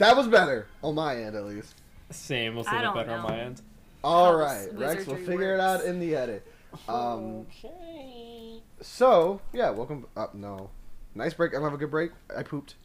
That 0.00 0.16
was 0.16 0.28
better 0.28 0.66
on 0.82 0.94
my 0.94 1.14
end, 1.14 1.36
at 1.36 1.44
least. 1.44 1.74
Same, 2.08 2.56
was 2.56 2.66
a 2.66 2.70
I 2.70 2.76
little 2.76 2.94
don't 2.94 3.06
better 3.06 3.18
on 3.18 3.22
my 3.22 3.38
end. 3.38 3.60
All 4.02 4.32
How 4.32 4.38
right, 4.38 4.64
this 4.64 4.72
Rex 4.72 5.06
will 5.06 5.12
wizardry 5.12 5.26
figure 5.26 5.54
it 5.54 5.60
out 5.60 5.84
in 5.84 6.00
the 6.00 6.16
edit. 6.16 6.46
Um, 6.88 7.46
okay. 7.64 8.62
so 8.80 9.42
yeah, 9.52 9.68
welcome. 9.68 10.06
Up, 10.16 10.34
no, 10.34 10.70
nice 11.14 11.34
break. 11.34 11.52
I'm 11.52 11.60
gonna 11.60 11.72
have 11.72 11.74
a 11.74 11.76
good 11.78 11.90
break. 11.90 12.12
I 12.34 12.42
pooped. 12.42 12.76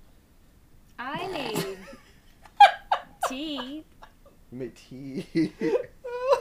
I 0.99 1.25
made 1.27 1.77
tea. 3.29 3.85
You 4.51 4.57
made 4.57 4.75
tea. 4.75 5.25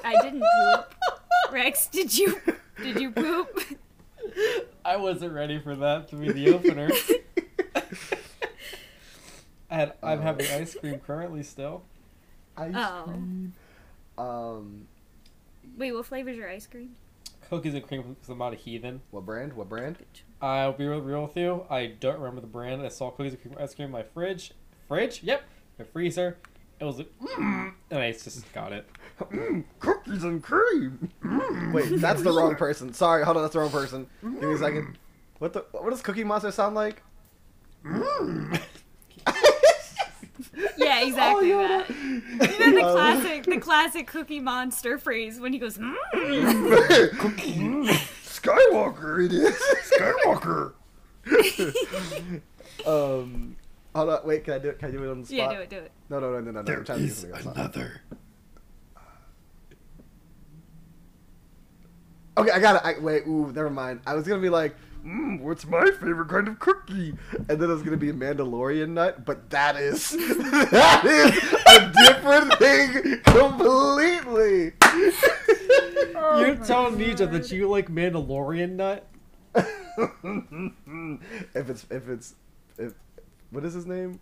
I 0.04 0.20
didn't 0.22 0.42
poop. 0.42 0.94
Rex, 1.52 1.86
did 1.86 2.18
you 2.18 2.40
did 2.82 3.00
you 3.00 3.12
poop? 3.12 3.60
I 4.84 4.96
wasn't 4.96 5.34
ready 5.34 5.60
for 5.60 5.76
that 5.76 6.08
to 6.08 6.16
be 6.16 6.32
the 6.32 6.52
opener. 6.52 6.90
I 9.70 9.74
had, 9.76 9.92
I'm 10.02 10.20
having 10.20 10.46
ice 10.46 10.74
cream 10.74 10.98
currently 11.00 11.42
still. 11.42 11.82
Ice 12.56 12.72
Oh. 12.76 13.04
cream. 13.06 13.52
Um, 14.18 14.86
Wait, 15.76 15.92
what 15.92 16.06
flavor's 16.06 16.36
your 16.36 16.48
ice 16.48 16.66
cream? 16.66 16.94
Cookies 17.50 17.74
and 17.74 17.86
cream 17.86 18.02
because 18.14 18.28
I'm 18.28 18.38
not 18.38 18.52
a 18.52 18.56
heathen. 18.56 19.02
what 19.10 19.26
brand? 19.26 19.52
What 19.54 19.68
brand? 19.68 19.98
I'll 20.40 20.72
be 20.72 20.86
real, 20.86 21.00
real 21.00 21.22
with 21.22 21.36
you. 21.36 21.66
I 21.70 21.86
don't 21.86 22.18
remember 22.18 22.40
the 22.40 22.46
brand. 22.46 22.82
I 22.82 22.88
saw 22.88 23.10
cookies 23.10 23.32
and 23.32 23.42
cream 23.42 23.54
ice 23.58 23.74
cream 23.74 23.86
in 23.86 23.92
my 23.92 24.02
fridge. 24.02 24.52
Fridge? 24.88 25.22
Yep. 25.22 25.42
My 25.78 25.84
freezer. 25.84 26.36
It 26.80 26.84
was 26.84 26.98
like, 26.98 27.10
mm, 27.20 27.72
and 27.90 27.98
I 28.00 28.12
just 28.12 28.52
got 28.52 28.72
it. 28.72 28.86
Mm, 29.20 29.64
cookies 29.78 30.24
and 30.24 30.42
cream. 30.42 31.10
Wait, 31.72 32.00
that's 32.00 32.22
the 32.22 32.32
wrong 32.32 32.56
person. 32.56 32.92
Sorry, 32.92 33.24
hold 33.24 33.36
on, 33.36 33.42
that's 33.44 33.52
the 33.54 33.60
wrong 33.60 33.70
person. 33.70 34.06
Give 34.22 34.32
me 34.42 34.54
a 34.54 34.58
second. 34.58 34.98
What 35.38 35.52
the? 35.52 35.64
What 35.72 35.90
does 35.90 36.02
Cookie 36.02 36.24
Monster 36.24 36.50
sound 36.50 36.74
like? 36.74 37.02
Yeah, 41.04 41.08
exactly 41.08 41.52
Oh, 41.52 41.58
that. 41.58 41.90
You 41.90 42.22
know 42.58 42.80
the 42.80 42.84
Um, 42.86 42.92
classic, 42.94 43.44
the 43.44 43.58
classic 43.58 44.06
Cookie 44.06 44.40
Monster 44.40 44.98
phrase 44.98 45.40
when 45.40 45.52
he 45.52 45.58
goes, 45.58 45.78
mm. 45.78 45.94
Skywalker, 48.24 49.24
it 49.24 49.32
is. 49.32 49.54
Skywalker. 49.92 50.72
um, 52.86 53.56
hold 53.94 54.10
on. 54.10 54.26
Wait, 54.26 54.44
can 54.44 54.54
I 54.54 54.58
do 54.58 54.68
it? 54.70 54.78
Can 54.78 54.88
I 54.88 54.92
do 54.92 55.04
it 55.04 55.10
on 55.10 55.20
the 55.20 55.26
spot? 55.26 55.36
Yeah, 55.36 55.50
do 55.54 55.60
it, 55.60 55.70
do 55.70 55.76
it. 55.78 55.92
No, 56.10 56.20
no, 56.20 56.32
no, 56.32 56.40
no, 56.40 56.50
no. 56.50 56.50
no. 56.52 56.62
There 56.62 56.78
I'm 56.78 56.84
trying 56.84 56.98
to 56.98 57.04
do 57.04 57.10
is 57.10 57.18
something 57.18 57.52
another. 57.52 58.02
Okay, 62.36 62.50
I 62.50 62.58
got 62.58 62.76
it. 62.76 62.82
I, 62.84 62.98
wait, 63.00 63.26
ooh, 63.26 63.52
never 63.52 63.70
mind. 63.70 64.00
I 64.06 64.14
was 64.14 64.26
gonna 64.26 64.42
be 64.42 64.48
like, 64.48 64.74
mm, 65.04 65.40
what's 65.40 65.66
my 65.66 65.90
favorite 65.90 66.28
kind 66.28 66.48
of 66.48 66.58
cookie? 66.58 67.14
And 67.48 67.60
then 67.60 67.70
it 67.70 67.72
was 67.72 67.82
gonna 67.82 67.96
be 67.96 68.10
a 68.10 68.14
Mandalorian 68.14 68.90
nut, 68.90 69.24
but 69.24 69.50
that 69.50 69.76
is 69.76 70.10
that 70.10 71.04
is 71.04 71.36
a 71.66 71.92
different 72.04 72.54
thing 72.58 73.20
completely. 73.24 74.72
You're 76.14 76.56
telling 76.56 76.96
me 76.96 77.12
that 77.12 77.50
you 77.52 77.68
like 77.68 77.88
Mandalorian 77.88 78.72
nut? 78.72 79.06
if 81.54 81.70
it's 81.70 81.86
if 81.90 82.08
it's 82.08 82.34
if 82.78 82.94
what 83.50 83.64
is 83.64 83.74
his 83.74 83.86
name? 83.86 84.18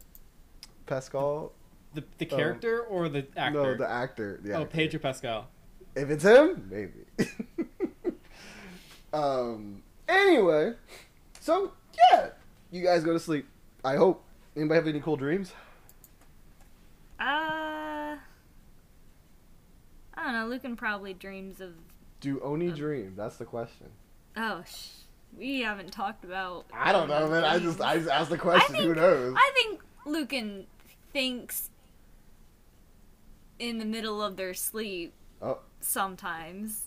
Pascal? 0.87 1.53
The, 1.95 2.05
the 2.19 2.27
character 2.27 2.83
or 2.83 3.09
the 3.09 3.27
actor? 3.37 3.63
No, 3.63 3.77
the 3.77 3.91
actor. 3.91 4.41
The 4.43 4.53
oh, 4.55 4.63
actor. 4.63 4.71
Pedro 4.71 5.01
Pascal. 5.01 5.49
If 5.95 6.11
it's 6.11 6.25
him, 6.25 6.69
maybe. 6.71 7.05
um. 9.13 9.83
Anyway, 10.09 10.75
so 11.41 11.73
yeah, 12.13 12.29
you 12.71 12.83
guys 12.83 13.05
go 13.05 13.13
to 13.13 13.21
sleep. 13.21 13.47
I 13.85 13.97
hope. 13.97 14.23
Anybody 14.57 14.77
have 14.77 14.87
any 14.89 15.01
cool 15.01 15.17
dreams? 15.17 15.53
Uh, 17.19 18.17
I 18.17 18.19
don't 20.17 20.33
know. 20.33 20.47
Lucan 20.47 20.77
probably 20.77 21.15
dreams 21.15 21.61
of. 21.61 21.73
Do 22.21 22.41
Oni 22.41 22.71
dream? 22.71 23.15
That's 23.17 23.37
the 23.37 23.45
question. 23.45 23.87
Oh, 24.37 24.63
sh- 24.67 24.89
we 25.37 25.61
haven't 25.61 25.93
talked 25.93 26.25
about. 26.25 26.67
I 26.73 26.93
don't 26.93 27.09
know, 27.09 27.29
man. 27.29 27.45
I 27.45 27.59
just 27.59 27.81
I 27.81 27.97
just 27.97 28.11
asked 28.11 28.31
the 28.31 28.39
question. 28.39 28.75
Who 28.77 28.95
knows? 28.95 29.35
I 29.37 29.51
think 29.55 29.81
Lucan 30.05 30.67
thinks 31.13 31.71
in 33.59 33.79
the 33.79 33.85
middle 33.85 34.23
of 34.23 34.37
their 34.37 34.55
sleep 34.55 35.13
Oh, 35.41 35.59
sometimes, 35.81 36.87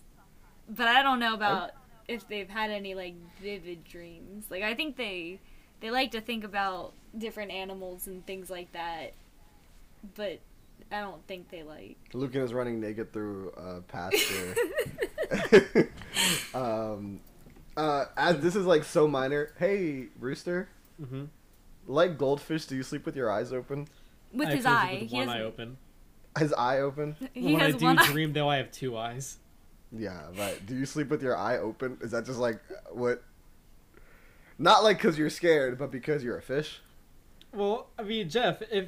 but 0.69 0.87
I 0.87 1.01
don't 1.03 1.19
know 1.19 1.33
about 1.33 1.71
if 2.07 2.27
they've 2.27 2.49
had 2.49 2.71
any 2.71 2.95
like 2.95 3.15
vivid 3.41 3.83
dreams. 3.83 4.45
Like 4.49 4.63
I 4.63 4.73
think 4.73 4.97
they 4.97 5.39
they 5.79 5.91
like 5.91 6.11
to 6.11 6.21
think 6.21 6.43
about 6.43 6.93
different 7.17 7.51
animals 7.51 8.07
and 8.07 8.25
things 8.25 8.49
like 8.49 8.71
that, 8.73 9.13
but 10.15 10.39
I 10.91 11.01
don't 11.01 11.25
think 11.27 11.49
they 11.49 11.63
like. 11.63 11.97
Lucan 12.13 12.41
is 12.41 12.53
running 12.53 12.79
naked 12.79 13.11
through 13.11 13.51
uh, 13.51 13.81
pasture. 13.87 14.55
um, 16.53 17.19
uh, 17.75 18.05
as 18.15 18.39
this 18.39 18.55
is 18.55 18.65
like 18.65 18.83
so 18.83 19.07
minor. 19.07 19.51
Hey, 19.57 20.07
Rooster. 20.19 20.69
Mm-hmm. 21.01 21.25
Like 21.87 22.17
goldfish, 22.17 22.65
do 22.65 22.75
you 22.75 22.83
sleep 22.83 23.05
with 23.05 23.15
your 23.15 23.31
eyes 23.31 23.51
open? 23.53 23.87
With 24.33 24.49
I 24.49 24.55
his 24.55 24.65
eye, 24.65 24.97
with 25.01 25.09
he 25.09 25.17
one 25.17 25.27
has, 25.27 25.37
eye 25.37 25.41
open. 25.41 25.77
His 26.37 26.53
eye 26.53 26.79
open? 26.79 27.15
he 27.33 27.53
when 27.53 27.59
has 27.59 27.75
I 27.75 27.77
do 27.77 27.85
one 27.85 27.99
eye. 27.99 28.05
dream, 28.07 28.33
though, 28.33 28.49
I 28.49 28.57
have 28.57 28.71
two 28.71 28.97
eyes. 28.97 29.37
Yeah, 29.97 30.21
right. 30.37 30.63
Do 30.65 30.75
you 30.75 30.85
sleep 30.85 31.09
with 31.09 31.21
your 31.23 31.37
eye 31.37 31.57
open? 31.57 31.97
Is 32.01 32.11
that 32.11 32.25
just 32.25 32.39
like 32.39 32.59
what? 32.91 33.23
Not 34.57 34.83
like 34.83 34.97
because 34.97 35.17
you're 35.17 35.29
scared, 35.29 35.77
but 35.77 35.91
because 35.91 36.23
you're 36.23 36.37
a 36.37 36.41
fish. 36.41 36.81
Well, 37.53 37.87
I 37.99 38.03
mean, 38.03 38.29
Jeff, 38.29 38.61
if 38.71 38.87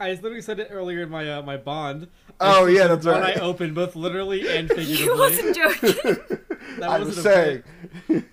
I 0.00 0.10
literally 0.12 0.42
said 0.42 0.60
it 0.60 0.68
earlier 0.70 1.02
in 1.02 1.10
my 1.10 1.30
uh, 1.30 1.42
my 1.42 1.56
bond. 1.56 2.08
Oh, 2.40 2.66
yeah, 2.66 2.82
with 2.82 3.02
that's 3.02 3.06
one 3.06 3.20
right. 3.20 3.36
eye 3.36 3.40
open, 3.40 3.74
both 3.74 3.96
literally 3.96 4.48
and 4.56 4.70
He 4.72 4.84
figuratively. 4.96 5.18
wasn't 5.18 5.56
joking. 5.56 6.16
That 6.78 6.90
I 6.90 6.98
was 7.00 7.20
saying. 7.20 7.64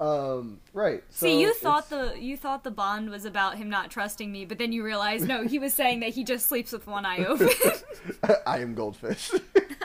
um. 0.00 0.58
Right. 0.74 1.02
So 1.10 1.26
See, 1.26 1.40
you 1.40 1.54
thought 1.54 1.86
it's- 1.90 2.14
the 2.14 2.20
you 2.20 2.36
thought 2.36 2.64
the 2.64 2.70
bond 2.70 3.08
was 3.10 3.24
about 3.24 3.56
him 3.56 3.70
not 3.70 3.90
trusting 3.90 4.30
me, 4.30 4.44
but 4.44 4.58
then 4.58 4.72
you 4.72 4.82
realized 4.84 5.26
no, 5.28 5.46
he 5.46 5.58
was 5.58 5.72
saying 5.72 6.00
that 6.00 6.10
he 6.10 6.24
just 6.24 6.46
sleeps 6.48 6.72
with 6.72 6.86
one 6.86 7.06
eye 7.06 7.24
open. 7.24 7.48
I 8.46 8.58
am 8.58 8.74
goldfish. 8.74 9.30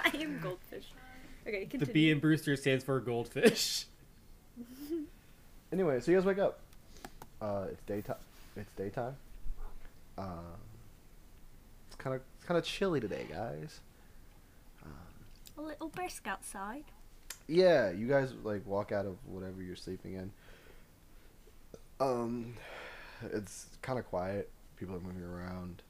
I 0.03 0.12
am 0.18 0.39
goldfish. 0.41 0.88
Okay, 1.47 1.65
The. 1.65 1.85
B 1.85 2.09
in 2.09 2.19
Brewster 2.19 2.55
stands 2.55 2.83
for 2.83 2.99
goldfish. 2.99 3.85
anyway, 5.71 5.99
so 6.01 6.11
you 6.11 6.17
guys 6.17 6.25
wake 6.25 6.39
up. 6.39 6.59
Uh, 7.41 7.67
it's 7.71 7.81
daytime. 7.83 8.15
It's 8.55 8.69
daytime. 8.75 9.15
Um, 10.17 10.57
it's 11.88 11.95
kind 11.95 12.15
of 12.15 12.21
it's 12.38 12.45
kind 12.45 12.57
of 12.57 12.63
chilly 12.65 12.99
today, 12.99 13.27
guys. 13.29 13.79
a 15.57 15.61
little 15.61 15.89
brisk 15.89 16.27
outside. 16.27 16.83
Yeah, 17.47 17.91
you 17.91 18.07
guys 18.07 18.33
like 18.44 18.65
walk 18.67 18.91
out 18.91 19.05
of 19.05 19.15
whatever 19.25 19.61
you're 19.61 19.75
sleeping 19.75 20.13
in. 20.13 20.31
Um, 21.99 22.55
it's 23.31 23.67
kind 23.81 23.97
of 23.97 24.05
quiet. 24.05 24.49
People 24.75 24.95
are 24.95 24.99
moving 24.99 25.23
around. 25.23 25.81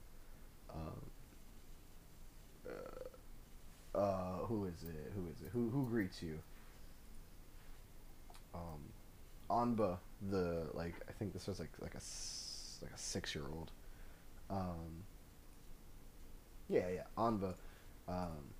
Um, 0.73 1.06
uh, 3.97 4.45
who 4.45 4.65
is 4.65 4.83
it? 4.83 5.11
Who 5.15 5.27
is 5.27 5.41
it? 5.41 5.49
Who 5.53 5.69
who 5.69 5.85
greets 5.89 6.21
you? 6.21 6.39
Um, 8.53 8.81
Anba, 9.49 9.97
the 10.29 10.67
like 10.73 10.95
I 11.07 11.11
think 11.13 11.33
this 11.33 11.47
was 11.47 11.59
like 11.59 11.71
like 11.81 11.95
a 11.95 12.01
like 12.83 12.93
a 12.93 12.97
six 12.97 13.35
year 13.35 13.45
old. 13.51 13.71
Um, 14.49 15.03
yeah, 16.69 16.87
yeah, 16.93 17.03
Anba. 17.17 17.53
Um, 18.07 18.53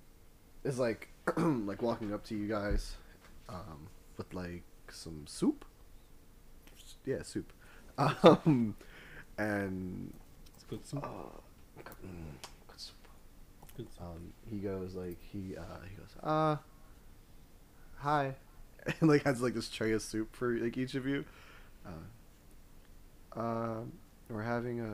is 0.64 0.78
like 0.78 1.08
like 1.36 1.82
walking 1.82 2.12
up 2.12 2.24
to 2.24 2.34
you 2.36 2.48
guys 2.48 2.96
um, 3.48 3.88
with 4.16 4.32
like 4.34 4.62
some 4.90 5.24
soup. 5.26 5.64
Yeah, 7.04 7.22
soup. 7.22 7.52
Um, 7.98 8.76
and 9.38 10.12
It's 10.54 10.64
good 10.64 10.86
soup. 10.86 11.04
uh, 11.04 11.08
mm, 11.08 11.84
good 11.84 11.86
soup. 12.00 12.04
Good 12.68 12.80
soup. 12.80 13.08
Um, 14.00 14.32
he 14.50 14.58
goes 14.58 14.94
like 14.94 15.18
he 15.32 15.56
uh, 15.56 15.62
he 15.88 15.96
goes 15.96 16.14
uh 16.22 16.56
hi, 17.98 18.34
and 19.00 19.08
like 19.08 19.22
has 19.24 19.40
like 19.40 19.54
this 19.54 19.68
tray 19.68 19.92
of 19.92 20.02
soup 20.02 20.34
for 20.34 20.52
like 20.58 20.76
each 20.76 20.94
of 20.94 21.06
you. 21.06 21.24
Uh, 21.86 23.40
um, 23.40 23.92
we're 24.28 24.42
having 24.42 24.80
a, 24.80 24.84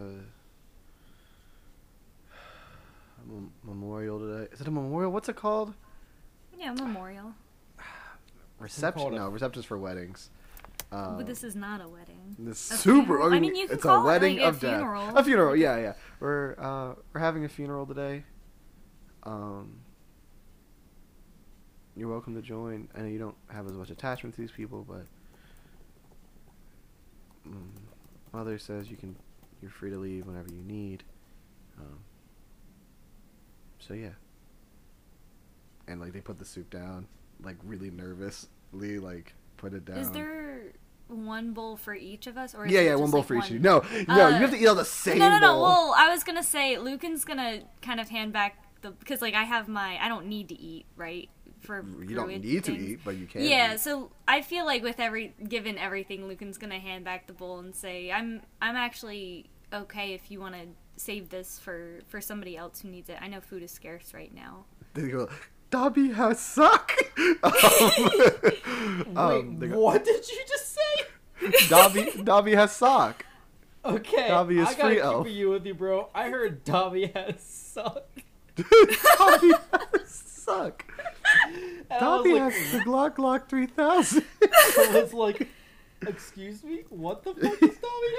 a 2.30 3.26
mem- 3.26 3.52
memorial 3.62 4.18
today. 4.20 4.48
Is 4.52 4.60
it 4.60 4.68
a 4.68 4.70
memorial? 4.70 5.10
What's 5.12 5.28
it 5.28 5.36
called? 5.36 5.74
Yeah, 6.58 6.72
memorial. 6.72 7.32
Reception? 8.58 9.00
call 9.02 9.12
it 9.12 9.16
a- 9.16 9.20
No, 9.20 9.28
reception's 9.28 9.64
for 9.64 9.78
weddings. 9.78 10.30
Um, 10.92 11.16
but 11.16 11.26
this 11.26 11.42
is 11.42 11.56
not 11.56 11.80
a 11.80 11.88
wedding. 11.88 12.36
This 12.38 12.70
A 12.70 12.76
super. 12.76 13.04
funeral? 13.06 13.24
I 13.24 13.26
I 13.36 13.40
mean, 13.40 13.52
mean, 13.52 13.56
you 13.56 13.66
can 13.66 13.74
it's 13.76 13.82
call 13.82 13.96
a 13.98 14.02
it, 14.02 14.06
wedding 14.06 14.36
like, 14.36 14.44
a 14.44 14.48
of 14.48 14.60
death. 14.60 15.16
A 15.16 15.24
funeral, 15.24 15.56
yeah, 15.56 15.76
yeah. 15.78 15.92
We're 16.20 16.54
uh, 16.58 16.94
we're 17.12 17.20
having 17.20 17.44
a 17.44 17.48
funeral 17.48 17.86
today. 17.86 18.22
Um, 19.24 19.80
you're 21.96 22.08
welcome 22.08 22.34
to 22.34 22.42
join. 22.42 22.88
I 22.94 23.00
know 23.00 23.06
you 23.06 23.18
don't 23.18 23.36
have 23.50 23.66
as 23.66 23.72
much 23.72 23.90
attachment 23.90 24.34
to 24.34 24.40
these 24.40 24.50
people, 24.50 24.84
but 24.88 25.06
mm, 27.48 27.54
mother 28.32 28.58
says 28.58 28.90
you 28.90 28.96
can. 28.96 29.16
You're 29.62 29.70
free 29.70 29.90
to 29.90 29.96
leave 29.96 30.26
whenever 30.26 30.48
you 30.52 30.62
need. 30.62 31.04
Um, 31.78 32.00
so 33.78 33.94
yeah. 33.94 34.10
And 35.88 36.00
like 36.00 36.12
they 36.12 36.20
put 36.20 36.38
the 36.38 36.44
soup 36.44 36.68
down, 36.68 37.06
like 37.42 37.56
really 37.64 37.90
nervously, 37.90 38.98
like 38.98 39.32
put 39.56 39.72
it 39.72 39.86
down. 39.86 39.98
Is 39.98 40.10
there 40.10 40.72
one 41.08 41.52
bowl 41.52 41.76
for 41.76 41.94
each 41.94 42.26
of 42.26 42.36
us, 42.36 42.54
or 42.54 42.66
is 42.66 42.72
yeah, 42.72 42.80
yeah, 42.80 42.94
one 42.94 43.10
bowl 43.10 43.20
like, 43.20 43.28
for 43.28 43.34
each 43.36 43.44
of 43.44 43.50
one- 43.50 43.52
you. 43.54 43.58
No, 43.60 44.14
no, 44.14 44.24
Uh, 44.26 44.28
you 44.30 44.34
have 44.36 44.50
to 44.50 44.56
eat 44.58 44.66
all 44.66 44.74
the 44.74 44.84
same 44.84 45.18
no, 45.18 45.28
no, 45.30 45.38
no. 45.38 45.52
bowl. 45.54 45.62
Well, 45.62 45.94
I 45.96 46.10
was 46.10 46.24
gonna 46.24 46.42
say 46.42 46.76
Lucan's 46.78 47.24
gonna 47.24 47.62
kind 47.80 48.00
of 48.00 48.08
hand 48.10 48.32
back 48.32 48.63
the 48.84 48.90
because 48.90 49.20
like 49.20 49.34
I 49.34 49.42
have 49.42 49.66
my 49.68 49.98
I 50.00 50.08
don't 50.08 50.26
need 50.26 50.48
to 50.50 50.60
eat 50.60 50.86
right 50.96 51.28
for 51.60 51.84
you 52.00 52.14
don't 52.14 52.26
druid 52.26 52.44
need 52.44 52.64
to 52.64 52.76
eat, 52.76 53.00
but 53.04 53.16
you 53.16 53.26
can. 53.26 53.42
Yeah, 53.42 53.74
eat. 53.74 53.80
so 53.80 54.10
I 54.28 54.42
feel 54.42 54.64
like 54.64 54.82
with 54.82 55.00
every 55.00 55.34
given 55.48 55.78
everything, 55.78 56.28
Lucan's 56.28 56.58
gonna 56.58 56.78
hand 56.78 57.04
back 57.04 57.26
the 57.26 57.32
bowl 57.32 57.58
and 57.58 57.74
say, 57.74 58.12
"I'm 58.12 58.42
I'm 58.62 58.76
actually 58.76 59.50
okay 59.72 60.12
if 60.12 60.30
you 60.30 60.40
want 60.40 60.54
to 60.54 60.66
save 60.96 61.30
this 61.30 61.58
for 61.58 62.00
for 62.06 62.20
somebody 62.20 62.56
else 62.56 62.80
who 62.80 62.88
needs 62.88 63.08
it. 63.08 63.18
I 63.20 63.28
know 63.28 63.40
food 63.40 63.62
is 63.62 63.72
scarce 63.72 64.14
right 64.14 64.32
now." 64.32 64.66
They 64.92 65.08
go, 65.08 65.28
Dobby 65.70 66.10
has 66.10 66.38
suck. 66.38 66.92
um, 67.18 67.34
Wait, 67.42 69.16
um, 69.16 69.58
they 69.58 69.66
go, 69.66 69.80
what 69.80 70.04
did 70.04 70.28
you 70.28 70.40
just 70.46 70.72
say? 70.72 71.66
Dobby, 71.68 72.12
Dobby 72.22 72.54
has 72.54 72.70
sock. 72.70 73.26
Okay, 73.84 74.28
Dobby 74.28 74.60
is 74.60 74.68
I 74.68 74.74
gotta 74.74 74.82
free 74.82 74.94
keep 74.94 75.04
elf. 75.04 75.28
you 75.28 75.50
with 75.50 75.66
you, 75.66 75.74
bro. 75.74 76.10
I 76.14 76.30
heard 76.30 76.62
Dobby 76.62 77.06
has 77.14 77.42
suck. 77.42 78.06
Dobby 78.56 79.52
has 79.72 80.08
suck. 80.44 80.84
And 81.90 82.00
Dobby 82.00 82.34
like, 82.34 82.52
has 82.52 82.72
the 82.72 82.78
Glock 82.80 83.16
Glock 83.16 83.48
3000. 83.48 84.24
I 84.42 84.90
was 85.02 85.12
like, 85.14 85.48
excuse 86.06 86.62
me, 86.64 86.84
what 86.90 87.22
the 87.24 87.34
fuck 87.34 87.58
does 87.60 87.76
Dobby 87.76 88.12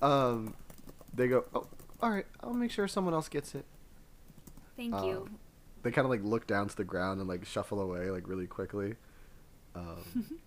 have? 0.00 0.02
um, 0.10 0.54
they 1.14 1.28
go, 1.28 1.44
oh, 1.54 1.66
all 2.00 2.10
right, 2.10 2.26
I'll 2.40 2.54
make 2.54 2.70
sure 2.70 2.86
someone 2.88 3.14
else 3.14 3.28
gets 3.28 3.54
it. 3.54 3.64
Thank 4.76 4.94
Um, 4.94 5.04
you. 5.04 5.28
They 5.82 5.90
kind 5.90 6.04
of 6.06 6.10
like 6.10 6.22
look 6.24 6.46
down 6.46 6.68
to 6.68 6.76
the 6.76 6.84
ground 6.84 7.20
and 7.20 7.28
like 7.28 7.44
shuffle 7.44 7.80
away 7.80 8.10
like 8.10 8.26
really 8.26 8.46
quickly. 8.46 8.94
Um, 9.74 10.38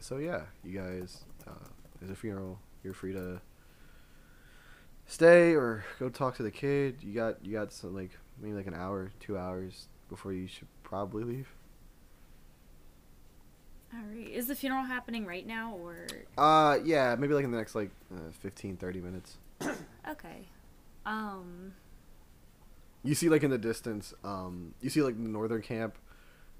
so 0.00 0.16
yeah, 0.18 0.42
you 0.64 0.76
guys, 0.78 1.24
uh, 1.46 1.52
there's 2.00 2.10
a 2.10 2.16
funeral. 2.16 2.58
You're 2.82 2.94
free 2.94 3.12
to 3.12 3.40
stay 5.10 5.54
or 5.54 5.84
go 5.98 6.08
talk 6.08 6.36
to 6.36 6.42
the 6.42 6.50
kid. 6.50 6.98
You 7.02 7.12
got 7.12 7.44
you 7.44 7.52
got 7.52 7.72
some 7.72 7.94
like 7.94 8.10
maybe 8.40 8.54
like 8.54 8.66
an 8.66 8.74
hour, 8.74 9.10
two 9.20 9.36
hours 9.36 9.88
before 10.08 10.32
you 10.32 10.46
should 10.46 10.68
probably 10.82 11.24
leave. 11.24 11.48
All 13.92 14.00
right, 14.14 14.28
is 14.28 14.46
the 14.46 14.54
funeral 14.54 14.84
happening 14.84 15.26
right 15.26 15.44
now 15.44 15.74
or 15.74 16.06
Uh, 16.38 16.78
yeah, 16.84 17.16
maybe 17.18 17.34
like 17.34 17.44
in 17.44 17.50
the 17.50 17.58
next 17.58 17.74
like 17.74 17.90
uh, 18.14 18.30
15, 18.40 18.76
30 18.76 19.00
minutes. 19.00 19.36
okay? 20.08 20.46
Um, 21.04 21.72
You 23.02 23.16
see, 23.16 23.28
like 23.28 23.42
in 23.42 23.50
the 23.50 23.58
distance, 23.58 24.14
um, 24.22 24.74
you 24.80 24.90
see 24.90 25.02
like 25.02 25.16
the 25.16 25.28
northern 25.28 25.60
camp. 25.62 25.98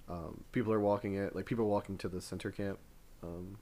Um, 0.09 0.43
people 0.51 0.73
are 0.73 0.81
walking 0.81 1.15
it, 1.15 1.37
like 1.37 1.47
people 1.47 1.69
walking 1.69 1.97
to 1.99 2.09
the 2.09 2.21
center 2.21 2.51
camp. 2.51 2.81
Um, 3.23 3.59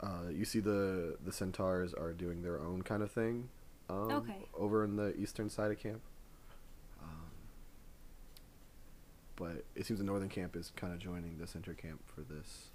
uh, 0.00 0.28
you 0.30 0.44
see 0.44 0.60
the 0.60 1.16
the 1.24 1.32
centaurs 1.32 1.94
are 1.94 2.12
doing 2.12 2.42
their 2.42 2.60
own 2.60 2.82
kind 2.82 3.02
of 3.02 3.10
thing. 3.10 3.48
Um, 3.88 4.10
Okay. 4.10 4.36
Over 4.54 4.84
in 4.84 4.96
the 4.96 5.14
eastern 5.16 5.50
side 5.50 5.70
of 5.70 5.78
camp. 5.78 6.00
Um, 7.02 7.30
but 9.36 9.64
it 9.74 9.86
seems 9.86 9.98
the 9.98 10.04
northern 10.06 10.28
camp 10.28 10.56
is 10.56 10.72
kind 10.76 10.92
of 10.92 10.98
joining 10.98 11.38
the 11.38 11.46
center 11.46 11.74
camp 11.74 12.00
for 12.06 12.22
this, 12.22 12.68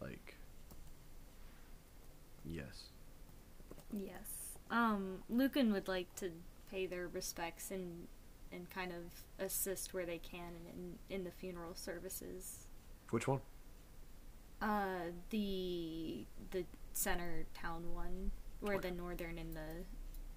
like. 0.00 0.34
Yes. 2.48 2.84
yes. 3.92 4.58
Um, 4.70 5.24
Lucan 5.28 5.72
would 5.72 5.88
like 5.88 6.14
to 6.16 6.30
pay 6.70 6.86
their 6.86 7.08
respects 7.08 7.70
and 7.70 8.06
and 8.52 8.70
kind 8.70 8.92
of 8.92 9.44
assist 9.44 9.92
where 9.92 10.06
they 10.06 10.18
can 10.18 10.52
in 10.72 10.98
in 11.14 11.24
the 11.24 11.30
funeral 11.30 11.74
services. 11.74 12.66
Which 13.10 13.26
one? 13.26 13.40
Uh, 14.60 15.10
the 15.30 16.24
the 16.50 16.64
center 16.92 17.44
town 17.54 17.92
one, 17.94 18.30
where 18.60 18.78
the 18.78 18.90
northern 18.90 19.38
and 19.38 19.52
the 19.54 19.84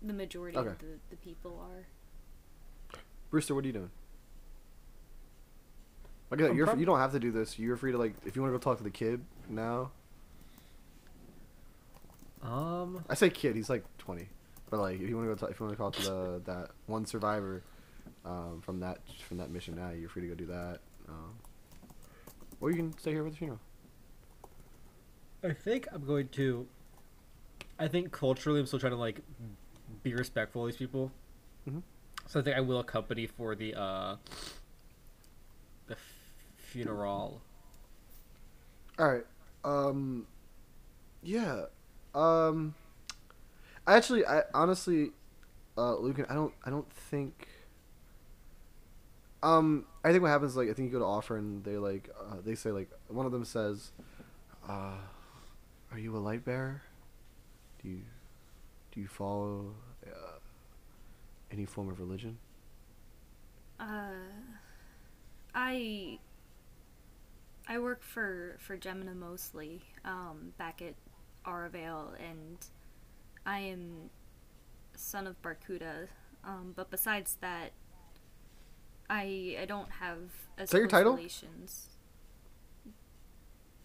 the 0.05 0.13
majority 0.13 0.57
Okay. 0.57 0.69
of 0.69 0.77
the, 0.79 0.85
the 1.09 1.15
people 1.17 1.57
are. 1.61 1.85
Brewster, 3.29 3.55
what 3.55 3.63
are 3.63 3.67
you 3.67 3.73
doing? 3.73 3.91
Like 6.31 6.39
I 6.39 6.43
said, 6.43 6.51
I'm 6.51 6.57
you're, 6.57 6.65
prob- 6.67 6.79
you 6.79 6.85
don't 6.85 6.99
have 6.99 7.11
to 7.13 7.19
do 7.19 7.31
this. 7.31 7.57
You're 7.57 7.77
free 7.77 7.91
to 7.91 7.97
like 7.97 8.13
if 8.25 8.35
you 8.35 8.41
want 8.41 8.53
to 8.53 8.57
go 8.57 8.61
talk 8.61 8.77
to 8.77 8.83
the 8.83 8.89
kid 8.91 9.23
now. 9.49 9.91
Um, 12.41 13.03
I 13.09 13.15
say 13.15 13.29
kid, 13.29 13.55
he's 13.55 13.69
like 13.69 13.83
twenty, 13.97 14.27
but 14.69 14.79
like 14.79 14.99
if 15.01 15.09
you 15.09 15.15
want 15.17 15.29
to 15.29 15.35
go 15.35 15.39
talk, 15.39 15.51
if 15.51 15.59
you 15.59 15.65
want 15.65 15.73
to 15.73 15.81
call 15.81 15.91
to 15.91 16.01
the 16.01 16.41
that 16.45 16.69
one 16.87 17.05
survivor, 17.05 17.63
um, 18.25 18.61
from 18.63 18.79
that 18.81 18.99
from 19.27 19.37
that 19.37 19.49
mission 19.49 19.75
now, 19.75 19.89
you're 19.91 20.09
free 20.09 20.21
to 20.23 20.27
go 20.27 20.35
do 20.35 20.45
that. 20.47 20.79
Um, 21.07 21.33
or 22.61 22.69
you 22.69 22.75
can 22.77 22.97
stay 22.97 23.11
here 23.11 23.23
with 23.23 23.33
the 23.33 23.37
funeral. 23.37 23.59
I 25.43 25.53
think 25.53 25.87
I'm 25.91 26.05
going 26.05 26.27
to. 26.29 26.67
I 27.77 27.87
think 27.87 28.11
culturally, 28.11 28.59
I'm 28.59 28.65
still 28.65 28.79
trying 28.79 28.91
to 28.91 28.97
like 28.97 29.21
be 30.03 30.13
respectful 30.13 30.63
of 30.65 30.71
these 30.71 30.77
people. 30.77 31.11
Mhm. 31.67 31.81
So 32.27 32.39
I 32.39 32.43
think 32.43 32.57
I 32.57 32.61
will 32.61 32.79
accompany 32.79 33.25
for 33.25 33.55
the 33.55 33.73
uh 33.79 34.15
the 35.87 35.93
f- 35.93 35.99
funeral. 36.57 37.41
All 38.97 39.07
right. 39.11 39.25
Um. 39.63 40.27
Yeah. 41.23 41.65
Um. 42.13 42.75
Actually, 43.87 44.25
I 44.25 44.43
honestly, 44.53 45.11
uh, 45.77 45.95
Lucan, 45.95 46.25
I 46.29 46.33
don't, 46.35 46.53
I 46.65 46.69
don't 46.69 46.91
think. 46.91 47.47
Um, 49.41 49.85
I 50.03 50.11
think 50.11 50.21
what 50.21 50.29
happens 50.29 50.57
like 50.57 50.69
I 50.69 50.73
think 50.73 50.87
you 50.87 50.91
go 50.91 50.99
to 50.99 51.05
offer 51.05 51.37
and 51.37 51.63
they 51.63 51.77
like 51.77 52.09
uh, 52.19 52.35
they 52.43 52.55
say 52.55 52.71
like 52.71 52.89
one 53.07 53.25
of 53.25 53.31
them 53.31 53.45
says, 53.45 53.91
uh, 54.67 54.97
"Are 55.91 55.99
you 55.99 56.15
a 56.15 56.19
light 56.19 56.45
bearer? 56.45 56.81
Do 57.81 57.89
you, 57.89 58.01
do 58.91 58.99
you 58.99 59.07
follow 59.07 59.73
uh, 60.05 60.39
any 61.51 61.65
form 61.65 61.89
of 61.89 61.99
religion?" 61.99 62.37
Uh, 63.79 64.11
I 65.55 66.19
I 67.67 67.79
work 67.79 68.03
for 68.03 68.57
for 68.59 68.77
Gemina 68.77 69.15
mostly, 69.15 69.81
um, 70.05 70.53
back 70.57 70.81
at 70.81 70.95
Aravale, 71.45 72.13
and 72.19 72.57
I 73.45 73.59
am 73.59 74.09
son 74.95 75.27
of 75.27 75.41
Barkuda. 75.41 76.07
Um, 76.43 76.73
but 76.75 76.89
besides 76.89 77.37
that, 77.41 77.71
I 79.09 79.57
I 79.61 79.65
don't 79.65 79.91
have 79.91 80.19
as 80.57 80.65
Is 80.65 80.71
that 80.71 80.77
your 80.79 80.87
title? 80.87 81.15
relations. 81.15 81.89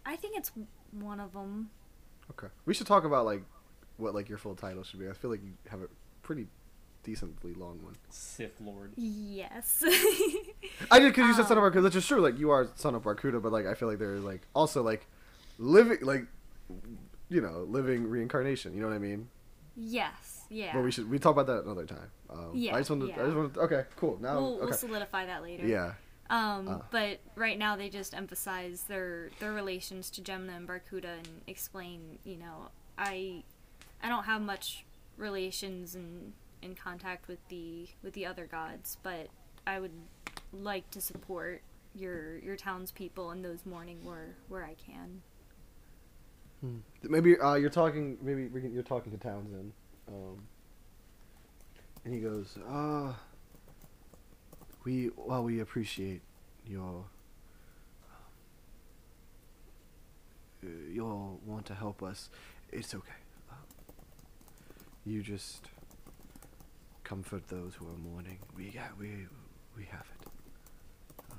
I 0.06 0.16
think 0.16 0.36
it's 0.36 0.52
one 0.92 1.20
of 1.20 1.32
them. 1.32 1.70
Okay. 2.30 2.48
We 2.66 2.74
should 2.74 2.86
talk 2.86 3.04
about 3.04 3.24
like 3.26 3.42
what 3.96 4.14
like 4.14 4.28
your 4.28 4.38
full 4.38 4.54
title 4.54 4.82
should 4.82 5.00
be. 5.00 5.08
I 5.08 5.12
feel 5.12 5.30
like 5.30 5.42
you 5.42 5.52
have 5.70 5.80
a 5.82 5.88
pretty 6.22 6.46
decently 7.02 7.54
long 7.54 7.82
one. 7.82 7.94
Sith 8.10 8.60
Lord. 8.60 8.92
Yes. 8.96 9.82
I 10.90 10.98
did 10.98 11.10
because 11.12 11.26
you 11.28 11.34
said 11.34 11.46
son 11.46 11.58
Um, 11.58 11.64
of 11.64 11.72
Barkuda, 11.72 11.82
which 11.84 11.96
is 11.96 12.06
true. 12.06 12.20
Like 12.20 12.38
you 12.38 12.50
are 12.50 12.68
son 12.76 12.94
of 12.94 13.02
Barkuda, 13.02 13.42
but 13.42 13.52
like 13.52 13.66
I 13.66 13.74
feel 13.74 13.88
like 13.88 13.98
there 13.98 14.14
is 14.14 14.24
like 14.24 14.42
also 14.54 14.82
like 14.82 15.06
living 15.58 15.98
like 16.02 16.26
you 17.28 17.40
know 17.40 17.64
living 17.68 18.08
reincarnation. 18.08 18.74
You 18.74 18.80
know 18.82 18.88
what 18.88 18.94
I 18.94 18.98
mean? 18.98 19.28
yes. 19.76 20.30
Yeah. 20.50 20.72
But 20.74 20.84
we 20.84 20.92
should 20.92 21.10
we 21.10 21.18
talk 21.18 21.32
about 21.32 21.46
that 21.46 21.64
another 21.64 21.86
time. 21.86 22.10
Um, 22.30 22.50
Yeah, 22.54 22.74
I 22.76 22.78
just 22.78 22.90
wanted. 22.90 23.06
I 23.06 23.16
yeah. 23.16 23.24
just 23.24 23.36
wanted. 23.36 23.58
Okay. 23.58 23.84
Cool. 23.96 24.18
Now. 24.20 24.38
we'll, 24.40 24.54
okay. 24.56 24.64
we'll 24.66 24.72
solidify 24.74 25.26
that 25.26 25.42
later. 25.42 25.66
yeah. 25.66 25.94
Um, 26.30 26.68
Uh. 26.68 26.78
but 26.90 27.20
right 27.36 27.58
now 27.58 27.76
they 27.76 27.88
just 27.90 28.14
emphasize 28.14 28.84
their 28.84 29.30
their 29.40 29.52
relations 29.52 30.10
to 30.12 30.22
Gemina 30.22 30.56
and 30.56 30.68
Barkuda 30.68 31.18
and 31.18 31.42
explain, 31.46 32.18
you 32.24 32.36
know, 32.36 32.70
I 32.96 33.44
I 34.02 34.08
don't 34.08 34.24
have 34.24 34.40
much 34.42 34.84
relations 35.16 35.94
and 35.94 36.32
in 36.62 36.74
contact 36.74 37.28
with 37.28 37.46
the 37.48 37.88
with 38.02 38.14
the 38.14 38.26
other 38.26 38.46
gods, 38.46 38.96
but 39.02 39.28
I 39.66 39.80
would 39.80 39.92
like 40.52 40.90
to 40.92 41.00
support 41.00 41.62
your 41.94 42.38
your 42.38 42.56
townspeople 42.56 43.30
in 43.30 43.42
those 43.42 43.66
mourning 43.66 44.04
where 44.04 44.36
where 44.48 44.64
I 44.64 44.74
can. 44.74 45.22
Maybe 47.02 47.38
uh, 47.38 47.54
you're 47.54 47.68
talking. 47.70 48.16
Maybe 48.22 48.48
you're 48.72 48.82
talking 48.82 49.12
to 49.12 49.18
Townsend. 49.18 49.72
Um, 50.08 50.48
and 52.04 52.14
he 52.14 52.20
goes, 52.20 52.56
"Uh, 52.66 53.12
we 54.84 55.10
well 55.16 55.42
we 55.44 55.60
appreciate 55.60 56.22
your 56.66 57.04
uh, 60.64 60.68
you'll 60.92 61.40
want 61.44 61.66
to 61.66 61.74
help 61.74 62.02
us. 62.02 62.30
It's 62.72 62.94
okay. 62.94 63.12
Uh, 63.50 63.54
you 65.04 65.22
just 65.22 65.66
comfort 67.04 67.48
those 67.48 67.74
who 67.74 67.86
are 67.86 67.96
mourning. 68.10 68.38
We 68.56 68.70
got 68.70 68.96
we 68.98 69.26
we 69.76 69.84
have 69.86 70.06
it. 70.20 70.28
Uh, 71.30 71.34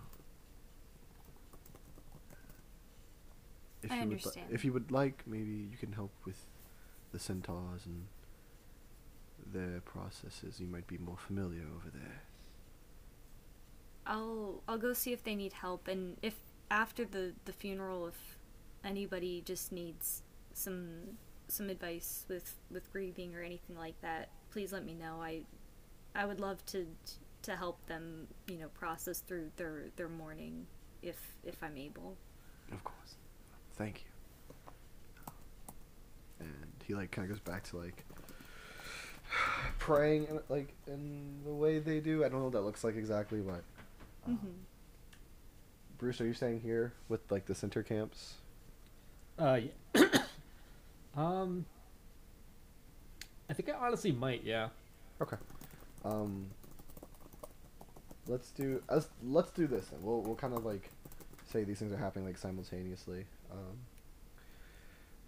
if 3.83 3.91
I 3.91 3.95
you 3.97 4.01
understand. 4.01 4.47
li- 4.49 4.55
if 4.55 4.65
you 4.65 4.73
would 4.73 4.91
like, 4.91 5.23
maybe 5.27 5.51
you 5.71 5.77
can 5.77 5.93
help 5.93 6.11
with 6.25 6.45
the 7.11 7.19
centaurs 7.19 7.85
and 7.85 8.05
their 9.53 9.81
processes. 9.81 10.59
You 10.59 10.67
might 10.67 10.87
be 10.87 10.97
more 10.97 11.17
familiar 11.17 11.63
over 11.75 11.89
there. 11.93 12.21
I'll 14.05 14.61
I'll 14.67 14.77
go 14.77 14.93
see 14.93 15.13
if 15.13 15.23
they 15.23 15.35
need 15.35 15.53
help 15.53 15.87
and 15.87 16.17
if 16.21 16.35
after 16.69 17.05
the 17.05 17.33
the 17.45 17.53
funeral 17.53 18.07
if 18.07 18.37
anybody 18.83 19.41
just 19.45 19.71
needs 19.71 20.21
some 20.53 21.17
some 21.47 21.69
advice 21.69 22.25
with 22.27 22.55
with 22.71 22.91
grieving 22.91 23.35
or 23.35 23.41
anything 23.41 23.77
like 23.77 23.99
that, 24.01 24.29
please 24.51 24.71
let 24.71 24.85
me 24.85 24.93
know. 24.93 25.21
I 25.21 25.41
I 26.15 26.25
would 26.25 26.39
love 26.39 26.65
to 26.67 26.87
to 27.43 27.55
help 27.55 27.85
them, 27.87 28.27
you 28.47 28.57
know, 28.57 28.69
process 28.69 29.19
through 29.19 29.51
their 29.57 29.85
their 29.95 30.09
mourning 30.09 30.65
if 31.01 31.19
if 31.43 31.61
I'm 31.63 31.77
able. 31.77 32.17
Of 32.71 32.83
course. 32.83 33.15
Thank 33.75 34.05
you. 34.05 35.33
And 36.39 36.71
he 36.85 36.95
like 36.95 37.11
kind 37.11 37.29
of 37.29 37.35
goes 37.35 37.41
back 37.41 37.63
to 37.65 37.77
like 37.77 38.03
praying 39.79 40.39
like 40.49 40.73
in 40.87 41.41
the 41.45 41.53
way 41.53 41.79
they 41.79 41.99
do. 41.99 42.23
I 42.23 42.29
don't 42.29 42.39
know 42.39 42.45
what 42.45 42.53
that 42.53 42.61
looks 42.61 42.83
like 42.83 42.95
exactly, 42.95 43.41
but 43.41 43.63
um, 44.25 44.35
hmm 44.37 44.47
Bruce, 45.97 46.19
are 46.19 46.25
you 46.25 46.33
staying 46.33 46.59
here 46.59 46.93
with 47.07 47.21
like 47.31 47.45
the 47.45 47.55
center 47.55 47.81
camps? 47.81 48.35
Uh, 49.39 49.59
yeah. 49.95 50.07
um, 51.17 51.65
I 53.49 53.53
think 53.53 53.69
I 53.69 53.73
honestly 53.73 54.11
might. 54.11 54.43
Yeah. 54.43 54.69
Okay. 55.21 55.37
Um. 56.03 56.47
Let's 58.27 58.51
do 58.51 58.81
let's 58.89 59.07
let's 59.23 59.51
do 59.51 59.67
this 59.67 59.87
then. 59.87 59.99
We'll 60.01 60.21
we'll 60.21 60.35
kind 60.35 60.53
of 60.53 60.65
like 60.65 60.89
say 61.45 61.63
these 61.63 61.79
things 61.79 61.93
are 61.93 61.97
happening 61.97 62.25
like 62.25 62.37
simultaneously. 62.37 63.25
Um. 63.51 63.77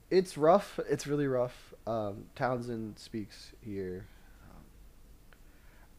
It's 0.09 0.37
rough. 0.37 0.79
It's 0.89 1.05
really 1.05 1.27
rough. 1.27 1.73
Um, 1.85 2.25
Townsend 2.35 2.97
speaks 2.97 3.51
here. 3.61 4.05
Um, 4.49 4.63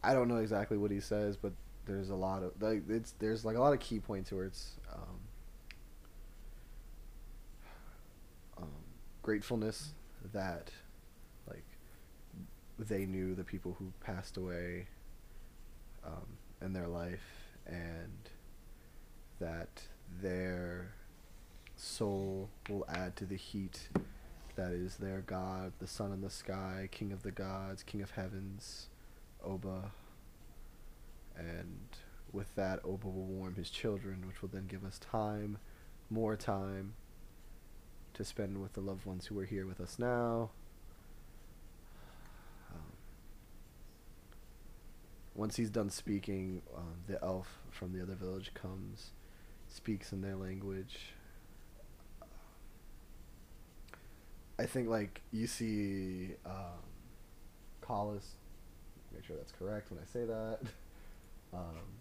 I 0.03 0.13
don't 0.13 0.27
know 0.27 0.37
exactly 0.37 0.77
what 0.77 0.89
he 0.89 0.99
says, 0.99 1.37
but 1.37 1.53
there's 1.89 2.11
a 2.11 2.15
lot 2.15 2.43
of 2.43 2.51
like 2.61 2.83
it's 2.87 3.13
there's 3.19 3.43
like 3.43 3.57
a 3.57 3.59
lot 3.59 3.73
of 3.73 3.79
key 3.79 3.99
points 3.99 4.31
where 4.31 4.45
it's 4.45 4.77
um, 4.93 5.19
um, 8.59 8.67
gratefulness 9.23 9.93
that 10.31 10.71
like 11.47 11.65
they 12.77 13.05
knew 13.05 13.33
the 13.33 13.43
people 13.43 13.75
who 13.79 13.91
passed 14.01 14.37
away 14.37 14.87
um, 16.05 16.37
in 16.61 16.73
their 16.73 16.87
life 16.87 17.25
and 17.65 18.29
that 19.39 19.81
their 20.21 20.93
soul 21.75 22.49
will 22.69 22.85
add 22.87 23.15
to 23.15 23.25
the 23.25 23.35
heat 23.35 23.89
that 24.55 24.71
is 24.71 24.97
their 24.97 25.21
god 25.21 25.71
the 25.79 25.87
sun 25.87 26.11
in 26.11 26.21
the 26.21 26.29
sky 26.29 26.87
king 26.91 27.11
of 27.11 27.23
the 27.23 27.31
gods 27.31 27.81
king 27.81 28.01
of 28.01 28.11
heavens 28.11 28.89
oba 29.43 29.91
and 31.39 31.79
with 32.31 32.53
that 32.55 32.79
oba 32.83 33.07
will 33.07 33.25
warm 33.25 33.55
his 33.55 33.69
children 33.69 34.23
which 34.27 34.41
will 34.41 34.49
then 34.49 34.67
give 34.67 34.83
us 34.83 34.99
time 34.99 35.57
more 36.09 36.35
time 36.35 36.93
to 38.13 38.23
spend 38.23 38.61
with 38.61 38.73
the 38.73 38.81
loved 38.81 39.05
ones 39.05 39.27
who 39.27 39.39
are 39.39 39.45
here 39.45 39.65
with 39.65 39.79
us 39.79 39.97
now 39.97 40.49
um, 42.71 42.81
once 45.35 45.55
he's 45.55 45.69
done 45.69 45.89
speaking, 45.89 46.61
um, 46.75 46.95
the 47.07 47.23
elf 47.23 47.59
from 47.71 47.93
the 47.93 48.01
other 48.01 48.15
village 48.15 48.51
comes, 48.53 49.11
speaks 49.69 50.11
in 50.11 50.21
their 50.21 50.35
language. 50.35 51.13
I 54.59 54.65
think 54.65 54.89
like 54.89 55.21
you 55.31 55.47
see 55.47 56.31
um, 56.45 56.83
Collis. 57.79 58.35
Make 59.13 59.25
sure 59.25 59.37
that's 59.37 59.53
correct 59.53 59.89
when 59.89 59.99
I 59.99 60.05
say 60.05 60.25
that. 60.25 60.59
Um, 61.53 61.99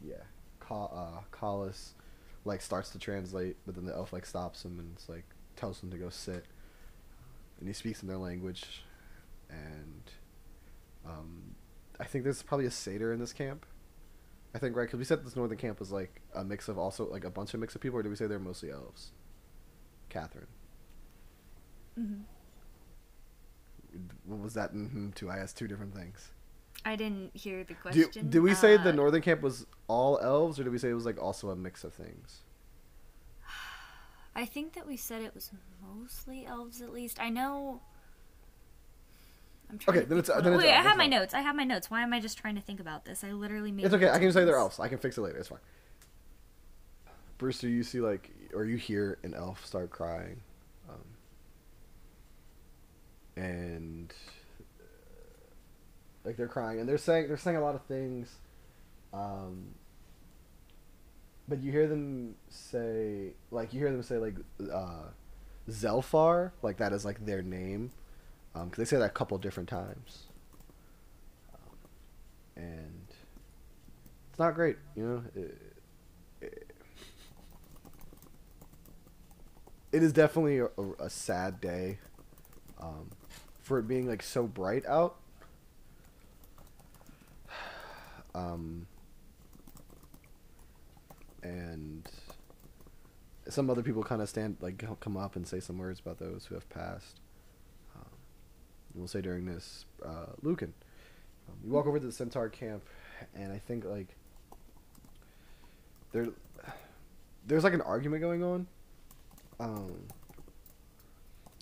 yeah, 0.00 0.22
Col- 0.60 0.92
uh, 0.94 1.20
Collis 1.30 1.94
like 2.44 2.60
starts 2.60 2.90
to 2.90 2.98
translate, 2.98 3.56
but 3.66 3.74
then 3.74 3.84
the 3.84 3.94
elf 3.94 4.12
like 4.12 4.26
stops 4.26 4.64
him 4.64 4.78
and 4.78 4.92
it's 4.94 5.08
like 5.08 5.24
tells 5.56 5.82
him 5.82 5.90
to 5.90 5.96
go 5.96 6.08
sit, 6.08 6.44
and 7.58 7.68
he 7.68 7.72
speaks 7.74 8.02
in 8.02 8.08
their 8.08 8.18
language, 8.18 8.84
and 9.50 10.02
um, 11.06 11.54
I 12.00 12.04
think 12.04 12.24
there's 12.24 12.42
probably 12.42 12.66
a 12.66 12.70
satyr 12.70 13.12
in 13.12 13.20
this 13.20 13.32
camp. 13.32 13.66
I 14.54 14.58
think 14.58 14.76
right 14.76 14.84
because 14.86 14.98
we 14.98 15.04
said 15.04 15.24
this 15.24 15.34
northern 15.36 15.56
camp 15.58 15.80
was 15.80 15.90
like 15.90 16.20
a 16.34 16.44
mix 16.44 16.68
of 16.68 16.78
also 16.78 17.06
like 17.08 17.24
a 17.24 17.30
bunch 17.30 17.54
of 17.54 17.60
mix 17.60 17.74
of 17.74 17.80
people, 17.80 17.98
or 17.98 18.02
did 18.02 18.10
we 18.10 18.16
say 18.16 18.26
they're 18.26 18.38
mostly 18.38 18.70
elves? 18.70 19.12
Catherine, 20.08 20.46
hmm 21.96 22.20
what 24.24 24.40
was 24.40 24.54
that 24.54 24.74
mm-hmm 24.74 25.10
to? 25.12 25.30
I 25.30 25.38
asked 25.38 25.58
two 25.58 25.68
different 25.68 25.94
things. 25.94 26.30
I 26.84 26.96
didn't 26.96 27.36
hear 27.36 27.62
the 27.64 27.74
question. 27.74 28.28
did 28.28 28.40
we 28.40 28.54
say 28.54 28.74
Uh, 28.76 28.82
the 28.82 28.92
northern 28.92 29.22
camp 29.22 29.40
was 29.42 29.66
all 29.88 30.18
elves, 30.20 30.58
or 30.58 30.64
did 30.64 30.72
we 30.72 30.78
say 30.78 30.90
it 30.90 30.94
was 30.94 31.06
like 31.06 31.20
also 31.20 31.50
a 31.50 31.56
mix 31.56 31.84
of 31.84 31.94
things? 31.94 32.42
I 34.34 34.46
think 34.46 34.72
that 34.74 34.86
we 34.86 34.96
said 34.96 35.22
it 35.22 35.34
was 35.34 35.50
mostly 35.80 36.46
elves, 36.46 36.80
at 36.80 36.92
least. 36.92 37.20
I 37.20 37.28
know. 37.28 37.82
I'm 39.70 39.78
trying 39.78 39.96
Okay, 39.98 40.04
to 40.04 40.08
then 40.08 40.18
it's- 40.18 40.42
then 40.42 40.52
it's 40.54 40.62
Wait, 40.62 40.72
I 40.72 40.82
have 40.82 40.96
my 40.96 41.06
notes. 41.06 41.34
I 41.34 41.40
have 41.40 41.54
my 41.54 41.64
notes. 41.64 41.90
Why 41.90 42.02
am 42.02 42.12
I 42.12 42.20
just 42.20 42.36
trying 42.38 42.54
to 42.56 42.60
think 42.60 42.80
about 42.80 43.04
this? 43.04 43.22
I 43.24 43.32
literally 43.32 43.70
made. 43.72 43.84
It's 43.84 43.94
okay. 43.94 44.10
I 44.10 44.18
can 44.18 44.32
say 44.32 44.44
they're 44.44 44.56
elves. 44.56 44.80
I 44.80 44.88
can 44.88 44.98
fix 44.98 45.16
it 45.18 45.20
later. 45.22 45.38
It's 45.38 45.48
fine. 45.48 45.58
Brewster, 47.38 47.68
you 47.68 47.82
see 47.82 48.00
like, 48.00 48.30
or 48.54 48.64
you 48.64 48.76
hear 48.76 49.18
an 49.22 49.34
elf 49.34 49.64
start 49.66 49.90
crying, 49.90 50.40
um, 50.88 51.04
and 53.36 54.12
uh, 54.12 54.41
like 56.24 56.36
they're 56.36 56.48
crying 56.48 56.80
and 56.80 56.88
they're 56.88 56.98
saying 56.98 57.28
they're 57.28 57.36
saying 57.36 57.56
a 57.56 57.60
lot 57.60 57.74
of 57.74 57.82
things, 57.86 58.38
um, 59.12 59.74
but 61.48 61.62
you 61.62 61.72
hear 61.72 61.86
them 61.86 62.34
say 62.48 63.32
like 63.50 63.72
you 63.72 63.80
hear 63.80 63.90
them 63.90 64.02
say 64.02 64.18
like 64.18 64.36
uh, 64.72 65.08
Zelfar 65.68 66.52
like 66.62 66.76
that 66.78 66.92
is 66.92 67.04
like 67.04 67.24
their 67.24 67.42
name, 67.42 67.90
because 68.54 68.76
they 68.76 68.84
say 68.84 68.98
that 68.98 69.04
a 69.04 69.10
couple 69.10 69.36
different 69.38 69.68
times, 69.68 70.28
um, 71.54 71.76
and 72.56 73.06
it's 74.30 74.38
not 74.38 74.54
great, 74.54 74.76
you 74.96 75.02
know. 75.02 75.22
It, 75.34 75.58
it, 76.40 76.66
it 79.92 80.02
is 80.02 80.12
definitely 80.12 80.58
a, 80.58 80.68
a 80.98 81.10
sad 81.10 81.60
day, 81.60 81.98
um, 82.80 83.10
for 83.60 83.78
it 83.78 83.86
being 83.86 84.08
like 84.08 84.22
so 84.22 84.44
bright 84.44 84.86
out. 84.86 85.16
Um, 88.34 88.86
and 91.42 92.08
some 93.48 93.68
other 93.68 93.82
people 93.82 94.02
kind 94.02 94.22
of 94.22 94.28
stand 94.28 94.56
like 94.60 94.82
come 95.00 95.16
up 95.16 95.36
and 95.36 95.46
say 95.46 95.60
some 95.60 95.78
words 95.78 96.00
about 96.00 96.18
those 96.18 96.46
who 96.46 96.54
have 96.54 96.68
passed. 96.70 97.20
Um, 97.96 98.10
we'll 98.94 99.08
say 99.08 99.20
during 99.20 99.46
this, 99.46 99.84
uh, 100.04 100.26
Lucan. 100.42 100.72
Um, 101.48 101.56
you 101.64 101.72
walk 101.72 101.86
over 101.86 101.98
to 101.98 102.06
the 102.06 102.12
Centaur 102.12 102.48
camp, 102.48 102.84
and 103.34 103.52
I 103.52 103.58
think 103.58 103.84
like 103.84 104.08
there, 106.12 106.28
there's 107.46 107.64
like 107.64 107.74
an 107.74 107.80
argument 107.80 108.22
going 108.22 108.42
on. 108.42 108.66
Um, 109.58 110.04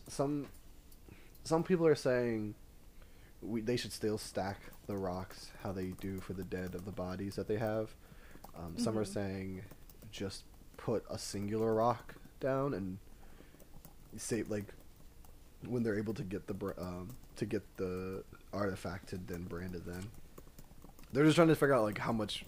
some 0.08 0.46
some 1.44 1.62
people 1.62 1.86
are 1.86 1.94
saying 1.94 2.54
we 3.42 3.61
they 3.61 3.76
should 3.76 3.92
still 3.92 4.18
stack 4.18 4.61
the 4.87 4.97
rocks 4.97 5.50
how 5.62 5.73
they 5.73 5.88
do 6.00 6.18
for 6.20 6.32
the 6.35 6.44
dead 6.44 6.75
of 6.75 6.85
the 6.85 6.92
bodies 6.92 7.37
that 7.37 7.49
they 7.49 7.56
have. 7.59 7.94
Um, 8.56 8.76
Some 8.78 8.99
are 8.99 9.04
Mhm. 9.04 9.12
saying 9.14 9.62
just 10.11 10.44
put 10.76 11.04
a 11.09 11.18
singular 11.18 11.75
rock 11.75 12.14
down 12.40 12.75
and 12.75 12.99
say 14.16 14.42
like 14.42 14.75
when 15.66 15.82
they're 15.82 15.99
able 15.99 16.14
to 16.14 16.23
get 16.25 16.47
the 16.47 16.75
um, 16.78 17.16
to 17.37 17.44
get 17.47 17.62
the 17.76 18.25
artifact 18.52 19.09
to 19.11 19.18
then 19.18 19.44
brand 19.44 19.75
it 19.75 19.87
then. 19.87 20.11
They're 21.12 21.25
just 21.25 21.37
trying 21.37 21.49
to 21.49 21.54
figure 21.56 21.75
out 21.75 21.82
like 21.82 21.99
how 21.99 22.12
much 22.12 22.44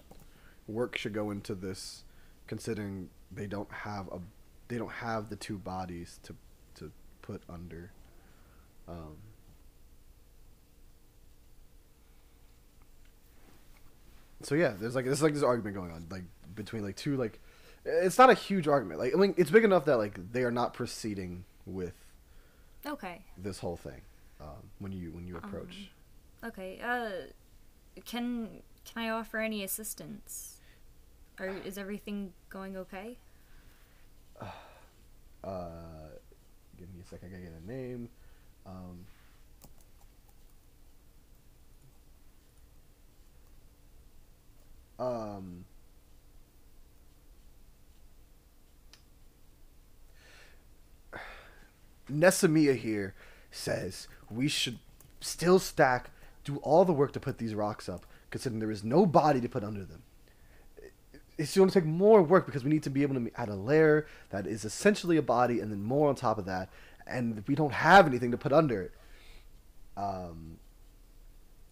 work 0.67 0.97
should 0.97 1.13
go 1.15 1.31
into 1.31 1.55
this, 1.55 2.05
considering 2.47 3.11
they 3.31 3.47
don't 3.47 3.71
have 3.73 4.09
a 4.09 4.21
they 4.69 4.79
don't 4.79 4.93
have 4.93 5.29
the 5.29 5.37
two 5.37 5.59
bodies 5.59 6.19
to 6.25 6.35
to 6.77 6.91
put 7.23 7.43
under. 7.49 7.93
Um, 8.89 9.17
so 14.43 14.55
yeah, 14.55 14.75
there's 14.79 14.95
like 14.95 15.05
there's 15.05 15.23
like 15.23 15.35
this 15.35 15.43
argument 15.43 15.77
going 15.77 15.91
on 15.91 16.07
like 16.11 16.25
between 16.55 16.83
like 16.83 16.97
two 16.97 17.17
like 17.17 17.41
it's 17.85 18.19
not 18.19 18.31
a 18.31 18.35
huge 18.35 18.69
argument 18.69 19.01
like 19.01 19.13
I 19.15 19.19
mean 19.19 19.35
it's 19.37 19.51
big 19.51 19.65
enough 19.65 19.85
that 19.87 19.97
like 19.99 20.33
they 20.33 20.43
are 20.45 20.51
not 20.53 20.73
proceeding 20.75 21.45
with 21.67 21.95
Okay. 22.87 23.23
this 23.39 23.59
whole 23.61 23.77
thing 23.77 24.01
um, 24.41 24.71
when 24.79 24.93
you 24.93 25.11
when 25.13 25.27
you 25.27 25.37
approach. 25.37 25.91
Okay. 26.45 26.81
Uh, 26.83 27.11
can 28.05 28.49
can 28.85 29.03
I 29.05 29.09
offer 29.11 29.39
any 29.39 29.63
assistance? 29.65 30.59
Or 31.41 31.47
is 31.65 31.79
everything 31.79 32.33
going 32.51 32.77
okay? 32.77 33.19
Uh, 35.45 36.09
give 36.79 36.87
me 36.95 37.01
a 37.01 37.05
second. 37.05 37.29
I 37.29 37.31
gotta 37.33 37.43
get 37.43 37.53
a 37.65 37.67
name. 37.67 38.09
Um, 38.65 39.05
Um, 44.99 45.65
here 52.75 53.15
says 53.51 54.09
we 54.31 54.49
should 54.49 54.79
still 55.21 55.59
stack, 55.59 56.11
do 56.45 56.57
all 56.59 56.85
the 56.85 56.93
work 56.93 57.13
to 57.13 57.21
put 57.21 57.39
these 57.39 57.55
rocks 57.55 57.89
up, 57.89 58.07
considering 58.31 58.61
there 58.61 58.71
is 58.71 58.85
no 58.85 59.07
body 59.07 59.41
to 59.41 59.49
put 59.49 59.65
under 59.65 59.85
them. 59.85 60.03
It's 61.39 61.57
going 61.57 61.69
to 61.69 61.75
take 61.75 61.87
more 61.87 62.23
work 62.23 62.47
because 62.47 62.63
we 62.63 62.71
need 62.71 62.83
to 62.83 62.91
be 62.91 63.03
able 63.03 63.15
to 63.15 63.31
add 63.37 63.49
a 63.49 63.55
layer 63.55 64.07
that 64.31 64.47
is 64.47 64.65
essentially 64.65 65.17
a 65.17 65.23
body 65.23 65.61
and 65.61 65.73
then 65.73 65.83
more 65.83 66.09
on 66.09 66.15
top 66.15 66.39
of 66.39 66.45
that, 66.47 66.69
and 67.07 67.43
we 67.47 67.55
don't 67.55 67.73
have 67.73 68.07
anything 68.07 68.31
to 68.31 68.39
put 68.39 68.53
under 68.53 68.83
it. 68.83 68.93
Um, 69.97 70.59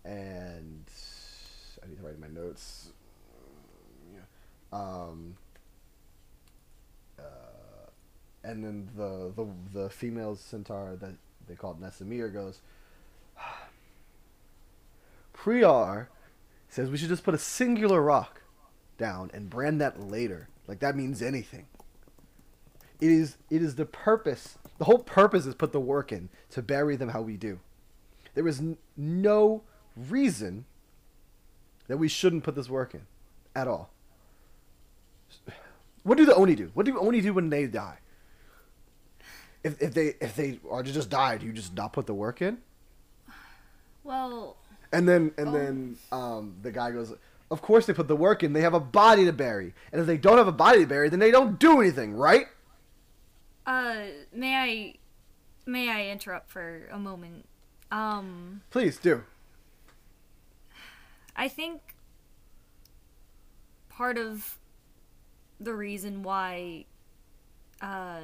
and 0.05 0.85
I 1.83 1.89
need 1.89 1.99
to 1.99 2.03
write 2.03 2.19
my 2.19 2.29
notes. 2.29 2.91
Um, 4.73 5.37
uh, 7.19 7.23
and 8.45 8.65
then 8.65 8.89
the, 8.97 9.33
the 9.35 9.49
the 9.73 9.91
female 9.91 10.37
centaur 10.37 10.97
that 11.01 11.15
they 11.49 11.55
called 11.55 11.81
Nesamir 11.81 12.33
goes. 12.33 12.61
Priar 15.35 16.07
says 16.69 16.91
we 16.91 16.97
should 16.97 17.09
just 17.09 17.25
put 17.25 17.35
a 17.35 17.39
singular 17.39 18.01
rock 18.01 18.43
down 18.99 19.31
and 19.35 19.51
brand 19.51 19.81
that 19.81 20.01
later. 20.01 20.49
Like 20.69 20.79
that 20.81 20.97
means 20.97 21.21
anything. 21.23 21.67
It 23.01 23.11
is 23.11 23.37
it 23.51 23.63
is 23.63 23.75
the 23.75 23.87
purpose. 23.87 24.59
The 24.79 24.85
whole 24.85 24.99
purpose 24.99 25.47
is 25.47 25.55
put 25.55 25.73
the 25.73 25.81
work 25.81 26.13
in 26.13 26.29
to 26.51 26.63
bury 26.63 26.97
them 26.97 27.09
how 27.09 27.23
we 27.23 27.37
do. 27.37 27.59
There 28.35 28.47
is 28.47 28.61
n- 28.61 28.79
no 28.97 29.63
reason 29.97 30.65
that 31.89 31.97
we 31.97 32.09
shouldn't 32.09 32.45
put 32.45 32.55
this 32.55 32.69
work 32.69 32.95
in 32.95 33.03
at 33.55 33.67
all. 33.67 33.91
What 36.03 36.17
do 36.19 36.25
the 36.25 36.35
Oni 36.35 36.55
do? 36.55 36.71
What 36.75 36.87
do 36.87 36.99
Oni 36.99 37.21
do 37.21 37.35
when 37.35 37.51
they 37.51 37.67
die? 37.67 37.99
If, 39.63 39.81
if 39.83 39.93
they 39.93 40.15
if 40.21 40.35
they 40.37 40.59
are 40.71 40.83
just 40.83 41.11
die, 41.11 41.37
do 41.37 41.45
you 41.47 41.53
just 41.53 41.75
not 41.75 41.93
put 41.93 42.07
the 42.07 42.15
work 42.15 42.41
in? 42.41 42.59
Well, 44.03 44.57
And 44.93 45.07
then 45.09 45.33
and 45.37 45.49
Oh. 45.49 45.53
then 45.53 45.97
um, 46.11 46.55
the 46.63 46.73
guy 46.73 46.91
goes, 46.91 47.13
"Of 47.51 47.61
course 47.61 47.85
they 47.87 47.93
put 47.93 48.09
the 48.09 48.17
work 48.17 48.43
in. 48.43 48.55
They 48.55 48.63
have 48.63 48.73
a 48.75 48.81
body 48.81 49.27
to 49.27 49.33
bury, 49.33 49.75
and 49.93 50.01
if 50.01 50.07
they 50.07 50.17
don't 50.17 50.39
have 50.39 50.49
a 50.49 50.53
body 50.53 50.81
to 50.81 50.87
bury, 50.87 51.11
then 51.11 51.19
they 51.19 51.31
don't 51.31 51.59
do 51.59 51.81
anything, 51.81 52.15
right?" 52.15 52.47
uh, 53.67 53.97
may 54.33 54.57
I, 54.57 54.95
may 55.67 55.91
I 55.91 56.11
interrupt 56.11 56.51
for 56.51 56.89
a 56.91 56.99
moment? 56.99 57.45
Um, 57.93 58.63
Please 58.71 58.97
do. 58.97 59.25
I 61.37 61.47
think 61.49 61.81
part 63.91 64.17
of 64.19 64.57
the 65.61 65.75
reason 65.75 66.23
why, 66.23 66.87
uh, 67.81 68.21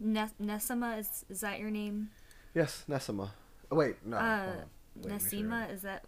ne- 0.00 0.30
Nesima 0.40 0.98
is 0.98 1.24
is 1.28 1.40
that 1.40 1.58
your 1.60 1.70
name? 1.70 2.10
Yes, 2.54 2.84
Nesima. 2.88 3.30
Oh, 3.70 3.76
wait, 3.76 3.96
no. 4.04 4.16
uh. 4.16 4.46
Wait, 4.96 5.06
make 5.06 5.20
sure. 5.20 5.40
Nesima 5.40 5.72
is 5.72 5.82
that 5.82 6.04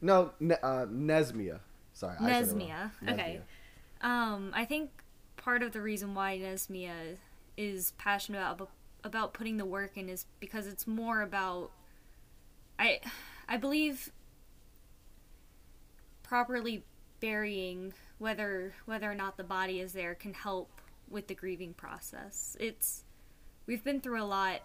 No, 0.00 0.32
ne- 0.40 0.56
uh, 0.62 0.86
Nesmia. 0.86 1.60
Sorry, 1.92 2.16
I 2.20 2.42
said. 2.42 2.56
Nesmia? 2.56 2.90
Okay. 3.08 3.40
Um, 4.00 4.50
I 4.54 4.64
think 4.64 4.90
part 5.36 5.62
of 5.62 5.72
the 5.72 5.80
reason 5.80 6.14
why 6.14 6.38
Nesmia 6.38 7.16
is 7.56 7.92
passionate 7.98 8.50
about 8.50 8.70
about 9.04 9.34
putting 9.34 9.56
the 9.56 9.64
work 9.64 9.96
in 9.96 10.08
is 10.08 10.26
because 10.40 10.66
it's 10.66 10.86
more 10.86 11.20
about 11.22 11.70
I 12.78 13.00
I 13.48 13.56
believe 13.58 14.10
properly 16.22 16.84
burying 17.20 17.92
whether 18.22 18.72
whether 18.84 19.10
or 19.10 19.16
not 19.16 19.36
the 19.36 19.42
body 19.42 19.80
is 19.80 19.92
there 19.92 20.14
can 20.14 20.32
help 20.32 20.80
with 21.10 21.26
the 21.26 21.34
grieving 21.34 21.74
process. 21.74 22.56
It's 22.60 23.02
we've 23.66 23.82
been 23.82 24.00
through 24.00 24.22
a 24.22 24.24
lot 24.24 24.60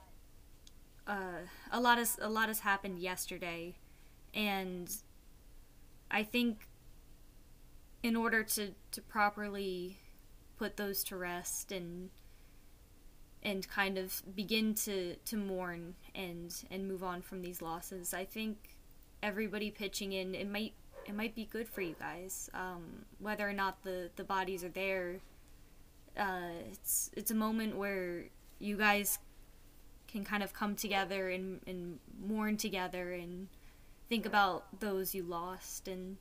uh, 1.07 1.41
a 1.71 1.79
lot 1.79 1.97
has 1.97 2.19
a 2.21 2.29
lot 2.29 2.49
has 2.49 2.59
happened 2.59 2.99
yesterday 2.99 3.75
and 4.35 4.95
I 6.11 6.21
think 6.21 6.67
in 8.03 8.15
order 8.15 8.43
to, 8.43 8.73
to 8.91 9.01
properly 9.01 9.97
put 10.57 10.77
those 10.77 11.03
to 11.05 11.17
rest 11.17 11.71
and 11.71 12.11
and 13.41 13.67
kind 13.67 13.97
of 13.97 14.21
begin 14.35 14.75
to, 14.75 15.15
to 15.15 15.35
mourn 15.35 15.95
and 16.13 16.53
and 16.69 16.87
move 16.87 17.03
on 17.03 17.23
from 17.23 17.41
these 17.41 17.63
losses, 17.63 18.13
I 18.13 18.23
think 18.23 18.77
everybody 19.23 19.71
pitching 19.71 20.13
in 20.13 20.35
it 20.35 20.47
might 20.47 20.73
it 21.07 21.15
might 21.15 21.35
be 21.35 21.45
good 21.45 21.67
for 21.67 21.81
you 21.81 21.95
guys. 21.99 22.49
Um, 22.53 23.05
whether 23.19 23.47
or 23.47 23.53
not 23.53 23.83
the, 23.83 24.09
the 24.15 24.23
bodies 24.23 24.63
are 24.63 24.69
there, 24.69 25.19
uh, 26.17 26.51
it's 26.71 27.11
it's 27.15 27.31
a 27.31 27.35
moment 27.35 27.77
where 27.77 28.25
you 28.59 28.77
guys 28.77 29.19
can 30.07 30.23
kind 30.23 30.41
of 30.41 30.53
come 30.53 30.75
together 30.75 31.29
and, 31.29 31.59
and 31.67 31.99
mourn 32.19 32.57
together 32.57 33.11
and 33.11 33.47
think 34.09 34.25
about 34.25 34.79
those 34.79 35.13
you 35.13 35.21
lost 35.21 35.87
and 35.87 36.17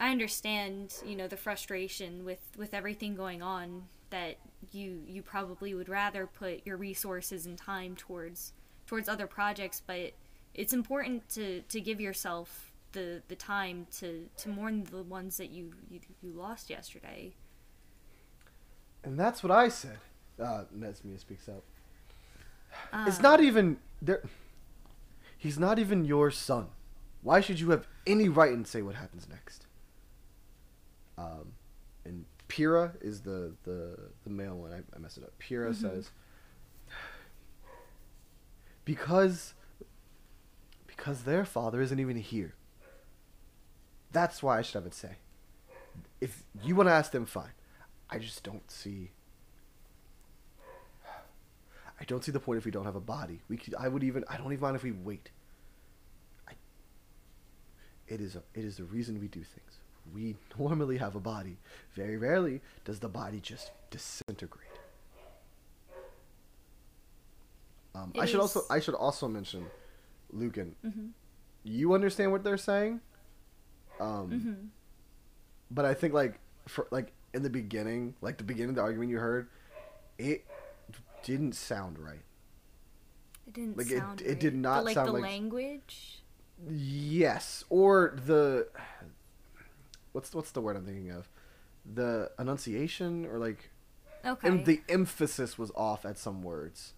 I 0.00 0.10
understand, 0.10 0.94
you 1.04 1.14
know, 1.14 1.28
the 1.28 1.36
frustration 1.36 2.24
with 2.24 2.40
with 2.56 2.72
everything 2.72 3.14
going 3.14 3.42
on 3.42 3.84
that 4.08 4.38
you 4.72 5.02
you 5.06 5.22
probably 5.22 5.74
would 5.74 5.90
rather 5.90 6.26
put 6.26 6.66
your 6.66 6.78
resources 6.78 7.44
and 7.44 7.58
time 7.58 7.96
towards 7.96 8.54
towards 8.86 9.10
other 9.10 9.26
projects, 9.26 9.82
but 9.86 10.14
it's 10.54 10.72
important 10.72 11.28
to 11.30 11.60
to 11.68 11.80
give 11.82 12.00
yourself 12.00 12.69
the 12.92 13.22
the 13.28 13.36
time 13.36 13.86
to 13.98 14.28
to 14.38 14.48
mourn 14.48 14.84
the 14.84 15.02
ones 15.02 15.36
that 15.36 15.50
you 15.50 15.72
you, 15.88 16.00
you 16.22 16.32
lost 16.32 16.70
yesterday. 16.70 17.34
And 19.02 19.18
that's 19.18 19.42
what 19.42 19.50
I 19.50 19.68
said. 19.68 19.98
Uh, 20.38 20.64
Nesmia 20.76 21.18
speaks 21.18 21.48
up. 21.48 21.62
It's 23.06 23.16
Um, 23.18 23.22
not 23.22 23.40
even 23.40 23.78
there. 24.00 24.22
He's 25.36 25.58
not 25.58 25.78
even 25.78 26.04
your 26.04 26.30
son. 26.30 26.68
Why 27.22 27.40
should 27.40 27.60
you 27.60 27.70
have 27.70 27.86
any 28.06 28.28
right 28.28 28.52
and 28.52 28.66
say 28.66 28.82
what 28.82 28.94
happens 28.94 29.28
next? 29.28 29.66
Um, 31.18 31.52
and 32.04 32.24
Pira 32.48 32.94
is 33.00 33.22
the 33.22 33.54
the 33.64 33.98
the 34.24 34.30
male 34.30 34.56
one. 34.56 34.72
I, 34.72 34.80
I 34.94 34.98
messed 34.98 35.18
it 35.18 35.24
up. 35.24 35.38
Pira 35.38 35.74
says 35.74 36.10
because 38.84 39.54
because 40.86 41.22
their 41.24 41.44
father 41.44 41.80
isn't 41.80 41.98
even 42.00 42.16
here. 42.16 42.54
That's 44.12 44.42
why 44.42 44.58
I 44.58 44.62
should 44.62 44.74
have 44.74 44.86
it 44.86 44.94
say. 44.94 45.16
If 46.20 46.42
you 46.62 46.74
want 46.76 46.88
to 46.88 46.92
ask 46.92 47.12
them, 47.12 47.26
fine. 47.26 47.52
I 48.10 48.18
just 48.18 48.42
don't 48.42 48.68
see. 48.70 49.12
I 52.00 52.04
don't 52.04 52.24
see 52.24 52.32
the 52.32 52.40
point 52.40 52.58
if 52.58 52.64
we 52.64 52.70
don't 52.70 52.84
have 52.86 52.96
a 52.96 53.00
body. 53.00 53.40
We 53.48 53.56
could. 53.56 53.74
I 53.78 53.88
would 53.88 54.02
even. 54.02 54.24
I 54.28 54.36
don't 54.36 54.52
even 54.52 54.60
mind 54.60 54.76
if 54.76 54.82
we 54.82 54.92
wait. 54.92 55.30
I, 56.48 56.52
it 58.08 58.20
is. 58.20 58.36
A, 58.36 58.42
it 58.54 58.64
is 58.64 58.76
the 58.76 58.84
reason 58.84 59.20
we 59.20 59.28
do 59.28 59.40
things. 59.42 59.78
We 60.12 60.36
normally 60.58 60.96
have 60.96 61.14
a 61.14 61.20
body. 61.20 61.58
Very 61.94 62.16
rarely 62.16 62.62
does 62.84 62.98
the 63.00 63.08
body 63.08 63.38
just 63.40 63.70
disintegrate. 63.90 64.66
Um, 67.94 68.12
I 68.18 68.24
should 68.26 68.40
also. 68.40 68.62
I 68.70 68.80
should 68.80 68.94
also 68.94 69.28
mention, 69.28 69.66
Lucan. 70.32 70.74
Mhm. 70.84 71.10
You 71.64 71.92
understand 71.92 72.32
what 72.32 72.44
they're 72.44 72.56
saying. 72.56 73.00
Um, 74.00 74.30
Mhm. 74.30 74.68
but 75.70 75.84
I 75.84 75.94
think 75.94 76.14
like 76.14 76.38
for 76.66 76.86
like 76.90 77.12
in 77.34 77.42
the 77.42 77.50
beginning, 77.50 78.14
like 78.20 78.38
the 78.38 78.44
beginning 78.44 78.70
of 78.70 78.74
the 78.76 78.82
argument 78.82 79.10
you 79.10 79.18
heard, 79.18 79.48
it 80.18 80.46
didn't 81.22 81.52
sound 81.54 81.98
right. 81.98 82.22
It 83.46 83.52
didn't 83.52 83.76
Like, 83.76 83.90
it- 83.90 83.98
sound 83.98 84.20
it 84.22 84.28
right. 84.28 84.40
did 84.40 84.54
not 84.54 84.78
the, 84.80 84.84
like 84.84 84.94
sound 84.94 85.08
the 85.08 85.12
like- 85.12 85.22
language. 85.22 86.22
Yes, 86.68 87.64
or 87.70 88.14
the 88.26 88.68
what's 90.12 90.34
what's 90.34 90.50
the 90.50 90.60
word 90.60 90.76
I'm 90.76 90.84
thinking 90.84 91.10
of? 91.10 91.28
The 91.90 92.32
enunciation 92.38 93.24
or 93.26 93.38
like 93.38 93.70
Okay. 94.24 94.48
em- 94.48 94.64
the 94.64 94.82
emphasis 94.88 95.56
was 95.58 95.70
off 95.74 96.04
at 96.04 96.18
some 96.18 96.42
words. 96.42 96.94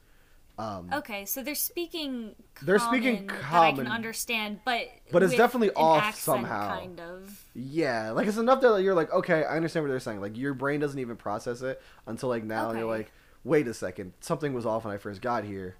Um, 0.63 0.91
Okay, 0.93 1.25
so 1.25 1.43
they're 1.43 1.55
speaking. 1.55 2.35
Common 2.55 2.67
They're 2.67 2.79
speaking 2.79 3.27
that 3.27 3.53
I 3.53 3.73
can 3.73 3.89
understand, 3.89 4.61
but 4.65 4.87
But 5.11 5.23
it's 5.23 5.35
definitely 5.35 5.73
off 5.75 6.15
somehow. 6.15 6.79
Kind 6.79 7.01
of. 7.01 7.45
Yeah, 7.55 8.11
like 8.13 8.29
it's 8.29 8.37
enough 8.37 8.61
that 8.61 8.83
you're 8.83 8.95
like, 8.95 9.13
okay, 9.13 9.45
I 9.45 9.57
understand 9.57 9.85
what 9.85 9.89
they're 9.91 10.01
saying. 10.01 10.21
Like 10.21 10.37
your 10.37 10.55
brain 10.55 10.79
doesn't 10.79 10.99
even 10.99 11.17
process 11.17 11.63
it 11.63 11.83
until 12.07 12.29
like 12.29 12.45
now, 12.45 12.71
and 12.71 12.79
you're 12.79 12.89
like, 12.89 13.11
wait 13.43 13.67
a 13.67 13.75
second, 13.75 14.13
something 14.21 14.53
was 14.53 14.65
off 14.65 14.85
when 14.85 14.95
I 14.95 14.99
first 14.99 15.21
got 15.21 15.45
here, 15.45 15.77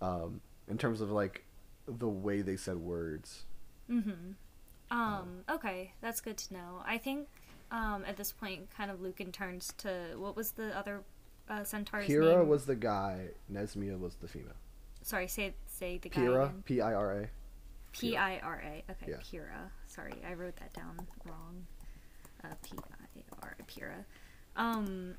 um, 0.00 0.40
in 0.68 0.78
terms 0.78 1.00
of 1.02 1.10
like 1.10 1.44
the 1.86 2.08
way 2.08 2.40
they 2.40 2.56
said 2.56 2.76
words. 2.76 3.44
Mm-hmm. 3.90 4.32
Um. 4.90 5.44
Okay, 5.50 5.92
that's 6.00 6.20
good 6.22 6.38
to 6.38 6.54
know. 6.54 6.82
I 6.86 6.96
think 6.96 7.28
um 7.70 8.04
at 8.06 8.16
this 8.16 8.32
point, 8.32 8.70
kind 8.74 8.90
of 8.90 9.02
Lucan 9.02 9.32
turns 9.32 9.74
to 9.78 10.14
what 10.16 10.34
was 10.34 10.52
the 10.52 10.76
other 10.76 11.02
uh, 11.48 11.64
centaur's 11.64 12.06
Pira 12.06 12.38
name? 12.38 12.48
was 12.48 12.66
the 12.66 12.74
guy, 12.76 13.28
Nesmia 13.52 13.98
was 13.98 14.14
the 14.16 14.28
female. 14.28 14.54
Sorry, 15.02 15.28
say 15.28 15.54
say 15.66 15.98
the 15.98 16.08
guy 16.08 16.20
Pira, 16.20 16.44
again. 16.44 16.62
P 16.64 16.80
I 16.80 16.94
R 16.94 17.12
A. 17.22 17.28
P 17.92 18.16
I 18.16 18.38
R 18.38 18.62
A. 18.64 18.84
Okay, 18.92 19.10
Yeah. 19.12 19.16
Pira. 19.22 19.70
Sorry, 19.86 20.14
I 20.28 20.34
wrote 20.34 20.56
that 20.56 20.72
down 20.72 21.06
wrong. 21.24 21.66
Uh, 22.42 22.48
P 22.62 22.76
I 22.78 23.22
R 23.42 23.56
Pira. 23.66 24.04
Um, 24.56 25.14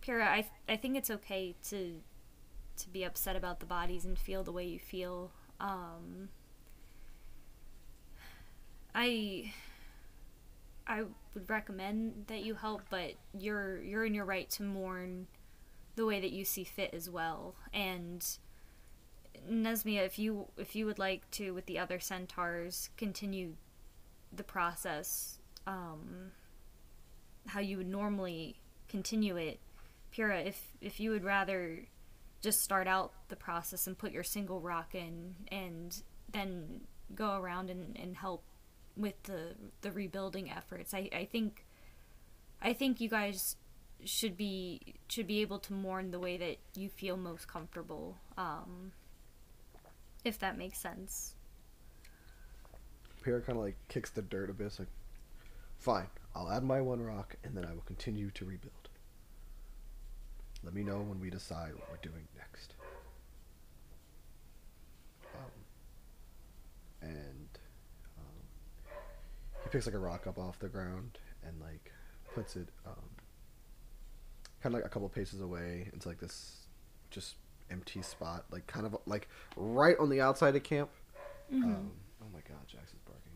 Pira, 0.00 0.24
I 0.26 0.46
I 0.68 0.76
think 0.76 0.96
it's 0.96 1.10
okay 1.10 1.54
to 1.68 2.00
to 2.78 2.88
be 2.90 3.04
upset 3.04 3.36
about 3.36 3.60
the 3.60 3.66
bodies 3.66 4.04
and 4.04 4.18
feel 4.18 4.42
the 4.44 4.52
way 4.52 4.64
you 4.66 4.78
feel. 4.78 5.30
Um, 5.60 6.28
I 8.94 9.52
I 10.86 11.04
would 11.34 11.50
recommend 11.50 12.24
that 12.28 12.44
you 12.44 12.54
help, 12.54 12.82
but 12.90 13.14
you're 13.36 13.82
you're 13.82 14.04
in 14.04 14.14
your 14.14 14.24
right 14.24 14.48
to 14.50 14.62
mourn 14.62 15.26
the 15.96 16.06
way 16.06 16.20
that 16.20 16.30
you 16.30 16.44
see 16.44 16.64
fit 16.64 16.90
as 16.92 17.10
well. 17.10 17.56
And 17.72 18.24
Nesmia, 19.50 20.04
if 20.04 20.18
you 20.18 20.46
if 20.56 20.76
you 20.76 20.86
would 20.86 20.98
like 20.98 21.30
to 21.32 21.52
with 21.52 21.66
the 21.66 21.78
other 21.78 21.98
centaurs 21.98 22.90
continue 22.96 23.54
the 24.32 24.44
process 24.44 25.38
um, 25.66 26.32
how 27.48 27.60
you 27.60 27.76
would 27.78 27.88
normally 27.88 28.56
continue 28.88 29.36
it, 29.36 29.60
Pira, 30.10 30.40
if 30.40 30.72
if 30.80 31.00
you 31.00 31.10
would 31.10 31.24
rather 31.24 31.84
just 32.42 32.62
start 32.62 32.86
out 32.86 33.12
the 33.28 33.36
process 33.36 33.86
and 33.86 33.98
put 33.98 34.12
your 34.12 34.22
single 34.22 34.60
rock 34.60 34.94
in 34.94 35.34
and 35.48 36.02
then 36.30 36.82
go 37.14 37.36
around 37.36 37.70
and, 37.70 37.98
and 38.00 38.16
help 38.16 38.44
with 38.96 39.22
the 39.24 39.54
the 39.82 39.92
rebuilding 39.92 40.50
efforts. 40.50 40.94
I, 40.94 41.08
I 41.12 41.24
think 41.24 41.64
I 42.62 42.72
think 42.72 43.00
you 43.00 43.08
guys 43.08 43.56
should 44.04 44.36
be 44.36 44.94
should 45.08 45.26
be 45.26 45.40
able 45.40 45.58
to 45.60 45.72
mourn 45.72 46.10
the 46.10 46.20
way 46.20 46.36
that 46.36 46.58
you 46.74 46.88
feel 46.88 47.16
most 47.16 47.48
comfortable. 47.48 48.16
Um, 48.36 48.92
if 50.24 50.38
that 50.40 50.58
makes 50.58 50.78
sense. 50.78 51.34
Pierre 53.22 53.40
kind 53.40 53.58
of 53.58 53.64
like 53.64 53.76
kicks 53.88 54.10
the 54.10 54.22
dirt 54.22 54.50
a 54.50 54.52
bit. 54.52 54.68
It's 54.68 54.78
like, 54.78 54.88
fine, 55.78 56.06
I'll 56.34 56.50
add 56.50 56.62
my 56.62 56.80
one 56.80 57.00
rock, 57.02 57.36
and 57.44 57.56
then 57.56 57.64
I 57.64 57.72
will 57.72 57.82
continue 57.82 58.30
to 58.32 58.44
rebuild. 58.44 58.72
Let 60.62 60.74
me 60.74 60.82
know 60.82 60.98
when 60.98 61.20
we 61.20 61.30
decide 61.30 61.74
what 61.74 61.88
we're 61.90 62.10
doing 62.10 62.26
next. 62.36 62.74
Um, 65.34 65.50
and 67.02 67.35
he 69.66 69.72
picks 69.72 69.86
like 69.86 69.94
a 69.94 69.98
rock 69.98 70.26
up 70.26 70.38
off 70.38 70.58
the 70.58 70.68
ground 70.68 71.18
and 71.44 71.60
like 71.60 71.92
puts 72.34 72.56
it 72.56 72.68
um, 72.86 72.94
kind 74.62 74.74
of 74.74 74.80
like 74.80 74.84
a 74.84 74.88
couple 74.88 75.08
paces 75.08 75.40
away 75.40 75.88
into 75.92 76.08
like 76.08 76.20
this 76.20 76.66
just 77.10 77.34
empty 77.70 78.02
spot, 78.02 78.44
like 78.50 78.66
kind 78.66 78.86
of 78.86 78.96
like 79.06 79.28
right 79.56 79.96
on 79.98 80.08
the 80.08 80.20
outside 80.20 80.54
of 80.54 80.62
camp. 80.62 80.90
Um, 81.52 81.90
oh 82.22 82.26
my 82.32 82.40
god, 82.48 82.66
Jax 82.66 82.92
is 82.92 83.00
barking. 83.04 83.32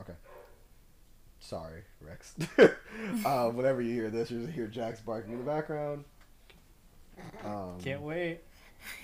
Okay. 0.00 0.18
Sorry, 1.40 1.82
Rex. 2.00 2.34
uh, 3.24 3.48
whenever 3.50 3.80
you 3.80 3.94
hear 3.94 4.10
this, 4.10 4.30
you're 4.30 4.42
just 4.42 4.52
hear 4.52 4.66
Jax 4.66 5.00
barking 5.00 5.32
in 5.32 5.38
the 5.38 5.44
background. 5.44 6.04
Um, 7.44 7.78
Can't 7.82 8.02
wait. 8.02 8.40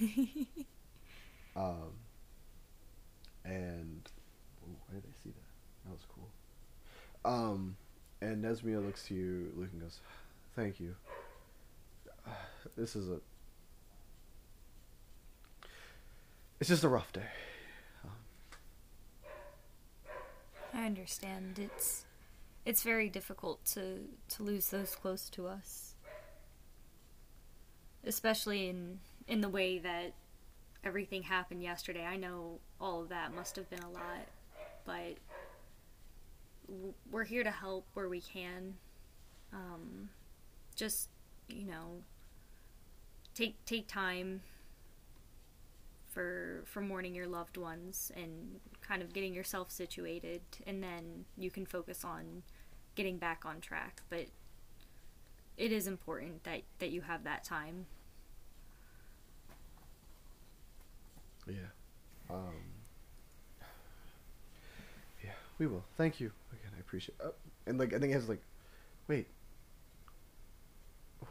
Um, 1.57 1.93
and 3.45 4.11
ooh, 4.65 4.77
where 4.89 5.01
did 5.01 5.09
I 5.09 5.15
see 5.23 5.31
that? 5.31 5.85
That 5.85 5.93
was 5.93 6.07
cool. 6.15 6.29
Um, 7.25 7.77
and 8.21 8.45
Nesmia 8.45 8.85
looks 8.85 9.07
to 9.09 9.15
you, 9.15 9.53
Luke, 9.57 9.71
and 9.73 9.83
goes, 9.83 10.01
"Thank 10.57 10.81
you. 10.81 10.95
This 12.77 12.97
is 12.97 13.09
a. 13.09 13.21
It's 16.59 16.69
just 16.69 16.83
a 16.83 16.89
rough 16.89 17.13
day. 17.13 17.29
I 20.73 20.87
understand. 20.87 21.59
It's 21.59 22.05
it's 22.65 22.83
very 22.83 23.09
difficult 23.09 23.65
to 23.67 24.01
to 24.31 24.43
lose 24.43 24.71
those 24.71 24.97
close 24.97 25.29
to 25.31 25.47
us. 25.47 25.95
Especially 28.05 28.69
in 28.69 28.99
in 29.29 29.41
the 29.41 29.49
way 29.49 29.79
that 29.79 30.15
everything 30.85 31.23
happened 31.23 31.63
yesterday. 31.63 32.05
I 32.05 32.17
know 32.17 32.59
all 32.81 33.03
of 33.03 33.09
that 33.09 33.35
must 33.35 33.57
have 33.57 33.69
been 33.71 33.83
a 33.83 33.91
lot, 33.91 34.29
but 34.85 35.17
we're 37.11 37.25
here 37.25 37.45
to 37.45 37.51
help 37.51 37.87
where 37.95 38.09
we 38.09 38.21
can. 38.21 38.75
Um, 39.53 40.11
just 40.77 41.09
you 41.49 41.67
know, 41.67 42.03
take 43.35 43.65
take 43.65 43.87
time 43.87 44.43
for 46.15 46.63
for 46.65 46.81
mourning 46.81 47.15
your 47.15 47.27
loved 47.27 47.57
ones 47.57 48.13
and 48.17 48.61
kind 48.81 49.03
of 49.03 49.13
getting 49.13 49.35
yourself 49.35 49.71
situated 49.71 50.41
and 50.67 50.83
then 50.83 51.25
you 51.37 51.51
can 51.51 51.67
focus 51.67 52.05
on 52.05 52.45
getting 52.95 53.19
back 53.19 53.45
on 53.45 53.61
track 53.61 54.01
but 54.09 54.27
it 55.57 55.73
is 55.73 55.89
important 55.89 56.45
that 56.45 56.63
that 56.79 56.91
you 56.91 57.01
have 57.01 57.25
that 57.25 57.43
time 57.43 57.87
Yeah. 61.47 61.55
Um. 62.31 62.53
Yeah, 65.23 65.33
we 65.59 65.67
will. 65.67 65.85
Thank 65.97 66.21
you 66.21 66.33
again. 66.53 66.73
I 66.77 66.81
appreciate. 66.81 67.17
Oh, 67.23 67.35
and 67.67 67.79
like, 67.79 67.93
I 67.93 67.99
think 67.99 68.07
he 68.09 68.13
has 68.13 68.29
like, 68.29 68.43
wait. 69.09 69.27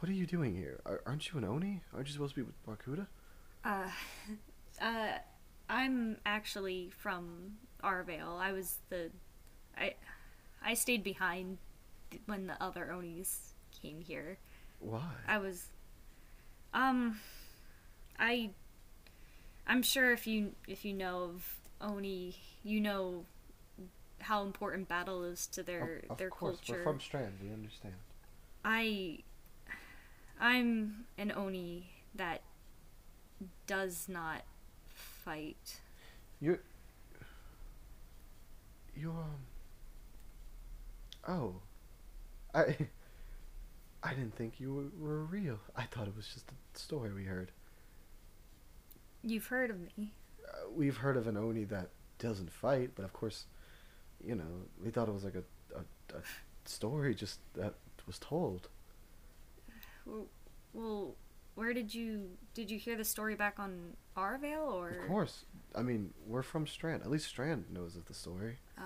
What 0.00 0.08
are 0.08 0.12
you 0.14 0.26
doing 0.26 0.54
here? 0.54 0.80
Are, 0.84 1.00
aren't 1.06 1.30
you 1.32 1.38
an 1.38 1.44
oni? 1.44 1.82
Aren't 1.94 2.08
you 2.08 2.12
supposed 2.12 2.34
to 2.34 2.40
be 2.44 2.46
with 2.46 2.66
Barkuda? 2.66 3.06
uh 3.64 3.88
uh 4.82 5.12
i'm 5.70 6.18
actually 6.26 6.90
from 6.98 7.52
arvale 7.82 8.38
i 8.38 8.52
was 8.52 8.76
the 8.90 9.10
i 9.78 9.94
i 10.62 10.74
stayed 10.74 11.02
behind 11.02 11.56
when 12.26 12.46
the 12.46 12.62
other 12.62 12.92
onis 12.92 13.54
came 13.80 14.00
here 14.00 14.38
Why? 14.80 15.00
I 15.26 15.38
was 15.38 15.68
um 16.74 17.18
I 18.18 18.50
I'm 19.66 19.82
sure 19.82 20.12
if 20.12 20.26
you 20.26 20.52
if 20.68 20.84
you 20.84 20.92
know 20.92 21.22
of 21.22 21.56
Oni, 21.80 22.36
you 22.62 22.80
know 22.80 23.24
how 24.20 24.42
important 24.42 24.88
battle 24.88 25.24
is 25.24 25.46
to 25.48 25.62
their 25.62 26.00
of, 26.04 26.12
of 26.12 26.18
their 26.18 26.30
course, 26.30 26.58
culture. 26.66 26.78
we're 26.84 26.92
from 26.92 27.00
Strand. 27.00 27.32
We 27.42 27.52
understand. 27.52 27.94
I 28.64 29.18
I'm 30.40 31.06
an 31.18 31.32
Oni 31.32 31.90
that 32.14 32.42
does 33.66 34.06
not 34.08 34.42
fight. 34.88 35.80
You're. 36.40 36.60
You're. 38.96 39.10
Um, 39.12 39.36
oh, 41.28 41.54
I. 42.54 42.76
I 44.06 44.10
didn't 44.12 44.36
think 44.36 44.60
you 44.60 44.74
were, 44.74 44.90
were 45.08 45.24
real. 45.24 45.58
I 45.74 45.84
thought 45.84 46.06
it 46.08 46.14
was 46.14 46.26
just 46.28 46.44
a 46.50 46.78
story 46.78 47.10
we 47.14 47.24
heard. 47.24 47.50
You've 49.24 49.46
heard 49.46 49.70
of 49.70 49.80
me. 49.80 50.12
Uh, 50.46 50.68
we've 50.74 50.98
heard 50.98 51.16
of 51.16 51.26
an 51.26 51.36
oni 51.36 51.64
that 51.64 51.88
doesn't 52.18 52.50
fight, 52.52 52.90
but 52.94 53.04
of 53.04 53.12
course, 53.12 53.46
you 54.24 54.34
know, 54.34 54.44
we 54.82 54.90
thought 54.90 55.08
it 55.08 55.14
was 55.14 55.24
like 55.24 55.34
a, 55.34 55.44
a, 55.76 56.16
a 56.16 56.20
story 56.64 57.14
just 57.14 57.40
that 57.54 57.74
was 58.06 58.18
told. 58.18 58.68
Well, 60.04 60.26
well, 60.74 61.14
where 61.54 61.72
did 61.72 61.94
you 61.94 62.28
did 62.52 62.70
you 62.70 62.78
hear 62.78 62.96
the 62.96 63.04
story 63.04 63.34
back 63.34 63.58
on 63.58 63.96
Arvale 64.16 64.72
or 64.72 64.88
Of 64.90 65.08
course. 65.08 65.44
I 65.74 65.82
mean, 65.82 66.12
we're 66.26 66.42
from 66.42 66.66
Strand. 66.66 67.02
At 67.02 67.10
least 67.10 67.26
Strand 67.26 67.64
knows 67.72 67.96
of 67.96 68.04
the 68.06 68.14
story. 68.14 68.58
Uh, 68.76 68.82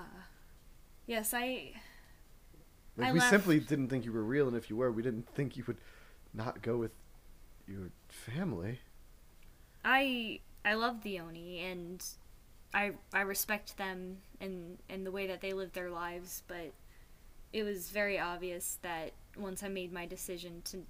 yes, 1.05 1.33
I 1.33 1.73
Like, 2.97 3.09
I 3.09 3.11
we 3.11 3.19
left- 3.19 3.29
simply 3.31 3.59
didn't 3.59 3.89
think 3.89 4.05
you 4.05 4.13
were 4.13 4.23
real, 4.23 4.47
and 4.47 4.55
if 4.55 4.69
you 4.69 4.77
were, 4.77 4.91
we 4.91 5.03
didn't 5.03 5.27
think 5.35 5.57
you 5.57 5.63
would 5.67 5.77
not 6.33 6.61
go 6.61 6.77
with 6.77 6.91
your 7.67 7.89
family. 8.07 8.79
I 9.89 10.39
I 10.63 10.75
love 10.75 11.01
the 11.01 11.19
Oni 11.19 11.65
and 11.65 12.05
I 12.75 12.91
I 13.11 13.21
respect 13.21 13.77
them 13.77 14.17
and 14.39 14.77
and 14.87 15.03
the 15.03 15.11
way 15.11 15.25
that 15.25 15.41
they 15.41 15.51
live 15.53 15.73
their 15.73 15.89
lives, 15.89 16.43
but 16.47 16.73
it 17.51 17.63
was 17.63 17.89
very 17.89 18.19
obvious 18.19 18.77
that 18.83 19.13
once 19.35 19.63
I 19.63 19.67
made 19.67 19.91
my 19.91 20.05
decision 20.05 20.61
to 20.65 20.85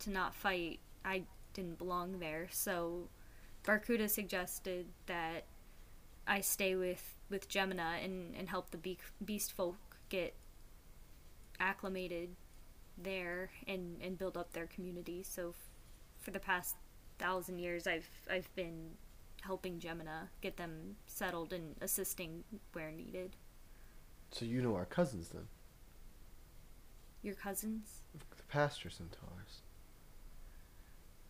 to 0.00 0.10
not 0.10 0.34
fight, 0.34 0.80
I 1.04 1.22
didn't 1.52 1.78
belong 1.78 2.18
there. 2.18 2.48
So 2.50 3.08
Barkuda 3.62 4.10
suggested 4.10 4.86
that 5.06 5.44
I 6.26 6.40
stay 6.40 6.74
with 6.74 7.14
with 7.30 7.48
Gemina 7.48 8.04
and 8.04 8.34
and 8.34 8.48
help 8.48 8.72
the 8.72 8.78
be- 8.78 8.98
beast 9.24 9.52
folk 9.52 9.76
get 10.08 10.34
acclimated 11.60 12.30
there 12.98 13.50
and 13.68 14.02
and 14.02 14.18
build 14.18 14.36
up 14.36 14.54
their 14.54 14.66
community. 14.66 15.22
So 15.22 15.50
f- 15.50 15.70
for 16.18 16.32
the 16.32 16.40
past 16.40 16.74
thousand 17.18 17.58
years 17.58 17.86
I've 17.86 18.08
I've 18.30 18.54
been 18.54 18.90
helping 19.42 19.78
Gemina 19.78 20.28
get 20.40 20.56
them 20.56 20.96
settled 21.06 21.52
and 21.52 21.76
assisting 21.80 22.44
where 22.72 22.90
needed. 22.90 23.36
So 24.30 24.44
you 24.44 24.62
know 24.62 24.74
our 24.74 24.86
cousins 24.86 25.28
then, 25.28 25.46
Your 27.22 27.34
cousins? 27.34 28.02
the 28.36 28.42
pasture 28.44 28.90
centaurs. 28.90 29.62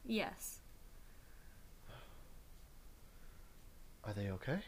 Yes. 0.06 0.60
Are 4.04 4.12
they 4.12 4.28
okay? 4.30 4.58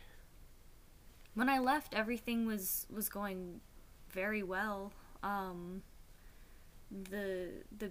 When 1.35 1.49
I 1.49 1.59
left 1.59 1.95
everything 1.95 2.47
was 2.47 2.87
was 2.91 3.09
going 3.09 3.61
very 4.11 4.43
well. 4.43 4.93
Um 5.23 5.83
the 6.91 7.51
the 7.77 7.91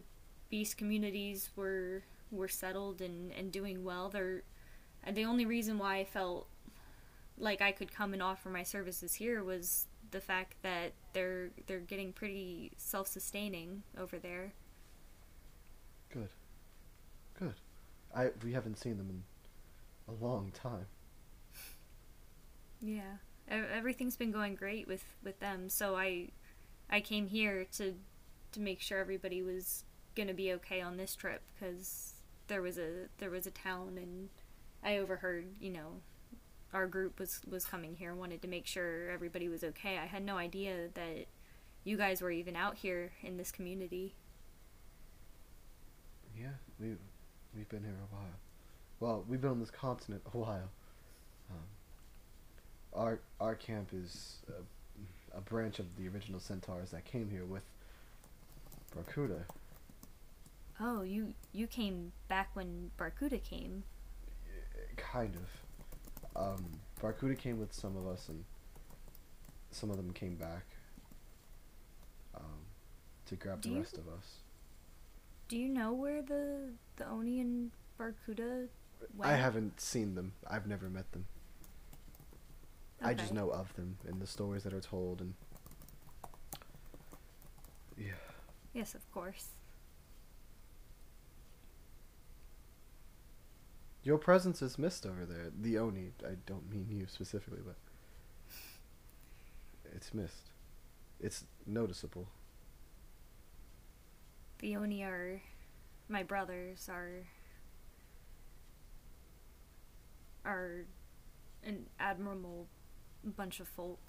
beast 0.49 0.77
communities 0.77 1.49
were 1.55 2.03
were 2.31 2.47
settled 2.47 3.01
and, 3.01 3.31
and 3.31 3.51
doing 3.51 3.83
well. 3.83 4.09
They're 4.09 4.43
and 5.03 5.15
the 5.15 5.25
only 5.25 5.45
reason 5.45 5.77
why 5.77 5.97
I 5.97 6.05
felt 6.05 6.47
like 7.37 7.61
I 7.61 7.71
could 7.71 7.93
come 7.93 8.13
and 8.13 8.23
offer 8.23 8.49
my 8.49 8.63
services 8.63 9.13
here 9.15 9.43
was 9.43 9.87
the 10.11 10.21
fact 10.21 10.55
that 10.63 10.93
they're 11.13 11.49
they're 11.67 11.79
getting 11.79 12.13
pretty 12.13 12.71
self 12.77 13.07
sustaining 13.07 13.83
over 13.97 14.17
there. 14.17 14.53
Good. 16.11 16.29
Good. 17.37 17.55
I 18.15 18.29
we 18.43 18.53
haven't 18.53 18.79
seen 18.79 18.97
them 18.97 19.09
in 19.09 19.23
a 20.13 20.25
long 20.25 20.51
time. 20.53 20.85
Yeah, 22.81 23.17
everything's 23.47 24.17
been 24.17 24.31
going 24.31 24.55
great 24.55 24.87
with 24.87 25.03
with 25.23 25.39
them. 25.39 25.69
So 25.69 25.95
I 25.95 26.29
I 26.89 27.01
came 27.01 27.27
here 27.27 27.65
to 27.73 27.95
to 28.53 28.59
make 28.59 28.81
sure 28.81 28.99
everybody 28.99 29.41
was 29.41 29.83
gonna 30.15 30.33
be 30.33 30.53
okay 30.53 30.81
on 30.81 30.97
this 30.97 31.15
trip 31.15 31.41
because 31.53 32.14
there 32.47 32.61
was 32.61 32.77
a 32.77 33.07
there 33.17 33.29
was 33.29 33.47
a 33.47 33.51
town 33.51 33.97
and 33.97 34.29
I 34.83 34.97
overheard 34.97 35.45
you 35.59 35.71
know 35.71 36.01
our 36.73 36.87
group 36.87 37.19
was 37.19 37.41
was 37.49 37.65
coming 37.65 37.95
here 37.95 38.13
wanted 38.13 38.41
to 38.41 38.47
make 38.47 38.67
sure 38.67 39.09
everybody 39.09 39.47
was 39.47 39.63
okay. 39.63 39.97
I 39.97 40.05
had 40.05 40.23
no 40.23 40.37
idea 40.37 40.89
that 40.93 41.25
you 41.83 41.97
guys 41.97 42.21
were 42.21 42.31
even 42.31 42.55
out 42.55 42.75
here 42.75 43.11
in 43.23 43.37
this 43.37 43.51
community. 43.51 44.13
Yeah, 46.37 46.49
we 46.79 46.95
we've 47.55 47.69
been 47.69 47.83
here 47.83 47.93
a 47.93 48.15
while. 48.15 48.35
Well, 48.99 49.25
we've 49.27 49.41
been 49.41 49.51
on 49.51 49.59
this 49.59 49.71
continent 49.71 50.21
a 50.33 50.37
while. 50.37 50.69
Um, 51.49 51.63
our 52.93 53.19
our 53.39 53.55
camp 53.55 53.89
is 53.93 54.37
a, 54.49 55.37
a 55.37 55.41
branch 55.41 55.79
of 55.79 55.85
the 55.97 56.07
original 56.09 56.39
centaurs 56.39 56.91
that 56.91 57.05
came 57.05 57.29
here 57.29 57.45
with 57.45 57.63
Barkuda. 58.95 59.43
Oh, 60.79 61.01
you 61.03 61.33
you 61.53 61.67
came 61.67 62.11
back 62.27 62.49
when 62.53 62.91
Barkuda 62.99 63.41
came. 63.43 63.83
Kind 64.97 65.35
of. 65.35 65.45
Um, 66.35 66.65
Barkuda 67.01 67.37
came 67.37 67.59
with 67.59 67.73
some 67.73 67.95
of 67.95 68.05
us, 68.07 68.27
and 68.27 68.43
some 69.71 69.89
of 69.89 69.95
them 69.97 70.11
came 70.11 70.35
back 70.35 70.65
um, 72.35 72.43
to 73.27 73.35
grab 73.35 73.61
Do 73.61 73.69
the 73.69 73.75
you- 73.75 73.81
rest 73.81 73.97
of 73.97 74.07
us. 74.09 74.39
Do 75.47 75.57
you 75.57 75.69
know 75.69 75.93
where 75.93 76.21
the 76.21 76.71
the 76.97 77.07
Oni 77.07 77.39
and 77.39 77.71
Barkuda 77.99 78.67
went? 79.15 79.31
I 79.31 79.35
haven't 79.35 79.79
seen 79.79 80.15
them. 80.15 80.33
I've 80.47 80.65
never 80.67 80.89
met 80.89 81.11
them. 81.11 81.25
I 83.01 83.13
just 83.13 83.33
know 83.33 83.49
of 83.51 83.71
them 83.75 83.97
and 84.07 84.19
the 84.19 84.25
stories 84.25 84.63
that 84.63 84.73
are 84.73 84.81
told, 84.81 85.21
and 85.21 85.35
yeah. 87.97 88.13
Yes, 88.73 88.95
of 88.95 89.09
course. 89.13 89.49
Your 94.05 94.19
presence 94.19 94.61
is 94.61 94.77
missed 94.77 95.03
over 95.07 95.25
there. 95.25 95.49
The 95.59 95.79
Oni. 95.79 96.11
I 96.23 96.35
don't 96.45 96.71
mean 96.71 96.85
you 96.91 97.07
specifically, 97.07 97.61
but 97.65 97.75
it's 99.95 100.13
missed. 100.13 100.51
It's 101.19 101.45
noticeable. 101.65 102.27
The 104.59 104.75
Oni 104.75 105.03
are 105.03 105.41
my 106.07 106.21
brothers 106.21 106.87
are 106.87 107.25
are 110.45 110.85
an 111.63 111.87
admirable 111.99 112.67
bunch 113.23 113.59
of 113.59 113.67
folk. 113.67 114.01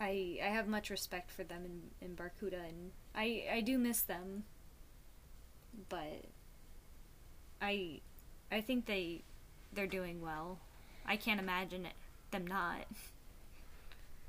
I 0.00 0.38
I 0.42 0.46
have 0.46 0.66
much 0.66 0.88
respect 0.88 1.30
for 1.30 1.44
them 1.44 1.66
in, 1.66 1.82
in 2.00 2.16
Barkuda 2.16 2.66
and 2.66 2.92
I 3.14 3.44
I 3.52 3.60
do 3.60 3.76
miss 3.76 4.00
them. 4.00 4.44
But 5.90 6.24
I 7.64 8.00
I 8.52 8.60
think 8.60 8.86
they 8.86 9.22
they're 9.72 9.86
doing 9.86 10.20
well. 10.20 10.58
I 11.06 11.16
can't 11.16 11.40
imagine 11.40 11.86
it, 11.86 11.94
them 12.30 12.46
not. 12.46 12.86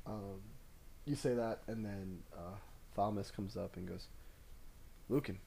Um, 0.05 0.41
you 1.05 1.15
say 1.15 1.33
that, 1.33 1.61
and 1.67 1.83
then 1.85 2.19
uh, 2.33 2.55
Thomas 2.95 3.31
comes 3.31 3.57
up 3.57 3.75
and 3.75 3.87
goes, 3.87 4.07
"Lucan, 5.09 5.39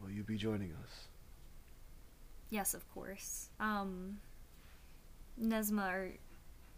will 0.00 0.10
you 0.10 0.22
be 0.22 0.36
joining 0.36 0.72
us?" 0.84 1.08
Yes, 2.50 2.74
of 2.74 2.88
course. 2.92 3.48
Um, 3.60 4.18
Nesma, 5.40 5.82
are, 5.82 6.10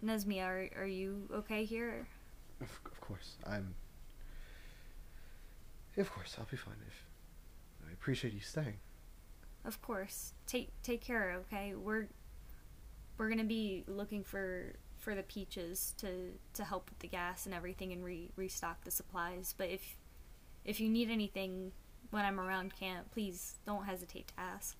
Nesmia, 0.04 0.44
are, 0.44 0.82
are 0.82 0.86
you 0.86 1.28
okay 1.32 1.64
here? 1.64 2.06
Of, 2.60 2.80
of 2.90 3.00
course, 3.00 3.36
I'm. 3.46 3.74
Of 5.96 6.12
course, 6.12 6.36
I'll 6.38 6.46
be 6.50 6.56
fine. 6.58 6.76
If 6.86 7.06
I 7.88 7.92
appreciate 7.92 8.34
you 8.34 8.40
staying. 8.40 8.78
Of 9.66 9.82
course. 9.82 10.32
Take 10.46 10.70
take 10.82 11.00
care. 11.02 11.32
Okay, 11.46 11.74
we're 11.74 12.06
we're 13.18 13.28
gonna 13.28 13.44
be 13.44 13.84
looking 13.86 14.22
for 14.24 14.76
for 14.98 15.14
the 15.14 15.24
peaches 15.24 15.92
to 15.98 16.32
to 16.54 16.64
help 16.64 16.88
with 16.88 17.00
the 17.00 17.08
gas 17.08 17.44
and 17.46 17.54
everything 17.54 17.92
and 17.92 18.02
re- 18.04 18.30
restock 18.36 18.84
the 18.84 18.90
supplies. 18.90 19.54
But 19.58 19.68
if 19.70 19.96
if 20.64 20.80
you 20.80 20.88
need 20.88 21.10
anything 21.10 21.72
when 22.10 22.24
I'm 22.24 22.38
around 22.40 22.74
camp, 22.74 23.10
please 23.10 23.56
don't 23.66 23.84
hesitate 23.84 24.28
to 24.28 24.34
ask. 24.40 24.76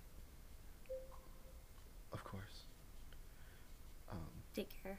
Of 2.12 2.22
course. 2.25 2.64
Um, 4.11 4.18
Take 4.55 4.70
care. 4.83 4.99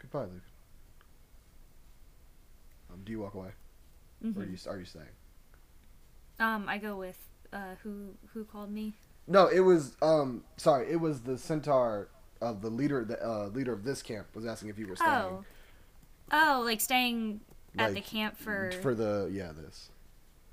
goodbye, 0.00 0.20
Lucan. 0.24 0.42
Um, 2.92 3.00
do 3.04 3.12
you 3.12 3.20
walk 3.20 3.34
away, 3.34 3.48
or 4.22 4.28
Mhm. 4.30 4.36
are 4.36 4.44
you 4.44 4.58
are 4.70 4.78
you 4.78 4.84
staying? 4.84 5.16
Um, 6.38 6.68
I 6.68 6.76
go 6.78 6.96
with 6.96 7.18
uh 7.52 7.76
who 7.82 8.14
who 8.32 8.44
called 8.44 8.70
me? 8.70 8.94
No, 9.26 9.46
it 9.48 9.60
was 9.60 9.96
um 10.02 10.44
sorry, 10.56 10.90
it 10.90 11.00
was 11.00 11.20
the 11.22 11.38
centaur 11.38 12.08
of 12.40 12.62
the 12.62 12.70
leader 12.70 13.04
the 13.04 13.24
uh, 13.24 13.46
leader 13.48 13.72
of 13.72 13.84
this 13.84 14.02
camp 14.02 14.26
was 14.34 14.46
asking 14.46 14.68
if 14.68 14.78
you 14.78 14.86
were 14.86 14.96
staying. 14.96 15.14
Oh. 15.14 15.44
Oh, 16.32 16.62
like 16.64 16.80
staying 16.80 17.40
at 17.78 17.94
the 17.94 18.00
camp 18.00 18.36
for 18.36 18.70
for 18.82 18.94
the 18.94 19.28
yeah 19.32 19.52
this. 19.52 19.90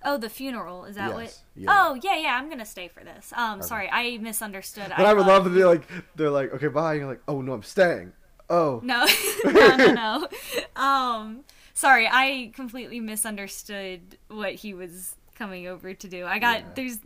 Oh, 0.05 0.17
the 0.17 0.29
funeral. 0.29 0.83
Is 0.85 0.95
that 0.97 1.09
Yes, 1.09 1.43
what? 1.55 1.63
yeah. 1.63 1.69
Oh, 1.71 1.99
yeah, 2.03 2.17
yeah. 2.17 2.35
I'm 2.35 2.49
gonna 2.49 2.65
stay 2.65 2.87
for 2.89 3.03
this. 3.03 3.31
Um, 3.35 3.59
Okay. 3.59 3.67
sorry, 3.67 3.89
I 3.89 4.17
misunderstood. 4.17 4.89
But 4.97 5.05
I, 5.05 5.13
would 5.13 5.25
thought 5.25 5.27
love 5.27 5.43
to 5.45 5.49
be 5.49 5.63
like 5.63 5.83
they're 6.15 6.29
like 6.29 6.53
okay 6.53 6.67
bye 6.67 6.93
and 6.93 7.01
you're 7.01 7.09
like 7.09 7.21
oh 7.27 7.41
no 7.41 7.53
I'm 7.53 7.63
staying. 7.63 8.11
Oh 8.49 8.81
No, 8.83 9.05
no, 9.45 9.75
no, 9.77 9.93
no. 9.93 10.27
Um, 10.81 11.45
sorry, 11.73 12.07
I 12.11 12.51
completely 12.53 12.99
misunderstood 12.99 14.17
what 14.27 14.55
he 14.55 14.73
was 14.73 15.15
coming 15.43 15.67
over 15.67 15.93
to 15.93 16.07
do. 16.07 16.25
I 16.25 16.39
got 16.39 16.59
Yeah. 16.61 16.65
there's. 16.75 16.99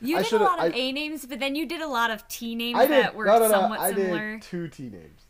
You 0.00 0.18
I 0.18 0.22
did 0.22 0.32
a 0.34 0.38
lot 0.38 0.58
of 0.64 0.72
I- 0.72 0.76
A 0.76 0.92
names, 0.92 1.26
but 1.26 1.40
then 1.40 1.56
you 1.56 1.66
did 1.66 1.80
a 1.80 1.88
lot 1.88 2.10
of 2.10 2.26
T 2.28 2.54
names 2.54 2.78
did 2.78 2.90
that 2.90 3.14
were 3.16 3.24
no, 3.26 3.38
no, 3.38 3.46
no, 3.46 3.50
somewhat 3.50 3.80
I 3.80 3.92
similar. 3.92 4.32
did 4.34 4.42
two 4.42 4.68
T 4.68 4.84
names. 4.84 5.22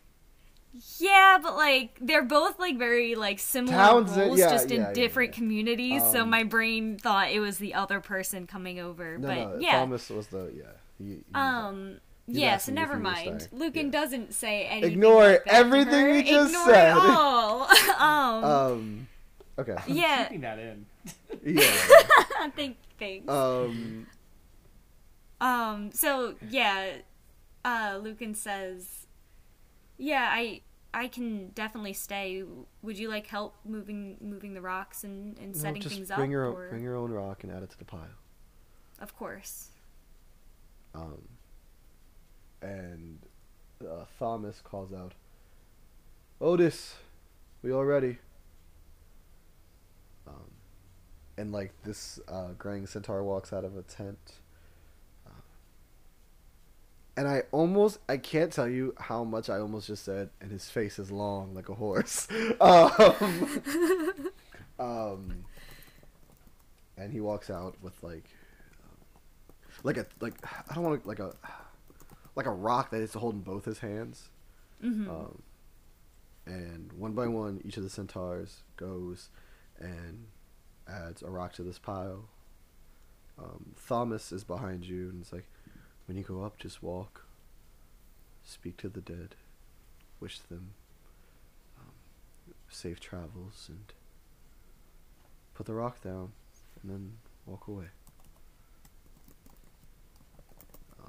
Yeah, 0.99 1.39
but 1.43 1.57
like 1.57 1.99
they're 2.01 2.23
both 2.25 2.59
like 2.59 2.77
very 2.79 3.15
like 3.15 3.39
similar 3.39 3.77
Townsend- 3.77 4.21
roles, 4.29 4.39
yeah, 4.39 4.51
just 4.51 4.71
in 4.71 4.83
yeah, 4.83 4.89
yeah, 4.89 4.93
different 4.93 5.33
communities. 5.33 6.03
so 6.13 6.23
Um, 6.23 6.31
my 6.31 6.45
brain 6.45 6.99
thought 6.99 7.31
it 7.31 7.41
was 7.41 7.59
the 7.59 7.75
other 7.75 8.01
person 8.01 8.47
coming 8.47 8.79
over. 8.79 9.17
No, 9.19 9.27
but 9.29 9.35
no, 9.37 9.57
yeah, 9.59 9.79
Thomas 9.81 10.11
was 10.11 10.27
the 10.29 10.53
yeah. 10.55 10.65
He, 10.99 11.05
he 11.15 11.25
Um. 11.35 11.99
He's 12.27 12.37
Yeah, 12.37 12.59
so 12.59 12.73
never 12.73 12.99
mind. 12.99 13.49
Lucan 13.53 13.87
Yeah. 13.87 13.93
doesn't 13.93 14.35
say 14.35 14.67
anything. 14.67 14.93
Ignore 14.93 15.23
like 15.29 15.43
everything 15.47 16.11
we 16.11 16.23
just 16.25 16.51
Ignore 16.51 16.65
said. 16.67 16.91
It 16.91 17.03
all. 17.03 17.69
um. 17.99 18.45
um 18.45 19.08
okay 19.59 19.77
I'm 19.77 19.95
Yeah. 19.97 20.25
keeping 20.25 20.41
that 20.43 20.59
in. 20.59 20.87
yeah 21.45 21.71
Thank, 22.57 22.77
thanks. 22.99 23.29
um 23.29 24.07
Um. 25.41 25.91
So 25.93 26.35
yeah, 26.51 26.97
uh, 27.65 28.01
Lucan 28.03 28.35
says, 28.35 29.07
"Yeah, 29.97 30.29
I 30.33 30.63
I 30.93 31.07
can 31.09 31.51
definitely 31.55 31.93
stay. 31.93 32.43
Would 32.83 32.99
you 32.99 33.09
like 33.09 33.27
help 33.29 33.55
moving 33.65 34.17
moving 34.21 34.55
the 34.55 34.61
rocks 34.61 35.05
and, 35.05 35.39
and 35.39 35.55
no, 35.55 35.61
setting 35.61 35.83
just 35.83 35.95
things 35.95 36.09
bring 36.09 36.31
up? 36.31 36.33
your 36.33 36.45
own, 36.47 36.55
or... 36.57 36.69
bring 36.71 36.83
your 36.83 36.97
own 36.97 37.13
rock 37.13 37.45
and 37.45 37.53
add 37.53 37.63
it 37.63 37.71
to 37.71 37.79
the 37.79 37.85
pile. 37.85 38.17
Of 39.01 39.17
course. 39.17 39.69
Um, 40.95 41.23
and 42.63 43.19
uh, 43.83 44.07
Thomas 44.19 44.61
calls 44.61 44.93
out, 44.93 45.15
"Otis, 46.41 46.97
we 47.63 47.71
all 47.71 47.85
ready?" 47.85 48.19
Um, 50.27 50.51
and 51.39 51.53
like 51.53 51.73
this 51.85 52.19
uh, 52.29 52.49
graying 52.59 52.87
centaur 52.87 53.23
walks 53.23 53.53
out 53.53 53.65
of 53.65 53.77
a 53.77 53.83
tent. 53.83 54.19
Uh, 55.27 55.31
and 57.17 57.29
I 57.29 57.45
almost, 57.53 58.01
I 58.09 58.17
can't 58.17 58.53
tell 58.53 58.69
you 58.69 58.95
how 58.99 59.25
much 59.25 59.49
I 59.49 59.59
almost 59.59 59.87
just 59.87 60.05
said, 60.05 60.31
and 60.41 60.51
his 60.51 60.69
face 60.69 60.99
is 60.99 61.11
long 61.11 61.55
like 61.55 61.69
a 61.69 61.75
horse. 61.75 62.27
um, 62.61 63.63
um, 64.79 65.45
and 66.97 67.13
he 67.13 67.21
walks 67.21 67.49
out 67.51 67.77
with 67.81 68.03
like, 68.03 68.25
like 69.85 69.97
a 69.97 70.07
like 70.21 70.35
I 70.69 70.75
don't 70.75 70.83
want 70.83 71.01
to 71.03 71.09
like 71.09 71.21
a 71.21 71.33
like 72.35 72.47
a 72.47 72.51
rock 72.51 72.91
that 72.91 73.01
is 73.01 73.13
to 73.13 73.21
hold 73.21 73.35
in 73.35 73.41
both 73.43 73.65
his 73.65 73.79
hands. 73.79 74.29
hmm 74.81 75.09
Um, 75.09 75.43
and 76.47 76.93
one 76.95 77.13
by 77.13 77.29
one, 77.29 77.61
each 77.65 77.77
of 77.77 77.85
the 77.85 77.91
centaurs 77.91 78.63
goes 78.77 79.29
and 79.79 80.27
adds 80.89 81.23
a 81.23 81.31
rock 81.31 81.53
to 81.55 81.63
this 81.63 81.79
pile. 81.79 82.25
Um, 83.39 83.75
Thomas 83.87 84.33
is 84.33 84.45
behind 84.45 84.85
you, 84.85 85.11
and 85.11 85.23
it's 85.23 85.33
like, 85.33 85.47
when 86.07 86.17
you 86.17 86.25
go 86.25 86.43
up, 86.43 86.59
just 86.59 86.83
walk. 86.83 87.25
Speak 88.45 88.77
to 88.79 88.89
the 88.89 89.01
dead. 89.01 89.37
Wish 90.21 90.39
them 90.41 90.71
um, 91.79 91.93
safe 92.69 92.99
travels, 92.99 93.67
and 93.69 93.93
put 95.55 95.67
the 95.67 95.75
rock 95.75 96.03
down, 96.03 96.33
and 96.83 96.91
then 96.91 97.13
walk 97.47 97.69
away. 97.69 97.87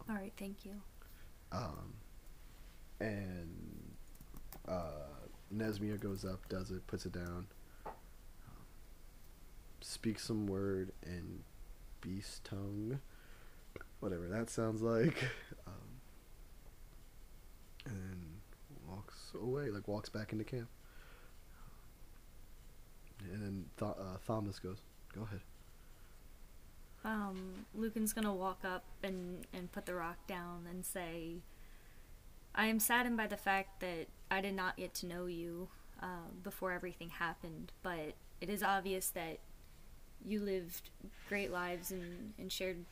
All 0.10 0.15
right, 0.15 0.34
thank 0.38 0.65
you. 0.65 0.74
Um, 1.52 1.94
and 3.00 3.96
uh, 4.68 5.08
Nesmia 5.56 6.00
goes 6.00 6.26
up, 6.26 6.48
does 6.50 6.72
it, 6.72 6.86
puts 6.88 7.06
it 7.06 7.13
down, 7.13 7.48
speaks 9.82 10.24
some 10.26 10.48
word 10.48 10.92
in 11.04 11.44
beast 12.02 12.44
tongue, 12.44 13.00
whatever 14.00 14.28
that 14.28 14.50
sounds 14.50 14.82
like, 14.82 15.24
um, 15.68 15.74
and 17.86 18.26
walks 18.88 19.32
away, 19.42 19.70
like 19.70 19.88
walks 19.88 20.10
back 20.10 20.32
into 20.32 20.44
camp. 20.44 20.70
And 23.32 23.42
then 23.44 23.65
Th- 23.78 23.92
uh, 23.92 24.18
Thomas 24.26 24.60
goes, 24.60 24.78
"Go 25.13 25.24
ahead." 25.24 25.42
Um, 27.04 27.65
Lucan's 27.74 28.13
gonna 28.13 28.34
walk 28.34 28.63
up 28.63 28.84
and, 29.04 29.46
and 29.54 29.72
put 29.72 29.86
the 29.86 29.94
rock 29.94 30.28
down 30.28 30.65
and 30.70 30.86
say, 30.86 31.38
I 32.56 32.68
am 32.68 32.80
saddened 32.80 33.18
by 33.18 33.28
the 33.28 33.38
fact 33.38 33.80
that 33.80 34.08
I 34.30 34.42
did 34.42 34.54
not 34.54 34.78
get 34.78 34.94
to 34.96 35.06
know 35.06 35.26
you 35.28 35.70
uh, 36.02 36.28
before 36.44 36.72
everything 36.72 37.10
happened, 37.10 37.72
but 37.84 38.15
it 38.42 38.50
is 38.50 38.63
obvious 38.63 39.10
that 39.12 39.39
you 40.26 40.42
lived 40.42 40.90
great 41.28 41.52
lives 41.52 41.92
and, 41.92 42.34
and 42.38 42.52
shared 42.52 42.86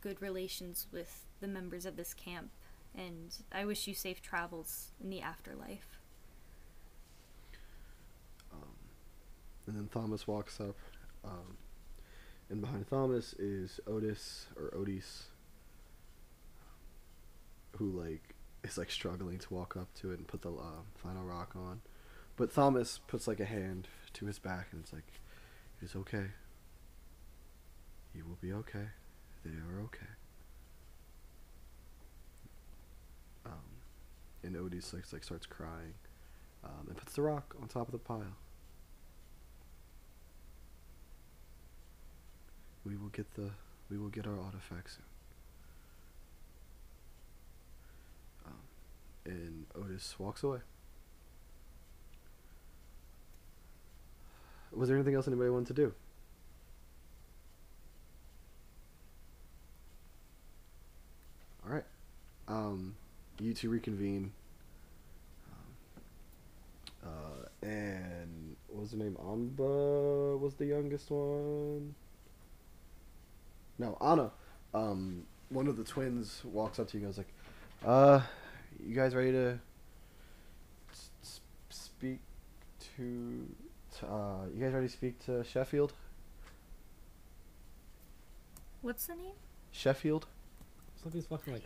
good 0.00 0.20
relations 0.20 0.86
with 0.92 1.24
the 1.40 1.48
members 1.48 1.84
of 1.86 1.96
this 1.96 2.14
camp, 2.14 2.50
and 2.96 3.36
I 3.52 3.64
wish 3.64 3.86
you 3.86 3.94
safe 3.94 4.22
travels 4.22 4.92
in 5.02 5.10
the 5.10 5.20
afterlife. 5.20 5.98
Um, 8.52 8.68
and 9.66 9.76
then 9.76 9.88
Thomas 9.92 10.26
walks 10.26 10.60
up, 10.60 10.76
um, 11.24 11.56
and 12.50 12.60
behind 12.60 12.88
Thomas 12.88 13.34
is 13.34 13.80
Otis 13.86 14.46
or 14.56 14.72
Otis, 14.74 15.26
who 17.76 17.90
like 17.90 18.34
is 18.62 18.78
like 18.78 18.90
struggling 18.90 19.38
to 19.38 19.52
walk 19.52 19.76
up 19.76 19.92
to 19.94 20.12
it 20.12 20.18
and 20.18 20.26
put 20.26 20.42
the 20.42 20.50
uh, 20.50 20.82
final 20.94 21.24
rock 21.24 21.54
on, 21.54 21.82
but 22.36 22.54
Thomas 22.54 23.00
puts 23.06 23.28
like 23.28 23.40
a 23.40 23.44
hand 23.44 23.88
to 24.14 24.26
his 24.26 24.38
back 24.38 24.68
and 24.72 24.82
it's 24.82 24.92
like, 24.92 25.20
"It 25.82 25.86
is 25.86 25.96
okay. 25.96 26.28
You 28.14 28.24
will 28.24 28.38
be 28.40 28.52
okay. 28.52 28.88
They 29.44 29.50
are 29.50 29.80
okay." 29.84 30.06
Um, 33.46 33.52
and 34.42 34.56
Otis 34.56 34.92
like 34.92 35.12
like 35.12 35.24
starts 35.24 35.46
crying, 35.46 35.94
um, 36.64 36.86
and 36.88 36.96
puts 36.96 37.14
the 37.14 37.22
rock 37.22 37.54
on 37.60 37.68
top 37.68 37.88
of 37.88 37.92
the 37.92 37.98
pile. 37.98 38.36
We 42.84 42.96
will 42.96 43.08
get 43.08 43.34
the 43.34 43.50
we 43.90 43.98
will 43.98 44.08
get 44.08 44.26
our 44.26 44.38
artifacts 44.40 44.96
soon. 44.96 45.04
Um, 48.46 49.32
and 49.32 49.66
Otis 49.74 50.14
walks 50.18 50.42
away. 50.42 50.60
Was 54.72 54.88
there 54.88 54.96
anything 54.96 55.14
else 55.14 55.28
anybody 55.28 55.50
wanted 55.50 55.68
to 55.68 55.74
do? 55.74 55.94
All 61.64 61.72
right. 61.72 61.84
Um, 62.48 62.94
you 63.40 63.54
two 63.54 63.70
reconvene. 63.70 64.32
Um, 67.02 67.10
uh, 67.10 67.66
and 67.66 68.56
what 68.68 68.82
was 68.82 68.90
the 68.90 68.96
name? 68.98 69.16
Amba 69.20 70.36
was 70.36 70.54
the 70.54 70.66
youngest 70.66 71.10
one. 71.10 71.94
No, 73.78 73.96
Anna. 74.00 74.30
Um, 74.72 75.24
one 75.48 75.66
of 75.68 75.76
the 75.76 75.84
twins 75.84 76.42
walks 76.44 76.78
up 76.78 76.88
to 76.88 76.98
you 76.98 77.04
and 77.04 77.12
goes 77.14 77.18
like, 77.18 77.32
"Uh, 77.84 78.20
you 78.84 78.94
guys 78.94 79.14
ready 79.14 79.32
to 79.32 79.58
s- 80.92 81.10
s- 81.22 81.40
speak 81.70 82.18
to, 82.96 83.46
to 83.98 84.06
uh, 84.06 84.46
you 84.54 84.62
guys 84.64 84.72
ready 84.72 84.86
to 84.86 84.92
speak 84.92 85.18
to 85.26 85.44
Sheffield? 85.44 85.92
What's 88.82 89.06
the 89.06 89.14
name? 89.14 89.32
Sheffield. 89.72 90.26
Some 91.02 91.18
of 91.18 91.26
fucking 91.26 91.52
like 91.54 91.62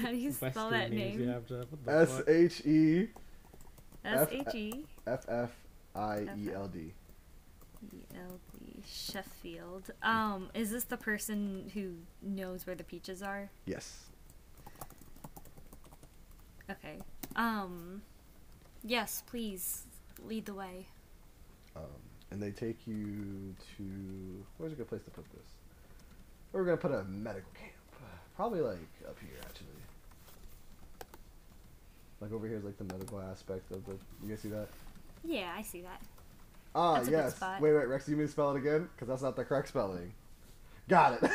How 0.00 0.08
do 0.08 0.16
you 0.16 0.32
spell 0.32 0.70
that 0.70 0.90
name? 0.90 1.28
have, 1.28 1.46
Jeff. 1.46 1.66
What 1.70 1.84
the 1.84 1.92
S 1.92 2.16
fuck? 2.16 2.28
H 2.28 2.60
E 2.66 3.08
S 4.04 4.28
H 4.30 4.54
E 4.54 4.84
F 5.06 5.24
F 5.28 5.50
I 5.94 6.26
E 6.36 6.50
L 6.52 6.68
D. 6.68 6.92
E 7.92 7.98
L 8.14 8.38
D 8.58 8.82
Sheffield. 8.86 9.90
Um, 10.02 10.50
is 10.54 10.70
this 10.70 10.84
the 10.84 10.96
person 10.96 11.70
who 11.74 11.94
knows 12.22 12.66
where 12.66 12.76
the 12.76 12.84
peaches 12.84 13.22
are? 13.22 13.50
Yes. 13.66 14.06
Okay. 16.70 16.98
Um, 17.36 18.02
yes, 18.82 19.22
please 19.26 19.84
lead 20.24 20.46
the 20.46 20.54
way. 20.54 20.86
Um, 21.76 21.82
and 22.30 22.42
they 22.42 22.50
take 22.50 22.86
you 22.86 23.54
to 23.76 24.44
where's 24.58 24.72
a 24.72 24.76
good 24.76 24.88
place 24.88 25.02
to 25.04 25.10
put 25.10 25.24
this? 25.32 25.46
We're 26.52 26.64
gonna 26.64 26.76
put 26.76 26.92
a 26.92 27.04
medical 27.04 27.50
camp. 27.52 27.71
Probably 28.36 28.60
like 28.60 28.78
up 29.08 29.16
here 29.20 29.38
actually. 29.44 29.66
Like 32.20 32.32
over 32.32 32.46
here 32.46 32.56
is 32.56 32.64
like 32.64 32.78
the 32.78 32.84
medical 32.84 33.20
aspect 33.20 33.70
of 33.72 33.84
the. 33.84 33.92
You 34.22 34.30
guys 34.30 34.40
see 34.40 34.48
that? 34.50 34.68
Yeah, 35.24 35.52
I 35.56 35.62
see 35.62 35.82
that. 35.82 36.00
Ah, 36.74 36.94
That's 36.94 37.08
yes. 37.08 37.40
Wait, 37.60 37.72
wait, 37.74 37.86
Rex, 37.86 38.08
you 38.08 38.16
mean 38.16 38.26
to 38.26 38.32
spell 38.32 38.54
it 38.54 38.58
again? 38.58 38.88
Because 38.94 39.08
that's 39.08 39.22
not 39.22 39.36
the 39.36 39.44
correct 39.44 39.68
spelling. 39.68 40.12
Got 40.88 41.18
it. 41.22 41.30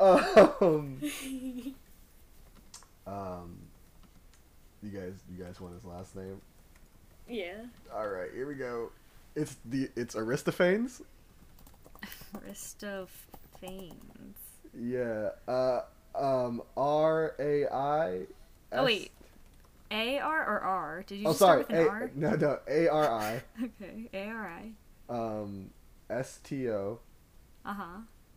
um, 0.00 1.00
um, 3.06 3.58
you 4.82 4.90
guys, 4.90 5.14
you 5.30 5.44
guys 5.44 5.60
want 5.60 5.74
his 5.74 5.84
last 5.84 6.14
name? 6.14 6.40
Yeah. 7.28 7.64
All 7.92 8.08
right, 8.08 8.30
here 8.32 8.46
we 8.46 8.54
go. 8.54 8.92
It's 9.34 9.56
the 9.64 9.90
it's 9.96 10.14
Aristophanes. 10.14 11.02
Aristophanes. 13.62 14.36
Yeah. 14.78 15.30
Uh. 15.48 15.80
Um. 16.14 16.62
R 16.76 17.34
A 17.38 17.66
I. 17.66 18.26
Oh, 18.72 18.84
wait. 18.84 19.10
A 19.90 20.18
R 20.18 20.40
or 20.40 20.60
R? 20.60 21.04
Did 21.06 21.16
you 21.20 21.26
Oh, 21.26 21.30
just 21.30 21.38
sorry. 21.38 21.64
start 21.64 21.70
with 21.70 21.78
an 21.80 21.86
A- 21.86 21.88
R? 21.88 22.10
no, 22.16 22.30
no. 22.36 22.58
A 22.68 22.88
R 22.88 23.10
I. 23.12 23.42
Okay. 23.82 24.08
A 24.12 24.28
R 24.28 24.46
I. 25.10 25.12
Um. 25.12 25.70
S 26.10 26.38
T 26.42 26.68
O 26.70 27.00
Uh 27.64 27.74
huh. 27.74 27.84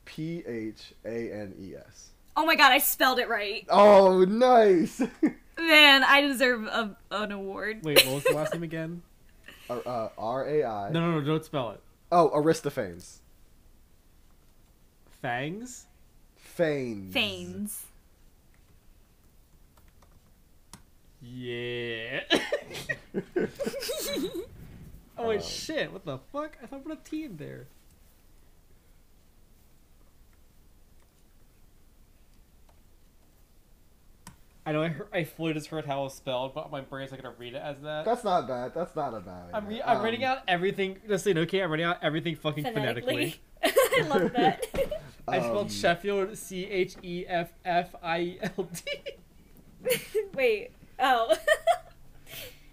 P 0.05 0.43
H 0.47 0.93
A 1.05 1.32
N 1.32 1.53
E 1.59 1.76
S. 1.76 2.09
Oh 2.36 2.45
my 2.45 2.55
god, 2.55 2.72
I 2.72 2.78
spelled 2.78 3.20
it 3.20 3.28
right. 3.30 3.65
Oh, 3.70 4.24
nice. 4.24 4.99
Man, 5.59 6.03
I 6.03 6.22
deserve 6.22 6.63
a, 6.67 6.95
an 7.11 7.32
award. 7.34 7.82
Wait, 7.84 8.03
what 8.05 8.15
was 8.15 8.24
the 8.24 8.34
last 8.34 8.53
name 8.53 8.63
again? 8.63 9.01
Uh, 9.70 9.78
uh, 9.80 10.09
R 10.17 10.47
A 10.47 10.63
I. 10.63 10.89
No, 10.91 11.01
no, 11.01 11.20
no, 11.20 11.26
don't 11.26 11.43
spell 11.43 11.72
it. 11.72 11.82
Oh, 12.11 12.32
Aristophanes. 12.34 13.18
Fangs? 15.22 15.86
Fanes. 16.38 17.13
Fanes. 17.13 17.86
Yeah. 21.22 22.22
oh 25.17 25.28
wait, 25.28 25.41
Um, 25.41 25.43
shit! 25.45 25.91
What 25.91 26.05
the 26.05 26.17
fuck? 26.32 26.57
I 26.63 26.65
thought 26.65 26.78
I 26.80 26.84
put 26.84 26.91
a 26.93 26.95
T 27.03 27.26
in 27.26 27.36
there. 27.38 27.67
I 34.65 34.72
know 34.72 34.84
I 34.84 34.89
heard, 34.89 35.07
I 35.11 35.24
fully 35.24 35.53
just 35.53 35.67
heard 35.67 35.86
how 35.86 36.01
it 36.01 36.03
was 36.05 36.13
spelled, 36.15 36.53
but 36.53 36.70
my 36.72 36.82
brain's 36.82 37.11
not 37.11 37.22
gonna 37.22 37.34
read 37.39 37.55
it 37.55 37.61
as 37.63 37.78
that. 37.82 38.05
That's 38.05 38.24
not 38.24 38.47
bad. 38.47 38.74
That's 38.76 38.95
not 38.95 39.13
a 39.15 39.20
bad. 39.20 39.49
I'm, 39.53 39.65
idea. 39.65 39.78
re- 39.80 39.84
I'm 39.84 39.97
Um, 39.97 40.03
reading 40.03 40.24
out 40.24 40.39
everything. 40.47 40.97
Just 41.07 41.24
so 41.24 41.32
you 41.32 41.34
know, 41.34 41.41
okay, 41.41 41.61
I'm 41.61 41.72
writing 41.72 41.86
out 41.88 41.97
everything 42.03 42.36
fucking 42.36 42.65
phonetically. 42.65 43.39
I 43.63 44.01
love 44.07 44.32
that. 44.34 44.65
I 45.30 45.38
Um, 45.38 45.43
spelled 45.43 45.71
Sheffield 45.71 46.38
C 46.38 46.65
H 46.65 46.95
E 47.03 47.25
F 47.27 47.51
F 47.65 47.95
I 48.03 48.38
L 48.57 48.69
D. 48.73 49.97
Wait. 50.34 50.71
Oh. 50.99 51.36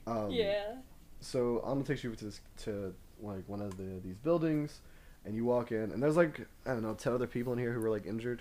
Um, 0.09 0.31
yeah. 0.31 0.77
So 1.21 1.65
Anna 1.67 1.83
takes 1.83 2.05
you 2.05 2.15
to 2.15 2.25
this, 2.27 2.41
to 2.59 2.95
like 3.21 3.43
one 3.49 3.61
of 3.61 3.77
the 3.77 4.01
these 4.05 4.17
buildings, 4.19 4.81
and 5.25 5.35
you 5.35 5.45
walk 5.45 5.73
in, 5.73 5.91
and 5.91 6.01
there's 6.01 6.17
like 6.17 6.47
I 6.65 6.71
don't 6.71 6.83
know 6.83 6.95
ten 6.95 7.13
other 7.13 7.27
people 7.27 7.53
in 7.53 7.59
here 7.59 7.73
who 7.73 7.81
were 7.81 7.91
like 7.91 8.07
injured, 8.07 8.41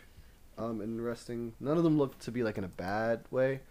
um, 0.59 0.79
and 0.81 1.03
resting. 1.03 1.53
None 1.59 1.75
of 1.75 1.83
them 1.83 1.97
look 1.97 2.19
to 2.19 2.31
be 2.31 2.43
like 2.43 2.59
in 2.59 2.65
a 2.65 2.67
bad 2.67 3.21
way, 3.31 3.61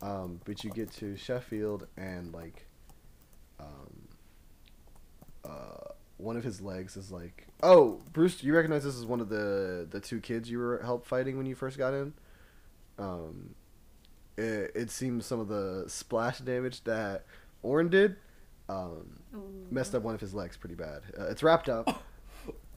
um, 0.00 0.40
but 0.46 0.64
you 0.64 0.70
get 0.70 0.90
to 0.92 1.14
Sheffield 1.14 1.86
and 1.98 2.32
like, 2.32 2.64
um, 3.60 4.08
one 6.18 6.36
of 6.36 6.44
his 6.44 6.60
legs 6.60 6.96
is 6.96 7.10
like. 7.10 7.46
Oh, 7.62 8.00
Bruce, 8.12 8.42
you 8.42 8.54
recognize 8.54 8.84
this 8.84 8.96
as 8.96 9.04
one 9.04 9.20
of 9.20 9.28
the 9.28 9.86
the 9.90 10.00
two 10.00 10.20
kids 10.20 10.50
you 10.50 10.58
were 10.58 10.80
help 10.82 11.06
fighting 11.06 11.36
when 11.36 11.46
you 11.46 11.54
first 11.54 11.78
got 11.78 11.94
in. 11.94 12.14
Um, 12.98 13.54
it, 14.36 14.72
it 14.74 14.90
seems 14.90 15.26
some 15.26 15.40
of 15.40 15.48
the 15.48 15.84
splash 15.88 16.38
damage 16.38 16.84
that 16.84 17.24
Orin 17.62 17.88
did, 17.88 18.16
um, 18.68 19.20
Ooh. 19.34 19.66
messed 19.70 19.94
up 19.94 20.02
one 20.02 20.14
of 20.14 20.20
his 20.20 20.34
legs 20.34 20.56
pretty 20.56 20.74
bad. 20.74 21.02
Uh, 21.18 21.26
it's 21.26 21.42
wrapped 21.42 21.68
up. 21.68 22.02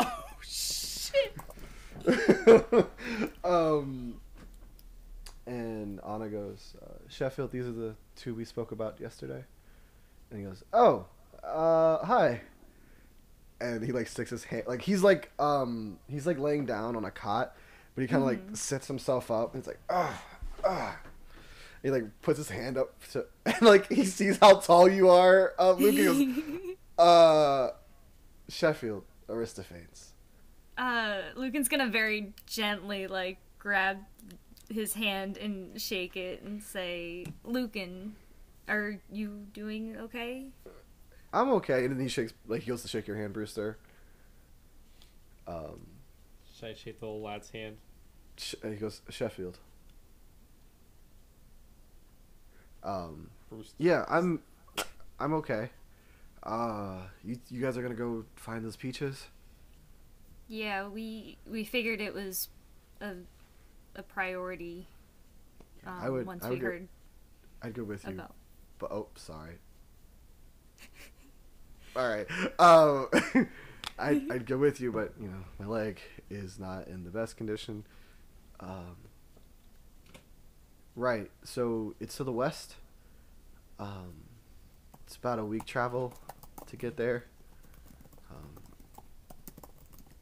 Oh 0.02 0.42
shit! 0.42 1.36
um, 3.44 4.20
and 5.46 6.00
Anna 6.08 6.30
goes, 6.30 6.76
uh, 6.82 6.94
Sheffield, 7.08 7.52
these 7.52 7.66
are 7.66 7.72
the 7.72 7.96
two 8.16 8.34
we 8.34 8.46
spoke 8.46 8.72
about 8.72 9.00
yesterday. 9.00 9.44
And 10.32 10.40
he 10.40 10.46
goes, 10.46 10.64
Oh, 10.72 11.06
uh, 11.44 12.06
hi. 12.06 12.42
And 13.62 13.84
he 13.84 13.92
like 13.92 14.08
sticks 14.08 14.30
his 14.30 14.44
hand, 14.46 14.64
like 14.68 14.82
he's 14.82 15.04
like, 15.04 15.32
um, 15.40 16.00
he's 16.08 16.26
like 16.26 16.40
laying 16.40 16.66
down 16.66 16.96
on 16.96 17.04
a 17.04 17.12
cot, 17.12 17.56
but 17.96 18.02
he 18.02 18.08
kind 18.08 18.24
of 18.24 18.30
Mhm. 18.30 18.48
like 18.48 18.58
sits 18.58 18.88
himself 18.88 19.30
up, 19.30 19.54
and 19.54 19.60
it's 19.60 19.68
like, 19.68 19.80
ah, 19.90 20.24
ah. 20.64 20.98
He 21.84 21.90
like 21.92 22.04
puts 22.22 22.38
his 22.38 22.50
hand 22.50 22.78
up 22.78 22.94
to, 23.12 23.26
and 23.46 23.62
like 23.62 23.88
he 23.90 24.06
sees 24.06 24.38
how 24.38 24.60
tall 24.60 24.88
you 24.90 25.10
are, 25.10 25.54
uh, 25.60 25.74
Luke. 25.74 25.96
Goes, 25.96 26.76
uh, 26.98 27.70
Sheffield, 28.48 29.04
Aristophanes. 29.30 30.14
uh, 30.78 31.22
Lucan's 31.36 31.68
gonna 31.70 31.88
very 31.90 32.34
gently 32.46 33.08
like 33.08 33.38
grab 33.60 33.98
his 34.70 34.94
hand 34.94 35.38
and 35.38 35.80
shake 35.82 36.16
it 36.16 36.42
and 36.44 36.62
say, 36.64 37.26
"Lucan, 37.44 38.16
are 38.70 39.00
you 39.12 39.46
doing 39.54 39.98
okay?" 39.98 40.48
I'm 41.34 41.50
okay. 41.54 41.86
And 41.86 41.92
then 41.96 42.00
he 42.00 42.08
shakes, 42.08 42.34
like, 42.48 42.62
he 42.64 42.70
goes 42.70 42.82
to 42.82 42.88
shake 42.88 43.08
your 43.08 43.18
hand, 43.18 43.34
Brewster. 43.34 43.78
Um, 45.48 45.80
Should 46.56 46.70
I 46.70 46.74
shake 46.74 47.00
the 47.00 47.06
little 47.06 47.22
lad's 47.22 47.50
hand? 47.52 47.78
Sh- 48.38 48.56
he 48.64 48.76
goes, 48.76 49.02
Sheffield. 49.10 49.58
Um, 52.84 53.30
Bruce. 53.50 53.74
yeah, 53.78 54.06
I'm, 54.08 54.42
I'm 55.20 55.34
okay. 55.34 55.70
Uh, 56.44 57.00
you, 57.24 57.38
you 57.50 57.62
guys 57.62 57.78
are 57.78 57.82
gonna 57.82 57.94
go 57.94 58.24
find 58.36 58.64
those 58.64 58.78
peaches? 58.78 59.28
Yeah, 60.48 60.88
we 60.88 61.38
we 61.50 61.66
figured 61.66 62.00
it 62.00 62.14
was 62.14 62.48
a 63.02 63.16
a 63.96 64.02
priority. 64.04 64.88
Um, 65.86 65.94
I 66.02 66.10
would- 66.10 66.26
once 66.26 66.46
I 66.46 66.50
we 66.52 66.56
go- 66.60 66.66
heard 66.68 66.88
I'd 67.62 67.74
go 67.74 67.84
with 67.84 68.06
you, 68.06 68.12
about. 68.14 68.34
but 68.80 68.92
oh, 68.92 69.08
sorry. 69.16 69.56
All 72.00 72.08
right. 72.08 72.28
Um, 72.60 73.08
I 74.00 74.22
I'd 74.32 74.46
go 74.46 74.58
with 74.58 74.80
you, 74.80 74.90
but 74.90 75.12
you 75.20 75.28
know 75.28 75.44
my 75.60 75.66
leg 75.66 76.00
is 76.30 76.58
not 76.58 76.88
in 76.88 77.04
the 77.04 77.10
best 77.10 77.36
condition. 77.36 77.84
Um, 78.62 78.96
right. 80.96 81.30
So 81.44 81.96
it's 82.00 82.16
to 82.16 82.24
the 82.24 82.32
west. 82.32 82.76
Um, 83.80 84.14
it's 85.06 85.18
about 85.18 85.40
a 85.40 85.46
week 85.46 85.66
travel 85.66 86.14
to 86.68 86.78
get 86.78 86.96
there. 86.96 87.26
Um, 88.32 88.62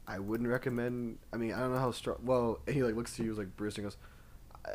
I 0.08 0.18
wouldn't 0.18 0.48
recommend. 0.48 1.18
I 1.32 1.36
mean, 1.36 1.52
I 1.52 1.60
don't 1.60 1.74
know 1.74 1.78
how 1.78 1.92
strong. 1.92 2.16
Well, 2.24 2.58
he 2.66 2.82
like 2.82 2.96
looks 2.96 3.14
to 3.18 3.22
you 3.22 3.34
like 3.34 3.56
Bruce 3.56 3.76
and 3.76 3.84
goes. 3.84 3.96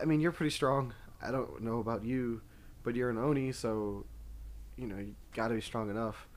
I 0.01 0.05
mean, 0.05 0.21
you're 0.21 0.31
pretty 0.31 0.51
strong. 0.51 0.93
I 1.21 1.31
don't 1.31 1.63
know 1.63 1.79
about 1.79 2.05
you, 2.05 2.39
but 2.81 2.95
you're 2.95 3.09
an 3.09 3.17
Oni, 3.17 3.51
so 3.51 4.05
you 4.77 4.87
know 4.87 4.95
you 4.95 5.15
got 5.33 5.49
to 5.49 5.55
be 5.55 5.61
strong 5.61 5.89
enough. 5.89 6.29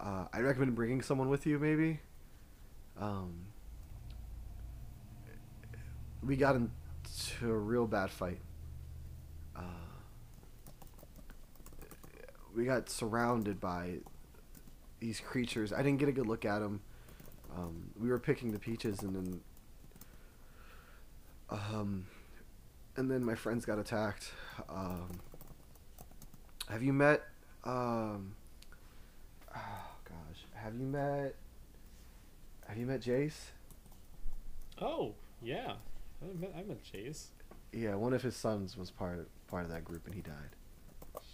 Uh, 0.00 0.26
I 0.32 0.40
recommend 0.40 0.74
bringing 0.74 1.02
someone 1.02 1.28
with 1.28 1.46
you, 1.46 1.58
maybe. 1.58 2.00
Um, 3.00 3.46
we 6.22 6.36
got 6.36 6.54
into 6.54 6.70
a 7.50 7.56
real 7.56 7.86
bad 7.86 8.10
fight. 8.10 8.40
Uh, 9.56 9.62
we 12.54 12.64
got 12.64 12.88
surrounded 12.88 13.60
by 13.60 13.98
these 15.00 15.20
creatures. 15.20 15.72
I 15.72 15.82
didn't 15.82 15.98
get 15.98 16.08
a 16.08 16.12
good 16.12 16.26
look 16.26 16.44
at 16.44 16.60
them. 16.60 16.80
Um, 17.56 17.90
we 17.98 18.08
were 18.08 18.18
picking 18.18 18.52
the 18.52 18.58
peaches, 18.58 19.02
and 19.02 19.14
then, 19.14 19.40
um, 21.50 22.06
and 22.96 23.10
then 23.10 23.24
my 23.24 23.34
friends 23.34 23.64
got 23.64 23.78
attacked. 23.78 24.32
Um, 24.68 25.20
have 26.68 26.82
you 26.82 26.92
met? 26.92 27.22
Um, 27.64 28.34
have 30.68 30.78
you 30.78 30.86
met? 30.86 31.34
Have 32.66 32.76
you 32.76 32.84
met 32.86 33.00
Jace? 33.00 33.32
Oh 34.80 35.14
yeah, 35.42 35.72
I 36.22 36.38
met, 36.38 36.52
I 36.56 36.62
met 36.62 36.78
Jace. 36.84 37.28
Yeah, 37.72 37.94
one 37.94 38.12
of 38.12 38.22
his 38.22 38.36
sons 38.36 38.76
was 38.76 38.90
part 38.90 39.26
part 39.48 39.64
of 39.64 39.70
that 39.70 39.82
group, 39.84 40.04
and 40.06 40.14
he 40.14 40.20
died. 40.20 40.50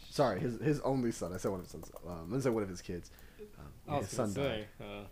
Sorry, 0.09 0.39
his 0.39 0.61
his 0.61 0.78
only 0.80 1.11
son. 1.11 1.32
I 1.32 1.39
said 1.39 1.51
one 1.51 1.59
of 1.61 1.66
his 1.66 1.72
sons. 1.72 1.91
Um, 2.07 2.32
I 2.32 2.39
said 2.39 2.53
one 2.53 2.62
of 2.62 2.68
his 2.68 2.80
kids. 2.80 3.11
Um, 3.59 3.95
his 3.99 4.09
son 4.11 4.32
died. 4.32 4.66
Uh, 4.80 5.05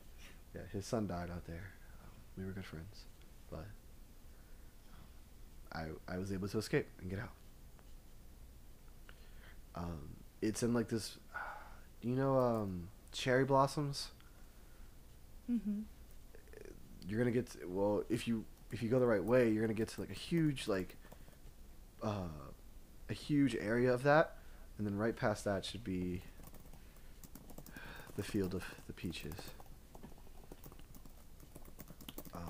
Yeah, 0.54 0.60
his 0.72 0.86
son 0.86 1.06
died 1.08 1.30
out 1.30 1.44
there. 1.46 1.72
Um, 2.04 2.10
we 2.38 2.44
were 2.44 2.52
good 2.52 2.64
friends, 2.64 3.04
but 3.50 3.66
I 5.72 5.86
I 6.06 6.18
was 6.18 6.32
able 6.32 6.46
to 6.46 6.58
escape 6.58 6.86
and 7.00 7.10
get 7.10 7.18
out. 7.18 7.32
Um, 9.74 10.10
it's 10.40 10.62
in 10.62 10.74
like 10.74 10.88
this. 10.88 11.18
Do 12.02 12.08
you 12.08 12.14
know 12.16 12.36
um, 12.38 12.88
cherry 13.12 13.44
blossoms? 13.44 14.08
hmm 15.46 15.80
You're 17.06 17.18
gonna 17.18 17.30
get 17.30 17.50
to, 17.50 17.66
well 17.66 18.04
if 18.08 18.26
you 18.26 18.44
if 18.70 18.82
you 18.82 18.88
go 18.88 18.98
the 18.98 19.06
right 19.06 19.22
way, 19.22 19.50
you're 19.50 19.62
gonna 19.62 19.74
get 19.74 19.88
to 19.88 20.00
like 20.00 20.10
a 20.10 20.14
huge 20.14 20.66
like 20.68 20.96
uh, 22.02 22.28
a 23.08 23.12
huge 23.12 23.54
area 23.54 23.92
of 23.92 24.02
that, 24.02 24.36
and 24.78 24.86
then 24.86 24.96
right 24.96 25.14
past 25.14 25.44
that 25.44 25.64
should 25.64 25.84
be 25.84 26.22
the 28.16 28.22
field 28.22 28.54
of 28.54 28.64
the 28.86 28.92
peaches. 28.92 29.34
Um, 32.34 32.40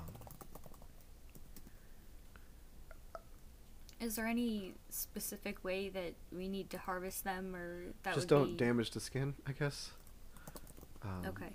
Is 3.99 4.15
there 4.15 4.25
any 4.25 4.73
specific 4.89 5.63
way 5.63 5.89
that 5.89 6.13
we 6.31 6.47
need 6.47 6.69
to 6.71 6.77
harvest 6.77 7.23
them, 7.23 7.55
or 7.55 7.93
that 8.03 8.15
just 8.15 8.27
don't 8.27 8.57
be... 8.57 8.65
damage 8.65 8.91
the 8.91 8.99
skin, 8.99 9.35
I 9.47 9.51
guess. 9.53 9.91
Um, 11.03 11.25
Okay. 11.27 11.49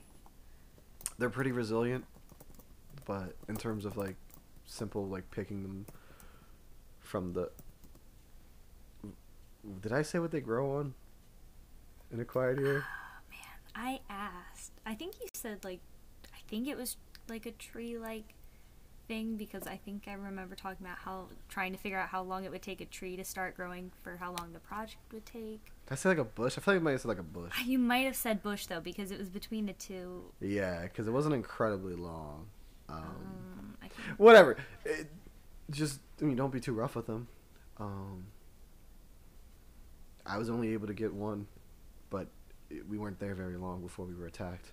They're 1.19 1.31
pretty 1.31 1.51
resilient, 1.53 2.05
but 3.05 3.35
in 3.49 3.57
terms 3.57 3.85
of 3.85 3.97
like 3.97 4.15
simple 4.67 5.09
like 5.09 5.29
picking 5.31 5.63
them 5.63 5.87
from 7.01 7.33
the. 7.33 7.51
Did 9.81 9.93
I 9.93 10.03
say 10.03 10.19
what 10.21 10.31
they 10.31 10.41
grow 10.41 10.77
on? 10.77 10.95
In 12.13 12.21
a 12.21 12.25
quiet 12.25 12.59
year. 12.61 12.85
Oh, 12.87 13.31
man, 13.31 13.59
I 13.75 14.01
asked. 14.09 14.73
I 14.87 14.95
think 14.95 15.15
you 15.21 15.27
said 15.35 15.65
like, 15.65 15.81
I 16.33 16.39
think 16.47 16.69
it 16.69 16.77
was 16.77 16.97
like 17.29 17.45
a 17.47 17.53
tree-like 17.53 18.35
thing 19.09 19.37
because 19.37 19.67
I 19.67 19.77
think 19.77 20.05
I 20.07 20.13
remember 20.13 20.55
talking 20.55 20.87
about 20.87 20.99
how 20.99 21.29
trying 21.49 21.73
to 21.73 21.79
figure 21.79 21.99
out 21.99 22.09
how 22.11 22.23
long 22.23 22.45
it 22.45 22.51
would 22.51 22.63
take 22.63 22.81
a 22.81 22.85
tree 22.85 23.17
to 23.17 23.25
start 23.25 23.57
growing 23.57 23.91
for 24.03 24.17
how 24.19 24.35
long 24.39 24.53
the 24.53 24.61
project 24.61 24.99
would 25.13 25.27
take. 25.27 25.65
Did 25.87 25.93
I 25.93 25.95
say 25.97 26.11
like 26.11 26.19
a 26.19 26.25
bush? 26.25 26.59
I 26.59 26.61
feel 26.61 26.75
like 26.75 26.81
I 26.81 26.85
might 26.85 26.91
have 26.93 27.01
said 27.01 27.09
like 27.09 27.19
a 27.19 27.23
bush. 27.23 27.53
You 27.67 27.79
might 27.79 28.05
have 28.05 28.17
said 28.17 28.43
bush 28.43 28.67
though 28.67 28.81
because 28.81 29.11
it 29.11 29.19
was 29.19 29.31
between 29.31 29.67
the 29.67 29.73
two. 29.73 30.25
Yeah, 30.41 30.83
because 30.83 31.09
it 31.09 31.11
wasn't 31.11 31.35
incredibly 31.35 31.95
long. 31.95 32.47
Um, 32.89 33.05
Um, 33.83 33.91
whatever. 34.19 34.57
It, 34.85 35.09
just 35.71 36.01
I 36.21 36.25
mean, 36.25 36.37
don't 36.37 36.53
be 36.53 36.61
too 36.61 36.73
rough 36.73 36.95
with 36.95 37.07
them. 37.07 37.29
Um, 37.79 38.25
I 40.27 40.37
was 40.39 40.51
only 40.51 40.73
able 40.73 40.87
to 40.87 40.95
get 40.95 41.13
one, 41.13 41.47
but 42.11 42.29
it, 42.71 42.87
we 42.89 42.99
weren't 42.99 43.19
there 43.19 43.35
very 43.35 43.57
long 43.57 43.81
before 43.81 44.05
we 44.05 44.15
were 44.15 44.27
attacked. 44.27 44.73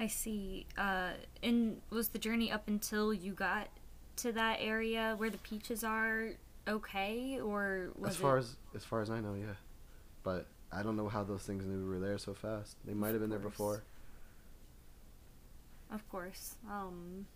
I 0.00 0.06
see. 0.06 0.66
Uh, 0.78 1.10
and 1.42 1.82
was 1.90 2.08
the 2.08 2.18
journey 2.18 2.50
up 2.50 2.66
until 2.66 3.12
you 3.12 3.32
got 3.32 3.68
to 4.16 4.32
that 4.32 4.56
area 4.58 5.14
where 5.18 5.28
the 5.28 5.38
peaches 5.38 5.84
are 5.84 6.30
okay, 6.66 7.38
or 7.38 7.90
was 7.98 8.12
as 8.12 8.16
far 8.16 8.36
it... 8.38 8.40
as 8.40 8.56
as 8.74 8.84
far 8.84 9.02
as 9.02 9.10
I 9.10 9.20
know, 9.20 9.34
yeah. 9.34 9.54
But 10.22 10.46
I 10.72 10.82
don't 10.82 10.96
know 10.96 11.08
how 11.08 11.22
those 11.22 11.42
things 11.42 11.66
knew 11.66 11.84
we 11.84 11.88
were 11.88 11.98
there 11.98 12.16
so 12.16 12.32
fast. 12.32 12.76
They 12.86 12.94
might 12.94 13.10
have 13.10 13.20
been 13.20 13.28
there 13.28 13.38
before. 13.38 13.82
Of 15.92 16.08
course. 16.08 16.56
Um. 16.68 17.26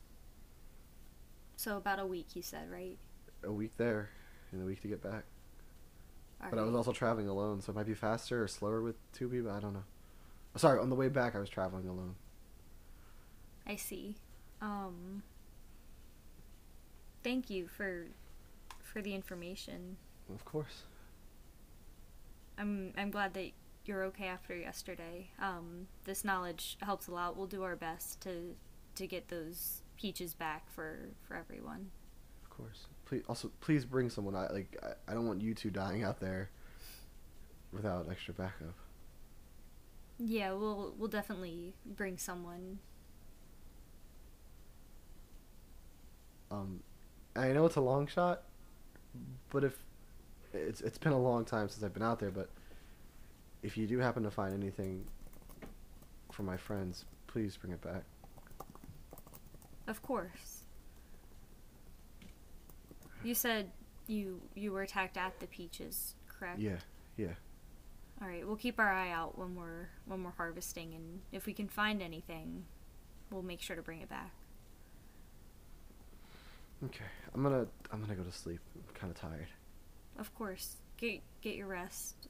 So 1.56 1.76
about 1.76 1.98
a 1.98 2.06
week, 2.06 2.28
you 2.34 2.40
said, 2.40 2.70
right? 2.72 2.96
A 3.44 3.52
week 3.52 3.76
there, 3.76 4.08
and 4.52 4.62
a 4.62 4.64
week 4.64 4.80
to 4.82 4.88
get 4.88 5.02
back. 5.02 5.24
All 6.42 6.48
But 6.48 6.58
I 6.58 6.62
was 6.62 6.74
also 6.74 6.92
traveling 6.92 7.28
alone, 7.28 7.60
so 7.60 7.72
it 7.72 7.76
might 7.76 7.86
be 7.86 7.94
faster 7.94 8.42
or 8.42 8.48
slower 8.48 8.80
with 8.80 8.96
two 9.12 9.28
people. 9.28 9.50
I 9.50 9.60
don't 9.60 9.74
know. 9.74 9.84
Sorry, 10.56 10.80
on 10.80 10.88
the 10.88 10.96
way 10.96 11.08
back, 11.08 11.34
I 11.34 11.40
was 11.40 11.50
traveling 11.50 11.86
alone. 11.88 12.14
I 13.66 13.76
see. 13.76 14.16
Um. 14.60 15.22
Thank 17.22 17.48
you 17.50 17.68
for 17.68 18.06
for 18.82 19.00
the 19.00 19.14
information. 19.14 19.96
Of 20.32 20.44
course. 20.44 20.82
I'm 22.58 22.92
I'm 22.96 23.10
glad 23.10 23.34
that 23.34 23.50
you're 23.84 24.04
okay 24.04 24.26
after 24.26 24.56
yesterday. 24.56 25.28
Um, 25.40 25.88
this 26.04 26.24
knowledge 26.24 26.76
helps 26.80 27.08
a 27.08 27.12
lot. 27.12 27.36
We'll 27.36 27.46
do 27.46 27.62
our 27.62 27.76
best 27.76 28.20
to 28.22 28.54
to 28.94 29.06
get 29.06 29.28
those 29.28 29.82
peaches 29.96 30.34
back 30.34 30.70
for 30.70 31.10
for 31.26 31.34
everyone. 31.34 31.90
Of 32.44 32.50
course. 32.50 32.86
Please, 33.06 33.22
also, 33.28 33.50
please 33.60 33.84
bring 33.84 34.08
someone. 34.08 34.34
I 34.34 34.50
like. 34.50 34.76
I, 34.82 35.10
I 35.10 35.14
don't 35.14 35.26
want 35.26 35.42
you 35.42 35.54
two 35.54 35.70
dying 35.70 36.04
out 36.04 36.20
there 36.20 36.50
without 37.72 38.08
extra 38.10 38.32
backup. 38.32 38.74
Yeah, 40.18 40.52
we'll 40.52 40.94
we'll 40.96 41.08
definitely 41.08 41.74
bring 41.84 42.16
someone. 42.16 42.78
Um, 46.55 46.80
I 47.36 47.48
know 47.52 47.66
it's 47.66 47.76
a 47.76 47.80
long 47.80 48.07
shot, 48.07 48.42
but 49.50 49.64
if 49.64 49.76
it's 50.52 50.80
it's 50.80 50.98
been 50.98 51.12
a 51.12 51.18
long 51.18 51.44
time 51.44 51.68
since 51.68 51.82
I've 51.82 51.92
been 51.92 52.02
out 52.02 52.20
there, 52.20 52.30
but 52.30 52.48
if 53.62 53.76
you 53.76 53.86
do 53.86 53.98
happen 53.98 54.22
to 54.22 54.30
find 54.30 54.55
anything 54.55 55.05
for 56.30 56.42
my 56.42 56.57
friends, 56.57 57.05
please 57.26 57.57
bring 57.57 57.72
it 57.72 57.82
back. 57.82 58.05
Of 59.88 60.00
course. 60.02 60.64
You 63.24 63.34
said 63.34 63.70
you 64.07 64.40
you 64.55 64.70
were 64.72 64.82
attacked 64.82 65.16
at 65.16 65.40
the 65.40 65.46
peaches, 65.46 66.14
correct? 66.28 66.61
Yeah, 66.61 66.78
yeah. 67.16 67.34
All 68.22 68.28
right, 68.28 68.46
we'll 68.46 68.57
keep 68.57 68.78
our 68.78 68.92
eye 68.92 69.11
out 69.11 69.36
when 69.36 69.57
we're 69.57 69.88
when 70.07 70.22
we're 70.22 70.30
harvesting, 70.30 70.94
and 70.94 71.20
if 71.32 71.46
we 71.46 71.52
can 71.52 71.68
find 71.68 72.00
anything, 72.00 72.64
we'll 73.30 73.42
make 73.42 73.61
sure 73.61 73.74
to 73.74 73.82
bring 73.82 74.00
it 74.00 74.09
back. 74.09 74.30
Okay, 76.87 77.05
I'm 77.35 77.43
gonna 77.43 77.66
I'm 77.93 78.01
gonna 78.01 78.14
go 78.14 78.22
to 78.22 78.32
sleep. 78.32 78.61
I'm 78.74 78.95
kind 78.95 79.11
of 79.11 79.18
tired. 79.18 79.49
Of 80.18 80.35
course, 80.35 80.76
get 80.97 81.20
get 81.41 81.57
your 81.57 81.66
rest. 81.66 82.28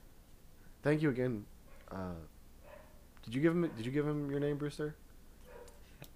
Thank 0.83 1.03
you 1.03 1.11
again. 1.11 1.45
Uh, 1.91 2.13
did 3.25 3.35
you 3.35 3.41
give 3.41 3.53
him 3.53 3.71
Did 3.77 3.87
you 3.87 3.93
give 3.93 4.07
him 4.07 4.31
your 4.31 4.41
name, 4.41 4.57
Brewster? 4.57 4.95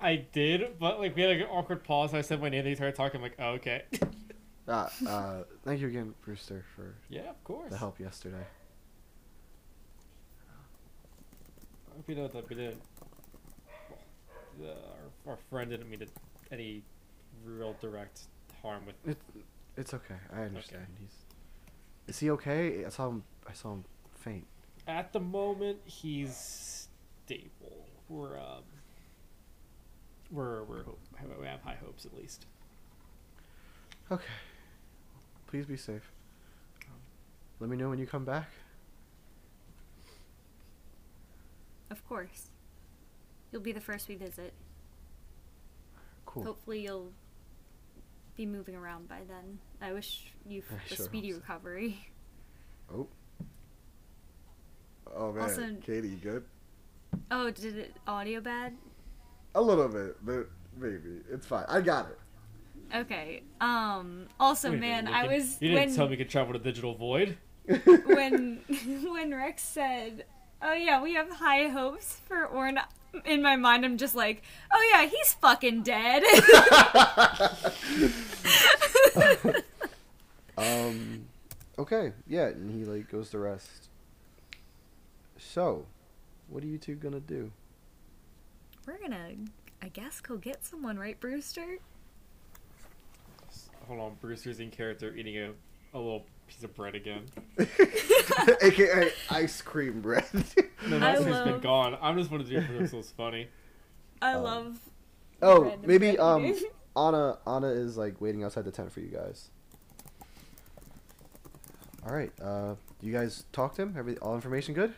I 0.01 0.27
did, 0.33 0.79
but 0.79 1.01
like 1.01 1.17
we 1.17 1.23
had 1.23 1.31
like 1.31 1.41
an 1.41 1.51
awkward 1.51 1.83
pause. 1.83 2.15
I 2.15 2.21
said 2.21 2.41
my 2.41 2.49
name. 2.49 2.65
They 2.65 2.75
started 2.75 2.95
talking. 2.95 3.19
I'm 3.19 3.23
like, 3.23 3.37
oh, 3.39 3.51
okay. 3.53 3.83
Uh, 4.69 4.89
uh, 5.09 5.43
thank 5.65 5.81
you 5.81 5.89
again, 5.89 6.15
Brewster, 6.23 6.65
for 6.77 6.95
yeah, 7.09 7.31
of 7.31 7.43
course. 7.43 7.71
the 7.71 7.79
help 7.79 7.99
yesterday. 7.99 8.47
I 11.91 11.97
hope 11.97 12.05
you 12.09 12.15
know 12.15 12.29
that 12.29 12.49
we 12.49 12.55
didn't. 12.55 12.83
Well, 14.59 14.77
our, 15.27 15.33
our 15.33 15.39
friend 15.51 15.71
didn't 15.71 15.89
mean 15.91 16.01
to 16.01 16.07
any 16.53 16.83
real 17.45 17.77
direct 17.81 18.23
harm 18.63 18.87
with. 18.87 18.95
It, 19.07 19.19
it's 19.77 19.95
okay. 19.95 20.17
I 20.33 20.43
understand. 20.43 20.87
He's. 21.01 21.15
Is 22.07 22.19
he 22.19 22.31
okay? 22.31 22.85
I 22.85 22.89
saw 22.89 23.09
him. 23.09 23.23
I 23.49 23.53
saw 23.53 23.73
him 23.73 23.85
faint. 24.15 24.47
At 24.87 25.13
the 25.13 25.21
moment, 25.21 25.79
he's 25.85 26.89
stable. 27.25 27.87
We're 28.09 28.39
um. 28.39 28.63
We're 30.31 30.63
we're 30.65 30.83
hope, 30.83 31.01
we 31.41 31.47
have 31.47 31.63
high 31.63 31.79
hopes 31.83 32.05
at 32.05 32.15
least. 32.15 32.47
Okay. 34.11 34.25
Please 35.47 35.67
be 35.67 35.77
safe. 35.77 36.13
Let 37.61 37.71
me 37.71 37.77
know 37.77 37.89
when 37.89 37.99
you 37.99 38.07
come 38.07 38.25
back. 38.25 38.49
Of 41.91 42.07
course. 42.07 42.51
You'll 43.51 43.63
be 43.63 43.73
the 43.73 43.81
first 43.81 44.09
we 44.09 44.15
visit. 44.15 44.53
Cool. 46.27 46.45
Hopefully, 46.45 46.81
you'll 46.85 47.13
be 48.39 48.47
moving 48.47 48.77
around 48.77 49.09
by 49.09 49.19
then. 49.29 49.59
I 49.83 49.93
wish 49.93 50.33
you 50.49 50.63
I 50.71 50.75
f- 50.77 50.93
a 50.93 50.95
sure 50.95 51.05
speedy 51.07 51.33
so. 51.33 51.39
recovery. 51.39 51.99
Oh. 52.95 53.07
Oh 55.15 55.33
man, 55.33 55.43
Also- 55.43 55.75
Katie, 55.85 56.09
you 56.09 56.17
good? 56.17 56.45
Oh, 57.31 57.51
did 57.51 57.77
it 57.77 57.97
audio 58.07 58.41
bad? 58.41 58.77
A 59.55 59.61
little 59.61 59.89
bit, 59.89 60.25
but 60.25 60.49
maybe 60.79 61.21
it's 61.31 61.47
fine. 61.47 61.65
I 61.69 61.81
got 61.81 62.07
it. 62.11 62.19
Okay. 62.95 63.43
Um. 63.61 64.29
Also, 64.39 64.71
Wait 64.71 64.81
man, 64.81 65.09
I 65.09 65.23
can- 65.27 65.33
was 65.37 65.61
You 65.61 65.69
didn't 65.71 65.87
when 65.89 65.97
tell 65.97 66.07
me 66.07 66.11
we 66.13 66.17
could 66.19 66.31
travel 66.31 66.53
to 66.53 66.59
digital 66.61 66.95
void. 66.95 67.37
when 68.07 68.61
when 69.13 69.35
Rex 69.35 69.63
said, 69.63 70.25
"Oh 70.63 70.73
yeah, 70.73 71.03
we 71.03 71.15
have 71.15 71.29
high 71.29 71.69
hopes 71.69 72.21
for 72.27 72.47
Orn." 72.47 72.79
In 73.25 73.43
my 73.43 73.57
mind, 73.57 73.85
I'm 73.85 73.97
just 73.97 74.15
like, 74.15 74.43
"Oh 74.73 74.89
yeah, 74.93 75.07
he's 75.07 75.33
fucking 75.35 75.83
dead." 75.83 76.23
um. 80.59 81.25
Okay. 81.79 82.13
Yeah, 82.27 82.49
and 82.49 82.71
he 82.71 82.85
like 82.85 83.11
goes 83.11 83.31
to 83.31 83.39
rest. 83.39 83.89
So, 85.39 85.87
what 86.49 86.63
are 86.63 86.67
you 86.67 86.79
two 86.79 86.97
gonna 86.97 87.21
do? 87.21 87.51
We're 88.87 88.99
gonna, 88.99 89.31
I 89.83 89.89
guess, 89.89 90.21
go 90.21 90.37
get 90.37 90.65
someone, 90.65 90.99
right, 90.99 91.19
Brewster? 91.21 91.79
Hold 93.87 94.01
on, 94.01 94.15
Brewster's 94.21 94.61
in 94.61 94.71
character 94.71 95.15
eating 95.15 95.39
a, 95.39 95.53
a 95.95 95.99
little 95.99 96.25
piece 96.49 96.65
of 96.65 96.75
bread 96.75 96.95
again. 96.95 97.25
AKA 98.63 99.11
ice 99.31 99.61
cream 99.63 100.01
bread. 100.01 100.25
No, 100.89 100.97
I 100.97 101.01
that 101.01 101.23
has 101.23 101.45
been 101.45 101.61
gone. 101.61 101.97
I'm 102.01 102.17
just 102.19 102.31
wanted 102.31 102.47
to 102.49 102.53
do 102.55 102.59
it 102.59 102.67
for 102.67 102.73
this. 102.75 102.93
was 102.93 103.11
funny. 103.11 103.49
I 104.23 104.33
Um, 104.35 104.43
love. 104.43 104.79
oh, 105.43 105.63
random 105.65 105.81
maybe 105.87 106.07
bread 106.17 106.21
um. 106.21 106.55
Anna 106.97 107.39
Anna 107.47 107.69
is 107.69 107.97
like 107.97 108.21
waiting 108.21 108.43
outside 108.43 108.65
the 108.65 108.73
tent 108.73 108.91
for 108.91 109.01
you 109.01 109.09
guys. 109.09 109.51
All 112.07 112.13
right. 112.15 112.33
Uh, 112.43 112.75
you 113.01 113.13
guys 113.13 113.45
talk 113.53 113.75
to 113.77 113.83
him. 113.83 113.95
Every 113.97 114.17
all 114.19 114.35
information 114.35 114.75
good? 114.75 114.95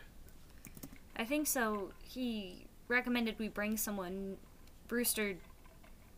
I 1.15 1.25
think 1.25 1.45
so. 1.47 1.91
He 2.03 2.65
recommended 2.87 3.37
we 3.37 3.47
bring 3.49 3.77
someone. 3.77 4.37
Brewster, 4.87 5.35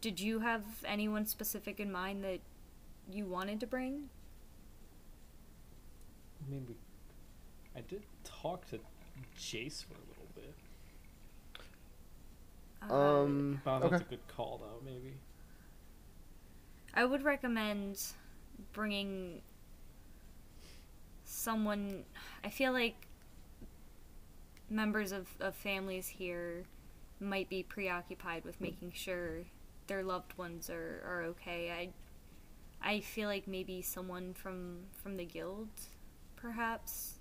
did 0.01 0.19
you 0.19 0.39
have 0.39 0.63
anyone 0.85 1.25
specific 1.25 1.79
in 1.79 1.91
mind 1.91 2.23
that 2.23 2.39
you 3.11 3.25
wanted 3.25 3.59
to 3.59 3.67
bring? 3.67 4.09
I 6.45 6.49
mean, 6.49 6.65
we, 6.67 6.75
I 7.75 7.81
did 7.81 8.03
talk 8.23 8.69
to 8.71 8.79
Jace 9.37 9.83
for 9.85 9.95
a 9.95 10.07
little 10.09 10.29
bit. 10.35 10.55
Um. 12.89 13.61
But 13.63 13.81
Okay. 13.81 13.97
that's 13.97 14.01
a 14.01 14.03
good 14.05 14.27
call, 14.27 14.57
though. 14.59 14.81
Maybe. 14.83 15.15
I 16.93 17.05
would 17.05 17.23
recommend 17.23 18.01
bringing 18.73 19.41
someone. 21.25 22.05
I 22.43 22.49
feel 22.49 22.71
like 22.71 23.07
members 24.69 25.11
of, 25.11 25.27
of 25.39 25.55
families 25.55 26.07
here 26.07 26.63
might 27.19 27.49
be 27.49 27.63
preoccupied 27.63 28.43
with 28.43 28.59
making 28.61 28.91
sure 28.93 29.43
their 29.87 30.03
loved 30.03 30.37
ones 30.37 30.69
are, 30.69 31.01
are 31.05 31.23
okay. 31.23 31.71
I 31.71 31.89
I 32.87 32.99
feel 33.01 33.29
like 33.29 33.47
maybe 33.47 33.81
someone 33.81 34.33
from 34.33 34.79
from 35.01 35.17
the 35.17 35.25
guild, 35.25 35.69
perhaps. 36.43 37.13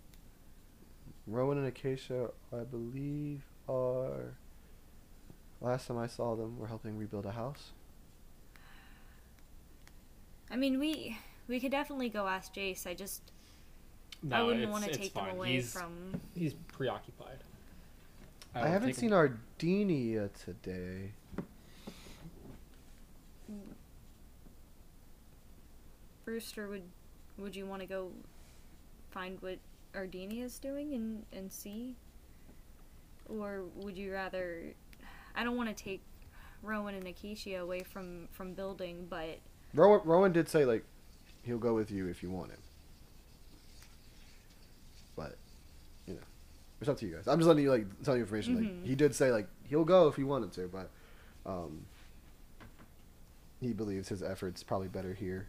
Rowan 1.28 1.56
and 1.56 1.66
Acacia, 1.68 2.30
I 2.52 2.64
believe, 2.64 3.42
are. 3.68 4.34
Last 5.60 5.86
time 5.86 5.96
I 5.96 6.08
saw 6.08 6.34
them, 6.34 6.58
were 6.58 6.66
helping 6.66 6.98
rebuild 6.98 7.24
a 7.24 7.30
house. 7.30 7.70
I 10.50 10.56
mean, 10.56 10.80
we 10.80 11.16
we 11.46 11.60
could 11.60 11.70
definitely 11.70 12.08
go 12.08 12.26
ask 12.26 12.52
Jace. 12.52 12.84
I 12.86 12.94
just 12.94 13.22
No, 14.24 14.36
I 14.36 14.42
wouldn't 14.42 14.70
want 14.70 14.84
to 14.84 14.90
take 14.90 15.12
fine. 15.12 15.28
them 15.28 15.36
away 15.36 15.52
he's, 15.52 15.72
from. 15.72 16.20
He's 16.34 16.54
preoccupied. 16.54 17.38
I, 18.54 18.62
will 18.62 18.68
haven't 18.68 18.88
take 18.88 18.96
him- 18.96 19.00
seen 19.00 19.12
our 19.12 19.38
today. 20.44 21.12
Brewster, 26.24 26.68
would 26.68 26.82
would 27.38 27.54
you 27.54 27.66
want 27.66 27.82
to 27.82 27.86
go 27.86 28.10
find 29.12 29.40
what 29.40 29.58
Ardenia 29.94 30.44
is 30.44 30.58
doing 30.58 30.94
and 30.94 31.24
and 31.32 31.52
see, 31.52 31.94
or 33.28 33.64
would 33.76 33.96
you 33.96 34.12
rather? 34.12 34.74
I 35.34 35.44
don't 35.44 35.56
want 35.56 35.74
to 35.74 35.84
take 35.84 36.02
Rowan 36.62 36.94
and 36.94 37.06
Acacia 37.06 37.56
away 37.56 37.80
from 37.80 38.28
from 38.32 38.54
building, 38.54 39.06
but 39.08 39.38
Rowan, 39.74 40.00
Rowan 40.04 40.32
did 40.32 40.48
say 40.48 40.64
like 40.64 40.84
he'll 41.42 41.58
go 41.58 41.74
with 41.74 41.90
you 41.90 42.06
if 42.08 42.22
you 42.22 42.30
want 42.30 42.50
him. 42.50 42.58
But 45.16 45.36
you 46.06 46.14
know, 46.14 46.20
it's 46.80 46.88
up 46.88 46.96
to 46.98 47.06
you 47.06 47.14
guys. 47.16 47.28
I'm 47.28 47.38
just 47.38 47.48
letting 47.48 47.64
you 47.64 47.70
like 47.70 47.86
tell 48.02 48.16
you 48.16 48.22
information. 48.22 48.56
Mhm. 48.56 48.80
Like 48.80 48.88
he 48.88 48.94
did 48.94 49.14
say 49.14 49.30
like 49.30 49.46
he'll 49.68 49.84
go 49.84 50.08
if 50.08 50.16
he 50.16 50.24
wanted 50.24 50.52
to, 50.52 50.68
but 50.68 50.90
um, 51.44 51.84
he 53.60 53.72
believes 53.72 54.08
his 54.08 54.22
efforts 54.22 54.62
probably 54.62 54.88
better 54.88 55.12
here. 55.14 55.46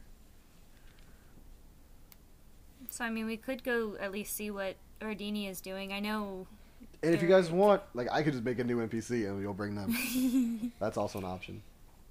So 2.94 3.04
I 3.04 3.10
mean 3.10 3.26
we 3.26 3.38
could 3.38 3.64
go 3.64 3.96
at 4.00 4.12
least 4.12 4.36
see 4.36 4.52
what 4.52 4.76
Ardenia 5.02 5.50
is 5.50 5.62
doing. 5.62 5.92
I 5.92 6.00
know. 6.00 6.46
And 7.02 7.14
if 7.14 7.22
you 7.22 7.28
guys 7.28 7.50
want, 7.50 7.82
like 7.96 8.08
I 8.12 8.22
could 8.22 8.34
just 8.34 8.46
make 8.46 8.60
a 8.60 8.64
new 8.64 8.78
NPC 8.88 9.28
and 9.28 9.42
you'll 9.42 9.54
bring 9.54 9.76
them. 9.76 10.72
That's 10.80 10.96
also 10.96 11.18
an 11.18 11.26
option. 11.26 11.64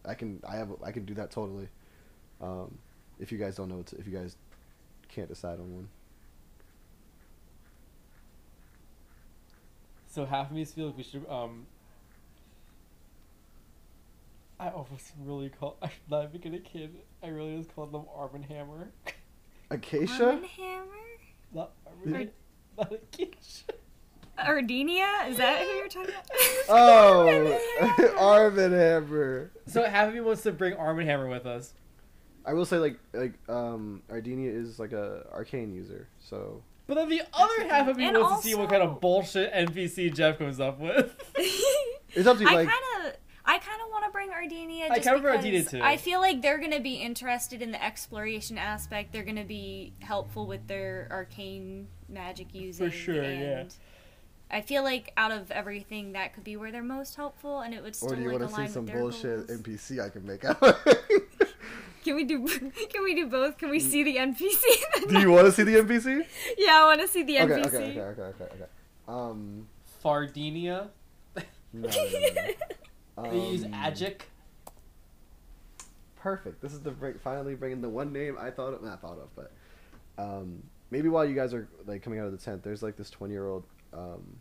I 0.05 0.14
can 0.14 0.43
I 0.47 0.57
have 0.57 0.70
I 0.83 0.91
can 0.91 1.05
do 1.05 1.14
that 1.14 1.30
totally. 1.30 1.68
Um, 2.41 2.76
if 3.20 3.30
you 3.30 3.39
guys 3.39 3.55
don't 3.55 3.68
know, 3.68 3.76
what 3.76 3.87
to, 3.87 3.99
if 3.99 4.07
you 4.07 4.12
guys 4.12 4.37
can't 5.09 5.28
decide 5.28 5.61
on 5.61 5.72
one. 5.72 5.89
So 10.11 10.26
half 10.26 10.51
of 10.51 10.57
me 10.57 10.64
feels 10.64 10.89
like 10.89 10.97
we 10.97 11.05
should 11.05 11.24
um. 11.28 11.66
I 14.59 14.68
almost 14.68 15.12
really 15.24 15.49
call. 15.49 15.76
I'm 15.83 15.91
not 16.11 16.24
even 16.24 16.41
gonna 16.41 16.59
kid. 16.59 16.97
I 17.22 17.28
really 17.28 17.57
just 17.57 17.72
called 17.72 17.93
them 17.93 18.05
Arm 18.16 18.30
and 18.35 18.45
Hammer. 18.45 18.89
Acacia? 19.74 20.26
Arm 20.26 20.36
and 20.38 20.46
Hammer? 20.46 20.86
not 21.54 21.72
Not 22.04 22.92
Acacia. 22.92 23.72
Ardenia? 24.38 25.28
Is 25.28 25.36
that 25.36 25.62
who 25.62 25.68
you're 25.74 25.88
talking 25.88 26.10
about? 26.10 26.26
Oh, 26.68 28.14
Arm 28.18 28.58
and 28.58 28.72
Hammer. 28.74 29.52
So 29.66 29.84
half 29.84 30.08
of 30.08 30.14
me 30.14 30.20
wants 30.20 30.42
to 30.42 30.52
bring 30.52 30.74
Arm 30.74 30.98
and 30.98 31.08
Hammer 31.08 31.28
with 31.28 31.46
us. 31.46 31.74
I 32.44 32.54
will 32.54 32.64
say, 32.64 32.78
like, 32.78 32.98
like 33.12 33.34
um, 33.48 34.02
Ardenia 34.10 34.48
is 34.54 34.78
like 34.78 34.92
a 34.92 35.26
arcane 35.32 35.72
user, 35.72 36.08
so 36.18 36.62
But 36.88 36.94
then 36.94 37.08
the 37.08 37.22
other 37.32 37.68
half 37.68 37.86
of 37.88 37.96
me 37.96 38.06
And 38.06 38.18
wants 38.18 38.42
to 38.42 38.48
see 38.48 38.54
what 38.56 38.68
kind 38.70 38.82
of 38.82 39.00
bullshit 39.00 39.52
NPC 39.52 40.12
Jeff 40.14 40.38
comes 40.38 40.58
up 40.58 40.80
with. 40.80 41.14
it's 41.36 42.26
up 42.26 42.38
to 42.38 42.42
you. 42.42 42.48
I 42.48 42.54
Like, 42.54 42.68
kind 42.68 43.06
of, 43.06 43.12
I 43.45 43.59
kind 43.59 43.80
of 43.84 43.90
want 43.90 44.05
to 44.05 44.11
bring 44.12 44.30
Ardenia. 44.30 44.90
I 44.90 44.97
Just 44.97 45.09
kinda 45.09 45.20
because 45.20 45.45
Ardenia 45.45 45.68
too. 45.68 45.80
I 45.82 45.97
feel 45.97 46.20
like 46.20 46.43
they're 46.43 46.59
gonna 46.59 46.80
be 46.80 46.95
interested 46.95 47.61
in 47.61 47.72
the 47.72 47.82
exploration 47.82 48.57
aspect. 48.57 49.12
They're 49.12 49.24
gonna 49.24 49.45
be 49.45 49.93
helpful 50.01 50.47
with 50.47 50.66
their 50.68 51.09
arcane 51.11 51.88
magic 52.09 52.55
using. 52.55 52.86
For 52.88 52.95
sure, 52.95 53.22
and 53.22 53.40
yeah. 53.40 53.64
I 54.51 54.61
feel 54.61 54.82
like 54.84 55.12
out 55.16 55.32
of 55.32 55.51
everything, 55.51 56.12
that 56.12 56.34
could 56.34 56.45
be 56.45 56.57
where 56.57 56.70
they're 56.70 56.82
most 56.82 57.16
helpful, 57.16 57.61
and 57.61 57.74
it 57.74 57.82
would 57.82 57.97
still 57.97 58.12
or 58.12 58.16
do 58.16 58.22
you 58.22 58.28
like 58.30 58.40
want 58.40 58.51
to 58.55 58.57
see 58.66 58.72
some 58.72 58.84
bullshit 58.84 59.49
goals. 59.49 59.61
NPC 59.61 60.01
I 60.05 60.09
can 60.11 60.26
make 60.26 60.45
out? 60.45 60.61
Can 62.05 62.16
we 62.16 62.24
do? 62.24 62.45
Can 62.49 63.05
we 63.05 63.14
do 63.14 63.26
both? 63.26 63.59
Can 63.59 63.70
we 63.70 63.78
Mm. 63.78 63.82
see 63.82 64.03
the 64.03 64.16
NPC? 64.16 64.61
do 65.09 65.20
you 65.20 65.30
want 65.30 65.47
to 65.47 65.53
see 65.53 65.62
the 65.62 65.76
NPC? 65.76 66.26
yeah, 66.59 66.80
I 66.82 66.84
want 66.84 67.01
to 67.01 67.07
see 67.09 67.22
the 67.22 67.38
Okay, 67.40 67.53
NPC. 67.55 67.66
okay, 67.66 67.76
okay, 67.76 68.01
okay, 68.01 68.22
okay, 68.22 68.45
okay. 68.45 68.64
Um, 69.07 69.68
Fardinia. 70.05 70.88
no, 71.36 71.43
no, 71.72 71.88
no, 71.88 71.88
no. 73.16 73.30
They 73.30 73.50
use 73.50 73.64
Um, 73.64 73.72
Agic. 73.72 74.22
Perfect. 76.16 76.60
This 76.60 76.72
is 76.72 76.80
the 76.80 76.92
break, 76.92 77.20
finally 77.20 77.54
bringing 77.54 77.80
the 77.80 77.88
one 77.88 78.12
name 78.12 78.36
I 78.38 78.50
thought 78.50 78.74
of, 78.74 78.82
not 78.82 79.00
thought 79.00 79.18
of, 79.18 79.28
but 79.34 79.50
um, 80.18 80.62
maybe 80.90 81.08
while 81.08 81.24
you 81.24 81.34
guys 81.34 81.52
are 81.52 81.68
like 81.86 82.02
coming 82.02 82.20
out 82.20 82.26
of 82.26 82.32
the 82.32 82.38
tent, 82.38 82.62
there's 82.62 82.82
like 82.82 82.96
this 82.96 83.10
20 83.10 83.32
year 83.32 83.48
old. 83.48 83.64
Um, 83.92 84.36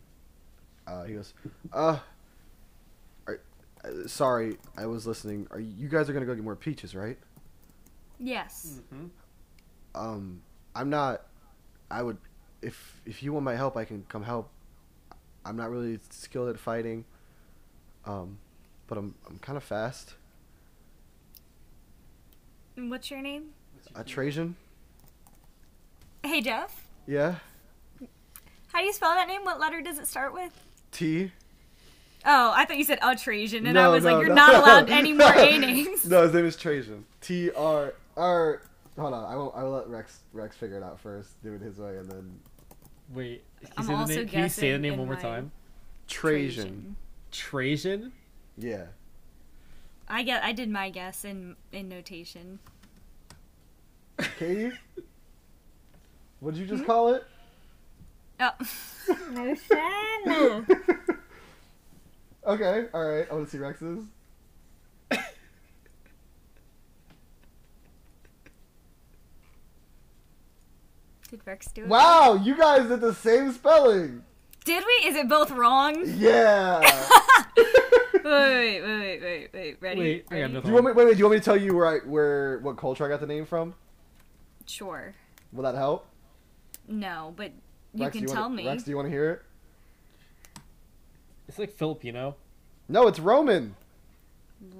uh, 0.86 1.04
he 1.04 1.14
goes, 1.14 1.34
uh, 1.72 1.98
are, 3.26 3.40
uh, 3.84 4.06
sorry, 4.06 4.58
I 4.76 4.86
was 4.86 5.06
listening. 5.06 5.48
Are 5.50 5.58
you 5.60 5.88
guys 5.88 6.08
are 6.08 6.12
gonna 6.12 6.26
go 6.26 6.34
get 6.34 6.44
more 6.44 6.56
peaches, 6.56 6.94
right? 6.94 7.18
Yes. 8.18 8.80
Mm-hmm. 8.94 9.06
Um, 9.94 10.42
I'm 10.76 10.88
not. 10.88 11.22
I 11.90 12.02
would, 12.02 12.16
if 12.62 13.00
if 13.04 13.22
you 13.22 13.32
want 13.32 13.44
my 13.44 13.56
help, 13.56 13.76
I 13.76 13.84
can 13.84 14.04
come 14.08 14.22
help. 14.22 14.48
I'm 15.44 15.56
not 15.56 15.70
really 15.70 15.98
skilled 16.10 16.48
at 16.48 16.58
fighting. 16.58 17.04
Um, 18.04 18.38
but 18.92 18.98
I'm 18.98 19.14
I'm 19.26 19.38
kind 19.38 19.56
of 19.56 19.64
fast. 19.64 20.16
What's 22.76 23.10
your 23.10 23.22
name? 23.22 23.54
A 23.94 24.04
Trajan. 24.04 24.54
Hey 26.22 26.42
Jeff. 26.42 26.86
Yeah. 27.06 27.36
How 28.70 28.80
do 28.80 28.84
you 28.84 28.92
spell 28.92 29.14
that 29.14 29.28
name? 29.28 29.44
What 29.44 29.58
letter 29.58 29.80
does 29.80 29.98
it 29.98 30.06
start 30.06 30.34
with? 30.34 30.52
T. 30.90 31.32
Oh, 32.26 32.52
I 32.54 32.66
thought 32.66 32.76
you 32.76 32.84
said 32.84 32.98
a 33.00 33.16
Trajan, 33.16 33.66
and 33.66 33.78
I 33.78 33.88
was 33.88 34.04
no, 34.04 34.12
like, 34.12 34.26
you're 34.26 34.34
no. 34.34 34.46
not 34.46 34.54
allowed 34.56 34.90
any 34.90 35.12
more 35.14 35.32
A 35.34 35.56
names. 35.56 36.04
No, 36.04 36.24
his 36.24 36.34
name 36.34 36.44
is 36.44 36.56
Trajan. 36.56 37.06
T 37.22 37.50
R 37.50 37.94
R. 38.18 38.60
Hold 38.98 39.14
on, 39.14 39.24
I 39.24 39.36
will. 39.36 39.54
I 39.56 39.62
will 39.62 39.70
let 39.70 39.88
Rex 39.88 40.18
Rex 40.34 40.54
figure 40.54 40.76
it 40.76 40.82
out 40.82 41.00
first. 41.00 41.42
Do 41.42 41.54
it 41.54 41.62
his 41.62 41.78
way, 41.78 41.96
and 41.96 42.10
then 42.10 42.38
Wait, 43.14 43.42
can 43.58 43.68
you, 43.68 43.72
I'm 43.78 43.84
say 43.84 43.92
the 43.92 43.98
also 43.98 44.14
name? 44.16 44.28
Can 44.28 44.42
you 44.42 44.48
say 44.50 44.72
the 44.72 44.78
name 44.78 44.98
one 44.98 45.06
more 45.06 45.16
my- 45.16 45.22
time? 45.22 45.50
Trajan. 46.08 46.96
Trajan. 47.30 48.12
Yeah. 48.62 48.84
I 50.08 50.22
get. 50.22 50.42
I 50.42 50.52
did 50.52 50.68
my 50.70 50.90
guess 50.90 51.24
in 51.24 51.56
in 51.72 51.88
notation. 51.88 52.58
Katie. 54.38 54.72
What'd 56.40 56.58
you 56.58 56.66
Hmm? 56.66 56.74
just 56.76 56.86
call 56.86 57.14
it? 57.14 57.24
Oh. 58.40 58.50
no 59.32 59.54
fun. 59.54 60.66
okay. 62.46 62.86
All 62.92 63.04
right. 63.04 63.26
I 63.30 63.34
want 63.34 63.46
to 63.46 63.50
see 63.50 63.58
Rex's. 63.58 64.06
Did 71.30 71.40
Rex 71.46 71.66
do 71.68 71.82
it? 71.82 71.88
Wow, 71.88 72.34
you 72.42 72.56
guys 72.56 72.88
did 72.88 73.00
the 73.00 73.14
same 73.14 73.52
spelling. 73.52 74.22
Did 74.64 74.84
we? 74.86 75.08
Is 75.08 75.16
it 75.16 75.28
both 75.28 75.50
wrong? 75.50 76.02
Yeah. 76.18 76.80
wait, 78.24 78.80
wait, 78.80 78.82
wait, 78.82 79.22
wait, 79.22 79.50
wait. 79.52 79.76
Ready? 79.80 80.00
Wait, 80.00 80.24
I 80.30 80.34
got 80.34 80.36
Ready? 80.36 80.52
nothing. 80.52 80.62
Do 80.62 80.68
you 80.68 80.74
want 80.74 80.86
me? 80.86 80.92
Wait, 80.92 81.06
wait. 81.06 81.12
Do 81.12 81.18
you 81.18 81.24
want 81.24 81.34
me 81.34 81.38
to 81.40 81.44
tell 81.44 81.56
you 81.56 81.74
where 81.74 81.86
I, 81.86 81.98
where 82.06 82.58
what 82.60 82.76
culture 82.76 83.04
I 83.04 83.08
got 83.08 83.20
the 83.20 83.26
name 83.26 83.46
from? 83.46 83.74
Sure. 84.66 85.14
Will 85.52 85.64
that 85.64 85.74
help? 85.74 86.06
No, 86.88 87.32
but 87.36 87.52
you 87.94 88.04
Rex, 88.04 88.16
can 88.16 88.26
do 88.26 88.32
tell 88.32 88.42
wanna, 88.42 88.56
me. 88.56 88.66
Rex, 88.66 88.82
do 88.84 88.90
you 88.90 88.96
want 88.96 89.06
to 89.06 89.10
hear 89.10 89.30
it? 89.30 89.42
It's 91.48 91.58
like 91.58 91.72
Filipino. 91.72 92.36
No, 92.88 93.08
it's 93.08 93.18
Roman. 93.18 93.74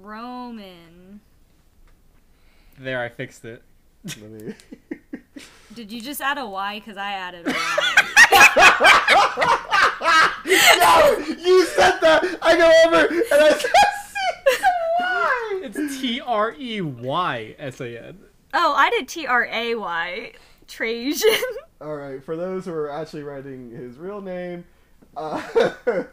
Roman. 0.01 1.19
There, 2.79 3.01
I 3.01 3.09
fixed 3.09 3.45
it. 3.45 3.61
Let 4.03 4.31
me. 4.31 4.53
Did 5.73 5.91
you 5.91 6.01
just 6.01 6.21
add 6.21 6.37
a 6.37 6.45
Y? 6.45 6.79
Because 6.79 6.97
I 6.97 7.13
added 7.13 7.47
a 7.47 7.51
Y. 7.51 9.59
no, 10.45 11.17
you 11.39 11.65
said 11.67 11.99
that. 12.01 12.37
I 12.41 12.57
go 12.57 12.71
over 12.85 13.07
and 13.07 13.25
I 13.31 13.57
said, 13.57 13.71
"Why?" 14.99 15.61
It's 15.63 16.01
T 16.01 16.21
R 16.21 16.55
E 16.57 16.81
Y 16.81 17.55
S 17.57 17.79
A 17.79 18.05
N. 18.07 18.19
oh, 18.53 18.73
I 18.73 18.89
did 18.89 19.07
T 19.07 19.25
R 19.25 19.45
A 19.45 19.75
Y. 19.75 20.33
Trajan. 20.67 21.29
All 21.81 21.95
right, 21.95 22.23
for 22.23 22.35
those 22.35 22.65
who 22.65 22.73
are 22.73 22.89
actually 22.89 23.23
writing 23.23 23.69
his 23.71 23.97
real 23.97 24.21
name, 24.21 24.63
uh, 25.17 25.41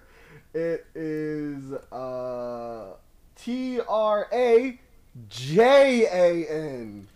it 0.55 0.87
is 0.95 1.73
uh, 1.93 2.95
T 3.37 3.81
R 3.89 4.29
A 4.33 4.79
J 5.29 6.07
A 6.07 6.51
N. 6.51 7.07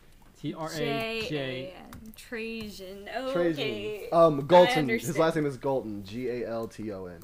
T 0.40 0.54
R 0.54 0.70
A 0.74 1.26
J 1.28 1.74
J. 2.14 2.26
A 2.26 2.62
N. 2.64 3.04
Trajan. 3.06 3.32
Trajan. 3.32 3.64
Okay. 3.64 4.08
Um, 4.10 4.46
Galton. 4.46 4.88
His 4.88 5.18
last 5.18 5.36
name 5.36 5.46
is 5.46 5.56
Galton. 5.56 6.04
G 6.04 6.28
A 6.28 6.48
L 6.48 6.68
T 6.68 6.92
O 6.92 7.06
N. 7.06 7.20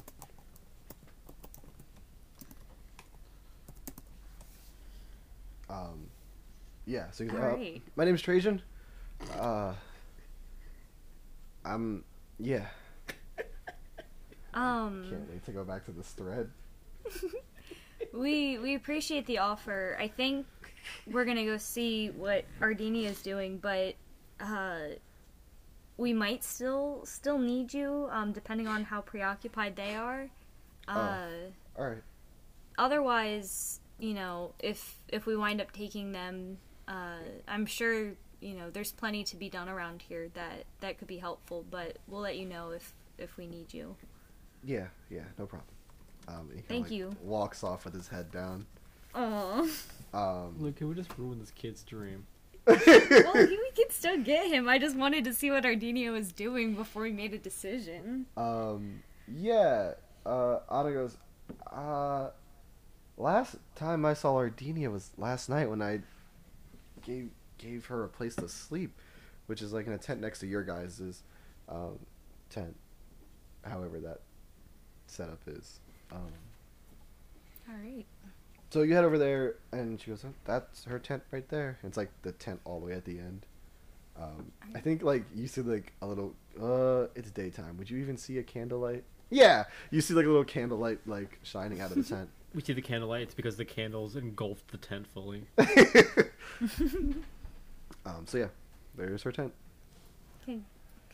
Um, 5.69 6.07
yeah. 6.85 7.11
So 7.11 7.23
he's 7.23 7.33
like, 7.33 7.41
uh, 7.41 7.47
right. 7.47 7.81
my 7.95 8.05
name's 8.05 8.21
Trajan. 8.21 8.61
Uh, 9.39 9.73
I'm 11.63 12.03
yeah. 12.39 12.65
Um, 14.53 15.05
Can't 15.09 15.29
wait 15.29 15.45
to 15.45 15.51
go 15.51 15.63
back 15.63 15.85
to 15.85 15.91
this 15.91 16.09
thread. 16.09 16.49
we 18.13 18.57
we 18.57 18.75
appreciate 18.75 19.25
the 19.25 19.37
offer. 19.37 19.97
I 19.99 20.07
think 20.07 20.45
we're 21.07 21.25
gonna 21.25 21.45
go 21.45 21.57
see 21.57 22.09
what 22.09 22.45
Ardini 22.59 23.05
is 23.05 23.21
doing, 23.21 23.57
but 23.59 23.95
uh, 24.41 24.95
we 25.97 26.13
might 26.13 26.43
still 26.43 27.01
still 27.05 27.37
need 27.37 27.73
you, 27.73 28.07
um, 28.11 28.31
depending 28.31 28.67
on 28.67 28.83
how 28.85 29.01
preoccupied 29.01 29.75
they 29.75 29.95
are. 29.95 30.29
Uh, 30.87 31.27
All 31.77 31.87
right. 31.89 32.03
otherwise, 32.77 33.79
you 33.99 34.13
know, 34.13 34.53
if 34.59 34.97
if 35.09 35.25
we 35.25 35.35
wind 35.35 35.61
up 35.61 35.71
taking 35.71 36.11
them, 36.11 36.57
uh, 36.87 37.19
I'm 37.47 37.65
sure 37.65 38.13
you 38.39 38.55
know 38.55 38.69
there's 38.71 38.91
plenty 38.91 39.23
to 39.25 39.35
be 39.35 39.49
done 39.49 39.69
around 39.69 40.01
here 40.01 40.29
that 40.33 40.65
that 40.79 40.97
could 40.97 41.07
be 41.07 41.17
helpful. 41.17 41.65
But 41.69 41.97
we'll 42.07 42.21
let 42.21 42.37
you 42.37 42.45
know 42.45 42.71
if 42.71 42.93
if 43.17 43.37
we 43.37 43.47
need 43.47 43.73
you. 43.73 43.95
Yeah, 44.63 44.87
yeah, 45.09 45.23
no 45.37 45.45
problem. 45.45 45.67
Um, 46.27 46.47
he 46.49 46.61
kinda, 46.61 46.67
Thank 46.67 46.83
like, 46.85 46.91
you. 46.93 47.15
Walks 47.23 47.63
off 47.63 47.85
with 47.85 47.93
his 47.95 48.07
head 48.07 48.31
down. 48.31 48.65
Oh, 49.13 49.69
Um, 50.13 50.55
Look, 50.59 50.75
can 50.77 50.87
we 50.89 50.95
just 50.95 51.11
ruin 51.17 51.39
this 51.39 51.51
kid's 51.51 51.83
dream? 51.83 52.25
Well, 52.67 52.77
we 53.35 53.71
could 53.75 53.91
still 53.91 54.17
get 54.17 54.47
him. 54.47 54.67
I 54.69 54.77
just 54.77 54.95
wanted 54.95 55.23
to 55.25 55.33
see 55.33 55.49
what 55.51 55.63
Ardenia 55.63 56.11
was 56.11 56.31
doing 56.31 56.75
before 56.75 57.03
we 57.03 57.11
made 57.11 57.33
a 57.33 57.37
decision. 57.37 58.27
um, 58.37 59.03
yeah. 59.27 59.93
Uh, 60.25 60.59
Anna 60.71 60.91
goes. 60.91 61.17
Uh, 61.71 62.29
last 63.17 63.55
time 63.75 64.05
I 64.05 64.13
saw 64.13 64.35
Ardenia 64.35 64.91
was 64.91 65.11
last 65.17 65.49
night 65.49 65.69
when 65.69 65.81
I 65.81 66.01
gave 67.01 67.29
gave 67.57 67.85
her 67.87 68.03
a 68.03 68.07
place 68.07 68.35
to 68.37 68.47
sleep, 68.47 68.99
which 69.47 69.61
is 69.61 69.73
like 69.73 69.87
in 69.87 69.93
a 69.93 69.97
tent 69.97 70.21
next 70.21 70.39
to 70.39 70.47
your 70.47 70.63
guys' 70.63 71.23
um, 71.69 71.99
tent. 72.49 72.75
However, 73.63 73.99
that 73.99 74.21
setup 75.07 75.41
is. 75.47 75.79
Um, 76.11 76.31
All 77.69 77.75
right. 77.83 78.05
So 78.71 78.83
you 78.83 78.93
head 78.95 79.03
over 79.03 79.17
there, 79.17 79.55
and 79.73 79.99
she 79.99 80.09
goes, 80.11 80.23
oh, 80.25 80.33
"That's 80.45 80.85
her 80.85 80.97
tent 80.97 81.23
right 81.31 81.47
there." 81.49 81.77
It's 81.83 81.97
like 81.97 82.09
the 82.21 82.31
tent 82.31 82.61
all 82.63 82.79
the 82.79 82.85
way 82.87 82.93
at 82.93 83.03
the 83.05 83.19
end. 83.19 83.45
Um, 84.17 84.51
I 84.73 84.79
think 84.79 85.03
like 85.03 85.25
you 85.35 85.47
see 85.47 85.61
like 85.61 85.91
a 86.01 86.07
little. 86.07 86.33
Uh, 86.59 87.07
it's 87.15 87.31
daytime. 87.31 87.77
Would 87.77 87.89
you 87.89 87.97
even 87.99 88.17
see 88.17 88.37
a 88.37 88.43
candlelight 88.43 89.03
Yeah, 89.29 89.63
you 89.89 90.01
see 90.01 90.13
like 90.13 90.25
a 90.25 90.29
little 90.29 90.43
candlelight 90.45 90.99
like 91.05 91.39
shining 91.43 91.81
out 91.81 91.91
of 91.91 91.97
the 91.97 92.03
tent. 92.15 92.29
We 92.53 92.61
see 92.61 92.73
the 92.73 92.81
candlelight. 92.81 93.23
It's 93.23 93.33
because 93.33 93.57
the 93.57 93.65
candles 93.65 94.15
engulfed 94.15 94.71
the 94.71 94.77
tent 94.77 95.07
fully. 95.07 95.43
um. 98.05 98.25
So 98.25 98.37
yeah, 98.37 98.47
there's 98.95 99.23
her 99.23 99.31
tent. 99.33 99.53
Can, 100.45 100.63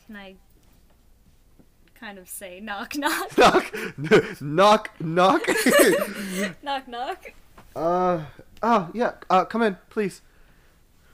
can 0.06 0.16
I 0.16 0.34
kind 1.94 2.18
of 2.18 2.28
say 2.28 2.60
knock 2.60 2.96
knock 2.96 3.36
Knock, 3.36 3.72
knock, 4.40 4.90
knock. 5.00 5.42
knock 6.62 6.88
knock? 6.88 7.32
Uh. 7.76 8.24
Oh 8.62 8.90
yeah. 8.92 9.12
Uh. 9.30 9.44
Come 9.44 9.62
in, 9.62 9.76
please. 9.90 10.22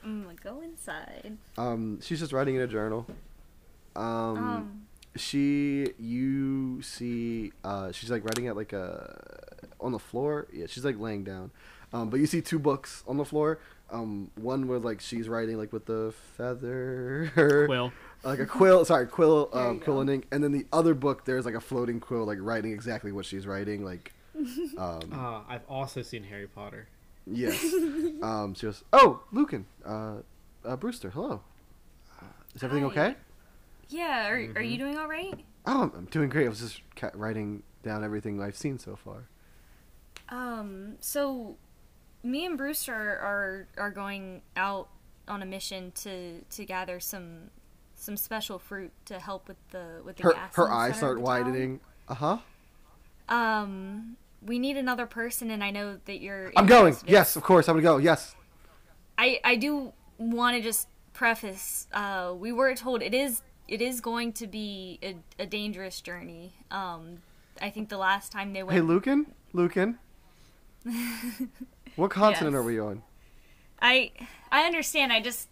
I'm 0.03 0.23
gonna 0.23 0.35
go 0.35 0.61
inside. 0.61 1.37
Um. 1.57 1.99
She's 2.01 2.19
just 2.19 2.33
writing 2.33 2.55
in 2.55 2.61
a 2.61 2.67
journal. 2.67 3.05
Um. 3.95 4.03
Um, 4.37 4.81
she 5.17 5.93
you 5.97 6.81
see 6.81 7.53
uh 7.63 7.89
she's 7.93 8.11
like 8.11 8.25
writing 8.25 8.47
at 8.49 8.55
like 8.57 8.73
a 8.73 9.17
on 9.79 9.93
the 9.93 9.99
floor 9.99 10.45
yeah 10.51 10.65
she's 10.67 10.83
like 10.83 10.99
laying 10.99 11.23
down 11.23 11.51
um 11.93 12.09
but 12.09 12.19
you 12.19 12.25
see 12.25 12.41
two 12.41 12.59
books 12.59 13.01
on 13.07 13.15
the 13.15 13.23
floor 13.23 13.57
um 13.91 14.29
one 14.35 14.67
where 14.67 14.77
like 14.77 14.99
she's 14.99 15.29
writing 15.29 15.57
like 15.57 15.71
with 15.71 15.85
the 15.85 16.13
feather 16.35 17.31
Quill. 17.65 17.93
like 18.25 18.39
a 18.39 18.45
quill 18.45 18.83
sorry 18.83 19.07
quill 19.07 19.49
There 19.53 19.63
um 19.65 19.79
quill 19.79 20.01
and 20.01 20.09
ink 20.09 20.27
and 20.33 20.43
then 20.43 20.51
the 20.51 20.65
other 20.73 20.93
book 20.93 21.23
there's 21.23 21.45
like 21.45 21.55
a 21.55 21.61
floating 21.61 22.01
quill 22.01 22.25
like 22.25 22.39
writing 22.41 22.73
exactly 22.73 23.13
what 23.13 23.23
she's 23.25 23.47
writing 23.47 23.85
like 23.85 24.11
um 24.77 24.99
Uh, 25.13 25.41
I've 25.47 25.65
also 25.69 26.01
seen 26.01 26.23
Harry 26.23 26.47
Potter. 26.47 26.87
yes 27.25 27.61
um 28.21 28.53
she 28.55 28.65
goes 28.67 28.83
oh 28.93 29.21
lucan 29.31 29.65
uh, 29.85 30.17
uh 30.63 30.75
brewster 30.75 31.09
hello 31.09 31.41
uh, 32.21 32.25
is 32.55 32.63
everything 32.63 32.89
Hi. 32.89 32.91
okay 33.07 33.15
yeah, 33.89 34.27
are, 34.27 34.33
are 34.33 34.37
Mm-hmm. 34.39 34.63
you 34.63 34.77
doing 34.77 34.97
all 34.97 35.07
right? 35.07 35.33
oh 35.67 35.79
I'm- 35.81 35.91
i'm 35.97 36.05
doing 36.05 36.29
great 36.29 36.45
i 36.45 36.49
was 36.49 36.59
just 36.59 36.81
ca- 36.95 37.11
writing 37.15 37.63
down 37.83 38.03
everything 38.03 38.41
i've 38.41 38.57
seen 38.57 38.77
so 38.79 38.95
far 38.95 39.25
Um, 40.29 40.95
so 41.01 41.55
me 42.23 42.45
and 42.45 42.57
Brewster 42.57 42.93
are 42.95 43.67
are 43.77 43.91
going 43.91 44.41
out 44.55 44.89
on 45.27 45.41
a 45.43 45.45
mission 45.45 45.91
to 46.03 46.41
to 46.49 46.65
gather 46.65 46.99
some 46.99 47.51
some 47.95 48.17
special 48.17 48.57
fruit 48.59 48.91
to 49.05 49.19
help 49.19 49.47
with 49.47 49.57
the 49.69 50.01
with 50.03 50.17
the 50.17 50.23
her 50.23 50.33
gas 50.33 50.55
her 50.55 50.71
eyes 50.71 50.97
start 50.97 51.17
of 51.19 51.23
the 51.23 51.29
town. 51.29 51.45
widening. 51.45 51.79
Uh 52.07 52.13
huh. 52.15 52.37
Um, 53.29 54.17
we 54.45 54.59
need 54.59 54.77
another 54.77 55.05
person, 55.05 55.49
and 55.51 55.63
I 55.63 55.71
know 55.71 55.97
that 56.05 56.21
you're. 56.21 56.51
I'm 56.55 56.65
going. 56.67 56.95
Yes, 57.07 57.35
of 57.35 57.43
course. 57.43 57.67
I'm 57.67 57.75
gonna 57.75 57.83
go. 57.83 57.97
Yes. 57.97 58.35
I 59.17 59.39
I 59.43 59.55
do 59.55 59.93
want 60.17 60.55
to 60.57 60.61
just 60.61 60.87
preface. 61.13 61.87
Uh, 61.93 62.33
we 62.37 62.51
were 62.51 62.75
told 62.75 63.01
it 63.01 63.13
is 63.13 63.41
it 63.67 63.81
is 63.81 64.01
going 64.01 64.33
to 64.33 64.47
be 64.47 64.99
a, 65.01 65.15
a 65.39 65.45
dangerous 65.45 66.01
journey. 66.01 66.53
Um, 66.71 67.17
I 67.61 67.69
think 67.69 67.89
the 67.89 67.97
last 67.97 68.31
time 68.31 68.53
they 68.53 68.61
went, 68.63 68.75
Hey, 68.75 68.81
Lucan. 68.81 69.33
Lucan. 69.53 69.97
What 71.95 72.11
continent 72.11 72.53
Yes. 72.53 72.59
are 72.59 72.63
we 72.63 72.79
on? 72.79 73.01
I 73.81 74.11
I 74.51 74.65
understand. 74.65 75.13
I 75.13 75.21
just 75.21 75.47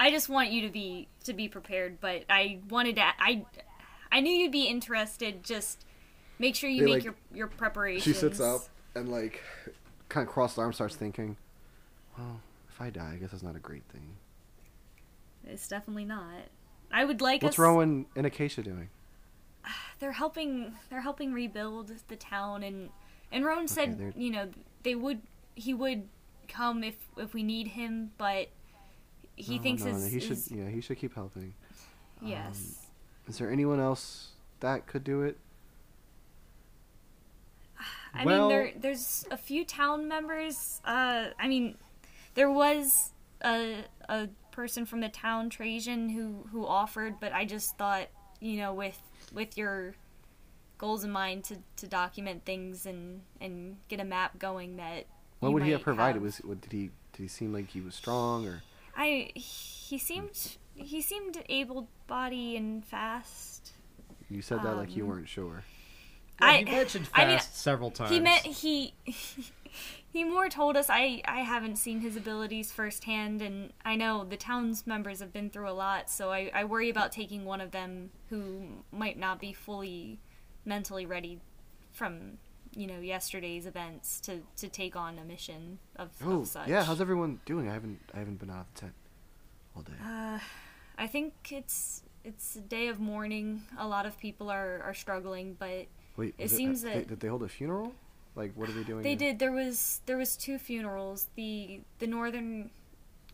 I 0.00 0.10
just 0.10 0.28
want 0.28 0.50
you 0.50 0.62
to 0.62 0.68
be 0.68 1.08
to 1.24 1.32
be 1.32 1.48
prepared, 1.48 2.00
but 2.00 2.24
I 2.28 2.58
wanted 2.68 2.96
to 2.96 3.02
I 3.02 3.44
I 4.10 4.20
knew 4.20 4.32
you'd 4.32 4.50
be 4.52 4.64
interested. 4.66 5.44
Just 5.44 5.84
make 6.38 6.54
sure 6.54 6.68
you 6.70 6.80
They, 6.80 6.86
make 6.86 6.94
like- 6.94 7.04
your 7.04 7.14
your 7.34 7.46
preparations. 7.48 8.04
She 8.04 8.12
sits 8.12 8.40
up 8.40 8.62
and 8.94 9.10
like, 9.10 9.42
kind 10.08 10.26
of 10.26 10.32
crossed 10.32 10.58
arms, 10.58 10.76
starts 10.76 10.96
thinking. 10.96 11.36
Well, 12.18 12.40
if 12.68 12.80
I 12.80 12.90
die, 12.90 13.12
I 13.14 13.16
guess 13.16 13.30
that's 13.32 13.42
not 13.42 13.56
a 13.56 13.60
great 13.60 13.84
thing. 13.92 14.16
It's 15.46 15.68
definitely 15.68 16.04
not. 16.04 16.48
I 16.90 17.04
would 17.04 17.20
like 17.20 17.42
What's 17.42 17.54
us. 17.54 17.58
Rowan 17.58 18.06
and 18.16 18.26
Acacia 18.26 18.62
doing? 18.62 18.88
They're 19.98 20.12
helping. 20.12 20.74
They're 20.90 21.00
helping 21.02 21.32
rebuild 21.32 21.92
the 22.08 22.16
town, 22.16 22.62
and 22.62 22.90
and 23.32 23.44
Rowan 23.44 23.68
said, 23.68 23.98
they're- 23.98 24.14
you 24.16 24.30
know, 24.30 24.50
they 24.82 24.94
would. 24.94 25.20
He 25.54 25.72
would 25.74 26.08
come 26.48 26.84
if 26.84 26.96
if 27.16 27.32
we 27.34 27.42
need 27.42 27.68
him, 27.68 28.12
but 28.18 28.48
he 29.36 29.56
No, 29.56 29.62
thinks 29.62 29.84
no, 29.84 29.92
his, 29.92 30.04
no, 30.04 30.08
he 30.10 30.20
should. 30.20 30.28
his- 30.30 30.50
Yeah, 30.50 30.68
he 30.68 30.80
should 30.80 30.98
keep 30.98 31.14
helping. 31.14 31.54
yes. 32.22 32.78
Um, 33.26 33.30
is 33.30 33.38
there 33.38 33.50
anyone 33.50 33.80
else 33.80 34.28
that 34.60 34.86
could 34.86 35.02
do 35.04 35.22
it? 35.22 35.38
I 38.16 38.24
Well- 38.24 38.40
mean, 38.40 38.48
there 38.48 38.72
there's 38.76 39.26
a 39.30 39.36
few 39.36 39.64
town 39.64 40.08
members. 40.08 40.80
Uh, 40.84 41.28
I 41.38 41.48
mean, 41.48 41.76
there 42.34 42.50
was 42.50 43.12
a 43.42 43.84
a 44.08 44.28
person 44.50 44.86
from 44.86 45.00
the 45.00 45.08
town, 45.08 45.50
Trajan, 45.50 46.08
who 46.10 46.46
who 46.50 46.66
offered, 46.66 47.20
but 47.20 47.32
I 47.32 47.44
just 47.44 47.76
thought, 47.76 48.08
you 48.40 48.56
know, 48.56 48.72
with 48.74 49.00
with 49.32 49.56
your 49.58 49.94
goals 50.78 51.04
in 51.04 51.10
mind 51.10 51.42
to, 51.44 51.56
to 51.76 51.86
document 51.86 52.44
things 52.44 52.86
and 52.86 53.22
and 53.40 53.76
get 53.88 54.00
a 54.00 54.04
map 54.04 54.38
going, 54.38 54.76
that 54.76 55.06
What 55.40 55.52
would 55.52 55.62
he 55.62 55.70
have 55.72 55.82
provided? 55.82 56.22
Was 56.22 56.38
what, 56.38 56.60
did 56.60 56.72
he 56.72 56.90
did 57.12 57.22
he 57.22 57.28
seem 57.28 57.52
like 57.52 57.68
he 57.70 57.80
was 57.80 57.94
strong 57.94 58.46
or? 58.46 58.62
I 58.96 59.30
he 59.34 59.98
seemed 59.98 60.56
he 60.74 61.00
seemed 61.00 61.42
able 61.48 61.88
body 62.06 62.56
and 62.56 62.84
fast. 62.84 63.72
You 64.30 64.42
said 64.42 64.62
that 64.62 64.76
like 64.76 64.96
you 64.96 65.04
Um, 65.04 65.10
weren't 65.10 65.28
sure. 65.28 65.64
Yeah, 66.40 66.46
I 66.46 66.58
he 66.58 66.64
mentioned 66.64 67.08
fast 67.08 67.20
I 67.20 67.26
mean, 67.28 67.40
several 67.40 67.90
times. 67.90 68.10
He 68.10 68.20
meant 68.20 68.42
he 68.46 68.94
he 70.12 70.24
more 70.24 70.48
told 70.48 70.76
us 70.76 70.86
I 70.88 71.22
I 71.26 71.40
haven't 71.40 71.76
seen 71.76 72.00
his 72.00 72.16
abilities 72.16 72.72
firsthand 72.72 73.42
and 73.42 73.72
I 73.84 73.96
know 73.96 74.24
the 74.24 74.36
town's 74.36 74.86
members 74.86 75.20
have 75.20 75.32
been 75.32 75.50
through 75.50 75.68
a 75.68 75.72
lot 75.72 76.08
so 76.10 76.30
I, 76.30 76.50
I 76.54 76.64
worry 76.64 76.88
about 76.90 77.12
taking 77.12 77.44
one 77.44 77.60
of 77.60 77.70
them 77.70 78.10
who 78.30 78.82
might 78.92 79.18
not 79.18 79.40
be 79.40 79.52
fully 79.52 80.18
mentally 80.64 81.06
ready 81.06 81.40
from 81.92 82.38
you 82.74 82.86
know 82.86 83.00
yesterday's 83.00 83.66
events 83.66 84.20
to, 84.20 84.42
to 84.56 84.68
take 84.68 84.96
on 84.96 85.18
a 85.18 85.24
mission 85.24 85.78
of, 85.96 86.10
Oh 86.24 86.40
of 86.42 86.48
such. 86.48 86.68
yeah, 86.68 86.84
how's 86.84 87.00
everyone 87.00 87.40
doing? 87.46 87.68
I 87.68 87.72
haven't 87.72 88.00
I 88.14 88.18
haven't 88.18 88.38
been 88.38 88.50
out 88.50 88.60
of 88.60 88.74
the 88.74 88.80
tent 88.80 88.94
all 89.74 89.82
day. 89.82 89.92
Uh, 90.04 90.38
I 90.98 91.06
think 91.06 91.32
it's 91.50 92.02
it's 92.24 92.56
a 92.56 92.60
day 92.60 92.88
of 92.88 92.98
mourning. 93.00 93.62
A 93.78 93.86
lot 93.86 94.04
of 94.04 94.18
people 94.18 94.50
are, 94.50 94.82
are 94.84 94.94
struggling, 94.94 95.56
but 95.58 95.86
Wait, 96.16 96.34
it 96.38 96.50
seems 96.50 96.82
they- 96.82 96.94
that- 96.94 97.08
did 97.08 97.20
they 97.20 97.28
hold 97.28 97.42
a 97.42 97.48
funeral? 97.48 97.92
Like, 98.34 98.52
what 98.54 98.68
are 98.68 98.72
they 98.72 98.82
doing? 98.84 99.02
They 99.02 99.14
did. 99.14 99.38
There 99.38 99.52
was 99.52 100.00
there 100.06 100.18
was 100.18 100.36
two 100.36 100.58
funerals. 100.58 101.28
The 101.36 101.80
the 102.00 102.06
northern 102.06 102.70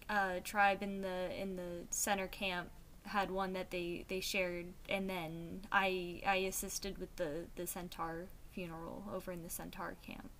uh, 0.08 0.40
tribe 0.44 0.82
in 0.82 1.00
the 1.02 1.30
in 1.40 1.56
the 1.56 1.84
center 1.90 2.28
camp 2.28 2.68
had 3.04 3.32
one 3.32 3.52
that 3.54 3.72
they, 3.72 4.04
they 4.06 4.20
shared, 4.20 4.66
and 4.88 5.10
then 5.10 5.62
I 5.72 6.22
I 6.24 6.36
assisted 6.36 6.98
with 6.98 7.14
the 7.16 7.46
the 7.56 7.66
centaur 7.66 8.26
funeral 8.52 9.02
over 9.12 9.32
in 9.32 9.42
the 9.42 9.50
centaur 9.50 9.96
camp. 10.06 10.30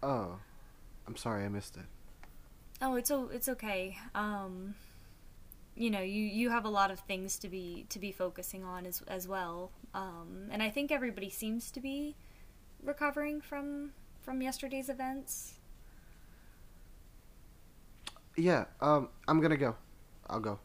Oh, 0.00 0.38
I'm 1.08 1.16
sorry, 1.16 1.44
I 1.44 1.48
missed 1.48 1.76
it. 1.76 1.86
Oh, 2.80 2.94
it's 2.94 3.10
o- 3.10 3.30
it's 3.32 3.48
okay. 3.48 3.98
Um, 4.14 4.76
you 5.78 5.90
know, 5.90 6.00
you 6.00 6.22
you 6.22 6.50
have 6.50 6.64
a 6.64 6.68
lot 6.68 6.90
of 6.90 6.98
things 7.00 7.38
to 7.38 7.48
be 7.48 7.86
to 7.88 7.98
be 7.98 8.10
focusing 8.10 8.64
on 8.64 8.84
as 8.84 9.02
as 9.06 9.28
well. 9.28 9.70
Um, 9.94 10.48
and 10.50 10.62
I 10.62 10.70
think 10.70 10.90
everybody 10.90 11.30
seems 11.30 11.70
to 11.70 11.80
be 11.80 12.16
recovering 12.82 13.40
from 13.40 13.92
from 14.20 14.42
yesterday's 14.42 14.88
events. 14.88 15.54
Yeah, 18.36 18.64
um, 18.80 19.08
I'm 19.26 19.40
gonna 19.40 19.56
go. 19.56 19.76
I'll 20.28 20.40
go. 20.40 20.58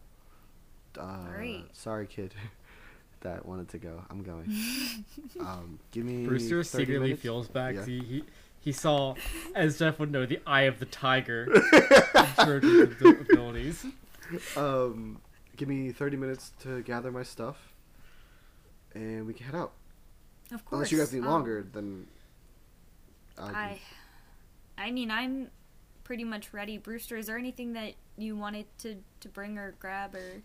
Uh, 0.97 1.01
Alright. 1.01 1.66
Sorry, 1.74 2.07
kid. 2.07 2.34
that 3.22 3.45
wanted 3.45 3.70
to 3.70 3.78
go. 3.78 4.03
I'm 4.09 4.24
going. 4.24 4.45
um, 5.39 5.80
give 5.91 6.05
me. 6.05 6.26
Brewster 6.26 6.64
secretly 6.64 6.99
minutes. 6.99 7.22
feels 7.22 7.47
back. 7.47 7.76
Yeah. 7.76 7.86
He, 7.86 7.99
he 7.99 8.24
he 8.59 8.72
saw, 8.72 9.16
as 9.55 9.78
Jeff 9.78 9.99
would 9.99 10.11
know, 10.11 10.26
the 10.26 10.39
eye 10.47 10.64
of 10.64 10.80
the 10.80 10.86
tiger. 10.86 11.53
in 11.74 12.45
George's 12.45 12.99
abilities. 13.01 13.86
Um, 14.56 15.22
give 15.58 15.68
me 15.68 15.92
30 15.92 16.18
minutes 16.18 16.52
to 16.62 16.82
gather 16.82 17.12
my 17.12 17.24
stuff, 17.24 17.74
and 18.94 19.26
we 19.26 19.34
can 19.34 19.46
head 19.46 19.56
out. 19.56 19.74
Of 20.52 20.66
course. 20.66 20.74
Unless 20.74 20.92
you 20.92 20.98
guys 21.00 21.14
need 21.14 21.24
um, 21.24 21.26
longer, 21.30 21.66
then. 21.72 22.08
I'll 23.38 23.48
I, 23.48 23.80
I 24.78 24.92
mean, 24.92 25.10
I'm 25.10 25.50
pretty 26.04 26.24
much 26.24 26.54
ready. 26.54 26.78
Brewster, 26.78 27.18
is 27.18 27.28
there 27.28 27.38
anything 27.38 27.74
that 27.74 27.94
you 28.18 28.36
wanted 28.36 28.66
to, 28.80 28.98
to 29.22 29.30
bring 29.30 29.58
or 29.58 29.74
grab 29.80 30.16
or 30.16 30.42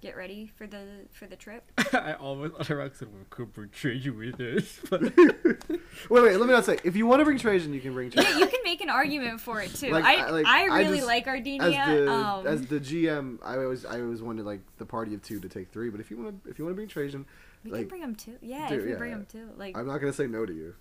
get 0.00 0.16
ready 0.16 0.50
for 0.56 0.66
the 0.66 0.84
for 1.12 1.26
the 1.26 1.36
trip? 1.36 1.64
I 1.92 2.14
almost 2.14 2.54
interrupted 2.58 2.98
said, 2.98 3.08
"We 3.08 3.24
could 3.30 3.52
betray 3.52 3.94
you 3.94 4.14
with 4.14 4.36
this," 4.38 4.80
but 4.90 5.02
wait, 6.10 6.22
wait. 6.22 6.36
Let 6.36 6.46
me 6.46 6.52
not 6.52 6.64
say. 6.64 6.78
If 6.84 6.96
you 6.96 7.06
want 7.06 7.20
to 7.20 7.24
bring 7.24 7.38
Trajan, 7.38 7.72
you 7.72 7.80
can 7.80 7.92
bring 7.94 8.10
Trajan. 8.10 8.30
yeah, 8.32 8.38
you 8.38 8.46
can 8.46 8.60
make 8.64 8.80
an 8.80 8.90
argument 8.90 9.40
for 9.40 9.60
it 9.60 9.74
too. 9.74 9.90
Like, 9.90 10.04
I 10.04 10.14
I- 10.16 10.30
like, 10.30 10.46
I 10.46 10.62
I 10.64 10.78
really 10.78 10.96
just- 10.98 11.06
like 11.06 11.26
as 11.26 11.40
Ardenia. 11.40 11.86
the 11.86 12.10
um, 12.12 12.46
as 12.46 12.66
the 12.66 12.80
GM, 12.80 13.38
I 13.42 13.56
always 13.58 13.84
I 13.84 14.00
always 14.00 14.22
wanted 14.22 14.44
like 14.46 14.60
the 14.78 14.86
party 14.86 15.14
of 15.14 15.22
two 15.22 15.40
to 15.40 15.48
take 15.48 15.70
three. 15.70 15.90
But 15.90 16.00
if 16.00 16.10
you 16.10 16.16
want 16.18 16.44
to 16.44 16.50
if 16.50 16.58
you 16.58 16.64
want 16.64 16.72
to 16.72 16.76
bring 16.76 16.88
Trajan, 16.88 17.26
we 17.64 17.70
like, 17.70 17.80
can 17.82 17.88
bring 17.88 18.02
him 18.02 18.14
too. 18.14 18.36
Yeah, 18.40 18.68
dude, 18.68 18.78
if 18.80 18.84
we 18.84 18.90
yeah, 18.92 18.96
bring 18.98 19.10
yeah. 19.10 19.16
him 19.18 19.26
too. 19.30 19.48
Like 19.56 19.76
I'm 19.76 19.86
not 19.86 19.98
gonna 19.98 20.12
say 20.12 20.26
no 20.26 20.44
to 20.46 20.52
you. 20.52 20.74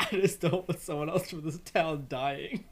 I 0.00 0.06
just 0.12 0.40
don't 0.40 0.66
want 0.68 0.80
someone 0.80 1.10
else 1.10 1.28
from 1.30 1.42
this 1.42 1.58
town 1.58 2.06
dying. 2.08 2.64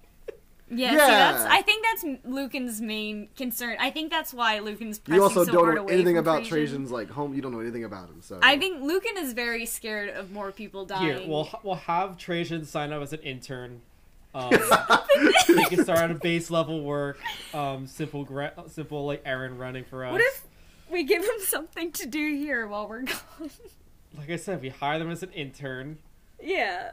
Yeah, 0.70 0.90
see, 0.90 0.96
that's. 0.96 1.44
I 1.44 1.62
think 1.62 1.84
that's 1.84 2.04
Lucan's 2.24 2.80
main 2.80 3.28
concern. 3.36 3.76
I 3.80 3.90
think 3.90 4.10
that's 4.10 4.34
why 4.34 4.58
Lucan's 4.58 4.98
pressing 4.98 5.16
You 5.16 5.22
also 5.22 5.44
so 5.44 5.52
don't 5.52 5.64
hard 5.64 5.74
know 5.76 5.82
away 5.82 5.94
anything 5.94 6.16
from 6.16 6.24
about 6.24 6.44
Trajan. 6.44 6.50
Trajan's 6.50 6.90
like 6.90 7.10
home. 7.10 7.34
You 7.34 7.40
don't 7.42 7.52
know 7.52 7.60
anything 7.60 7.84
about 7.84 8.08
him. 8.08 8.20
So 8.20 8.38
I 8.42 8.58
think 8.58 8.82
Lucan 8.82 9.16
is 9.16 9.32
very 9.32 9.64
scared 9.66 10.10
of 10.10 10.30
more 10.30 10.52
people 10.52 10.84
dying. 10.84 11.18
Here, 11.18 11.28
we'll 11.28 11.48
we'll 11.62 11.74
have 11.76 12.18
Trajan 12.18 12.64
sign 12.64 12.92
up 12.92 13.02
as 13.02 13.12
an 13.12 13.20
intern. 13.20 13.80
Um, 14.34 14.52
he 15.46 15.64
can 15.66 15.82
start 15.84 16.00
on 16.00 16.10
a 16.10 16.14
base 16.14 16.50
level 16.50 16.82
work. 16.82 17.18
Um, 17.54 17.86
simple, 17.86 18.24
gra- 18.24 18.52
simple 18.68 19.06
like 19.06 19.22
errand 19.24 19.58
running 19.58 19.84
for 19.84 20.04
us. 20.04 20.12
what 20.12 20.20
if 20.20 20.44
we 20.90 21.04
give 21.04 21.22
him 21.22 21.40
something 21.40 21.92
to 21.92 22.06
do 22.06 22.34
here 22.34 22.66
while 22.66 22.88
we're 22.88 23.02
gone? 23.02 23.50
like 24.18 24.30
I 24.30 24.36
said, 24.36 24.60
we 24.60 24.68
hire 24.68 24.98
them 24.98 25.10
as 25.10 25.22
an 25.22 25.30
intern. 25.32 25.98
yeah. 26.42 26.92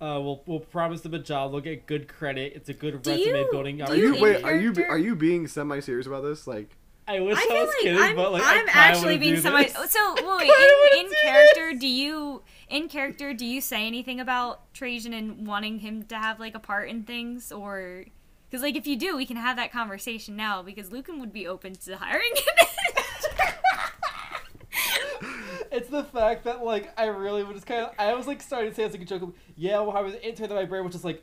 Uh, 0.00 0.20
we'll 0.22 0.42
we'll 0.46 0.60
promise 0.60 1.00
them 1.00 1.14
a 1.14 1.18
job. 1.18 1.50
They'll 1.52 1.60
get 1.60 1.86
good 1.86 2.06
credit. 2.08 2.52
It's 2.54 2.68
a 2.68 2.74
good 2.74 3.02
Do 3.02 3.10
resume 3.10 3.36
you- 3.40 3.48
building 3.50 3.76
do 3.78 3.84
Are 3.84 3.96
you 3.96 4.02
you 4.02 4.08
in 4.08 4.14
opportunity. 4.14 4.42
wait? 4.44 4.44
Are 4.44 4.56
you 4.56 4.86
are 4.90 4.98
you 4.98 5.16
being 5.16 5.46
semi 5.48 5.80
serious 5.80 6.06
about 6.06 6.22
this? 6.22 6.46
Like, 6.46 6.76
I 7.08 7.18
wish 7.20 7.36
I 7.36 7.40
I, 7.42 7.60
was 7.60 7.68
like 7.68 7.76
kidding, 7.82 8.00
I'm, 8.00 8.14
but 8.16 8.30
like 8.32 8.42
I'm 8.44 8.68
I 8.68 8.72
actually 8.74 9.18
being 9.18 9.38
semi. 9.40 9.64
this. 9.64 9.72
So 9.92 10.14
wait, 10.14 10.24
wanna 10.24 10.44
in, 10.44 11.06
in 11.06 11.10
do 11.10 11.14
character, 11.22 11.72
do 11.74 11.86
you 11.88 12.42
in 12.68 12.88
character 12.88 13.34
do 13.34 13.44
you 13.44 13.60
say 13.60 13.86
anything 13.88 14.20
about 14.20 14.72
Trajan 14.72 15.12
and 15.12 15.46
wanting 15.46 15.80
him 15.80 16.04
to 16.04 16.16
have 16.16 16.38
like 16.38 16.54
a 16.54 16.60
part 16.60 16.88
in 16.90 17.02
things, 17.02 17.50
or 17.50 18.04
because 18.48 18.62
like 18.62 18.76
if 18.76 18.86
you 18.86 18.94
do, 18.96 19.16
we 19.16 19.26
can 19.26 19.36
have 19.36 19.56
that 19.56 19.72
conversation 19.72 20.36
now 20.36 20.62
because 20.62 20.92
Lucan 20.92 21.18
would 21.18 21.32
be 21.32 21.46
open 21.46 21.74
to 21.74 21.96
hiring 21.96 22.30
him. 22.36 22.66
It's 25.72 25.88
the 25.88 26.04
fact 26.04 26.44
that 26.44 26.64
like 26.64 26.92
I 26.98 27.06
really 27.06 27.42
was 27.44 27.54
just 27.56 27.66
kind 27.66 27.84
of 27.84 27.92
I 27.98 28.14
was 28.14 28.26
like 28.26 28.42
starting 28.42 28.70
to 28.70 28.74
say 28.76 28.84
it's 28.84 28.94
like 28.94 29.02
a 29.02 29.06
joke. 29.06 29.22
Of, 29.22 29.32
yeah, 29.56 29.80
well, 29.80 29.96
I 29.96 30.00
was 30.00 30.14
intern 30.16 30.48
my 30.50 30.64
brain, 30.64 30.84
which 30.84 30.94
is 30.94 31.04
like, 31.04 31.22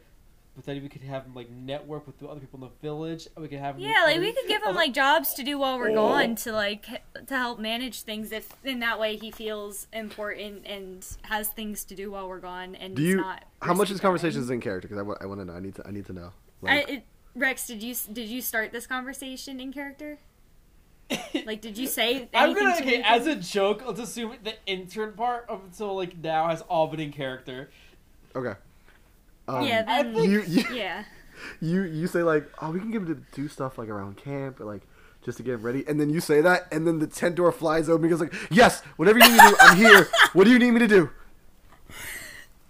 but 0.55 0.65
then 0.65 0.81
we 0.81 0.87
could 0.89 1.01
have 1.03 1.25
him 1.25 1.33
like 1.33 1.49
network 1.49 2.07
with 2.07 2.17
the 2.19 2.27
other 2.27 2.39
people 2.39 2.57
in 2.63 2.69
the 2.69 2.71
village. 2.87 3.27
And 3.35 3.43
we 3.43 3.49
could 3.49 3.59
have 3.59 3.75
him 3.75 3.81
yeah, 3.81 4.03
like 4.05 4.15
other- 4.15 4.21
we 4.21 4.31
could 4.33 4.47
give 4.47 4.61
him 4.61 4.69
other- 4.69 4.77
like 4.77 4.93
jobs 4.93 5.33
to 5.35 5.43
do 5.43 5.57
while 5.57 5.77
we're 5.77 5.91
Oh. 5.91 5.95
gone 5.95 6.35
to 6.35 6.51
like 6.53 6.85
to 7.27 7.35
help 7.37 7.59
manage 7.59 8.01
things. 8.03 8.31
If 8.31 8.53
in 8.63 8.79
that 8.79 8.99
way 8.99 9.17
he 9.17 9.31
feels 9.31 9.87
important 9.91 10.65
and 10.65 11.05
has 11.23 11.49
things 11.49 11.83
to 11.85 11.95
do 11.95 12.11
while 12.11 12.27
we're 12.29 12.39
gone, 12.39 12.75
and 12.75 12.95
do 12.95 13.01
you? 13.01 13.17
not. 13.17 13.43
How 13.61 13.73
much 13.73 13.89
risky 13.89 13.95
is 13.95 13.99
conversation 14.01 14.41
is 14.41 14.49
in 14.49 14.61
character? 14.61 14.87
Because 14.87 14.99
I, 14.99 15.03
wa- 15.03 15.17
I 15.19 15.25
want 15.25 15.41
to 15.41 15.45
know. 15.45 15.53
I 15.53 15.59
need 15.59 15.75
to. 15.75 15.87
I 15.87 15.91
need 15.91 16.05
to 16.05 16.13
know. 16.13 16.31
I, 16.65 16.79
it, 16.87 17.03
Rex, 17.35 17.67
did 17.67 17.83
you 17.83 17.93
did 18.13 18.29
you 18.29 18.41
start 18.41 18.71
this 18.71 18.87
conversation 18.87 19.59
in 19.59 19.73
character? 19.73 20.19
Like, 21.45 21.61
did 21.61 21.77
you 21.77 21.85
say 21.87 22.09
anything 22.15 22.29
I'm 22.33 22.53
gonna 22.53 22.75
to 22.77 22.81
okay, 22.81 22.97
Lucan? 22.97 23.03
as 23.05 23.27
a 23.27 23.35
joke. 23.35 23.83
Let's 23.85 23.99
assume 23.99 24.35
the 24.43 24.53
intern 24.65 25.13
part 25.13 25.45
up 25.49 25.63
until 25.63 25.95
like 25.95 26.17
now 26.17 26.47
has 26.47 26.61
all 26.61 26.87
been 26.87 26.99
in 26.99 27.11
character. 27.11 27.69
okay. 28.35 28.53
Um, 29.47 29.63
yeah, 29.65 29.83
then 29.83 30.13
think- 30.15 30.27
You 30.29 30.41
you, 30.47 30.63
yeah. 30.75 31.03
you 31.61 31.83
you 31.83 32.07
say 32.07 32.23
like, 32.23 32.49
oh, 32.61 32.71
we 32.71 32.79
can 32.79 32.89
get 32.91 33.03
him 33.03 33.07
to 33.07 33.21
do 33.35 33.47
stuff 33.47 33.77
like 33.77 33.89
around 33.89 34.17
camp 34.17 34.59
or 34.59 34.65
like 34.65 34.81
just 35.23 35.37
to 35.37 35.43
get 35.43 35.53
him 35.55 35.61
ready, 35.63 35.83
and 35.87 35.99
then 35.99 36.09
you 36.09 36.19
say 36.19 36.41
that, 36.41 36.67
and 36.71 36.87
then 36.87 36.97
the 36.99 37.07
tent 37.07 37.35
door 37.35 37.51
flies 37.51 37.87
open 37.89 38.03
because 38.03 38.19
like, 38.21 38.33
yes, 38.49 38.81
whatever 38.95 39.19
you 39.19 39.29
need 39.29 39.39
to 39.39 39.49
do, 39.49 39.55
I'm 39.59 39.77
here. 39.77 40.07
What 40.33 40.45
do 40.45 40.51
you 40.51 40.57
need 40.59 40.71
me 40.71 40.79
to 40.79 40.87
do? 40.87 41.09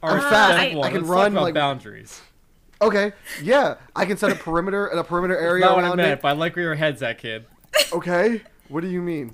Our 0.04 0.12
I'm 0.12 0.20
step 0.20 0.32
fast. 0.32 0.58
I- 0.60 0.80
I 0.82 0.90
can 0.90 1.02
let's 1.02 1.08
run, 1.08 1.24
talk 1.26 1.32
about 1.32 1.42
like- 1.44 1.54
boundaries. 1.54 2.22
Okay, 2.82 3.14
yeah, 3.42 3.76
I 3.96 4.06
can 4.06 4.18
set 4.18 4.32
a 4.34 4.36
perimeter 4.36 4.88
and 4.88 5.00
a 5.00 5.04
perimeter 5.04 5.38
area 5.38 5.64
Not 5.64 5.76
what 5.78 5.86
I 5.86 5.88
around 5.88 5.98
meant, 5.98 6.12
it. 6.12 6.22
but 6.22 6.28
I 6.28 6.32
like 6.34 6.58
where 6.58 6.66
your 6.66 6.76
head's 6.76 7.02
at, 7.02 7.18
kid. 7.20 7.46
Okay, 7.94 8.42
what 8.68 8.82
do 8.82 8.88
you 8.88 9.02
mean? 9.02 9.32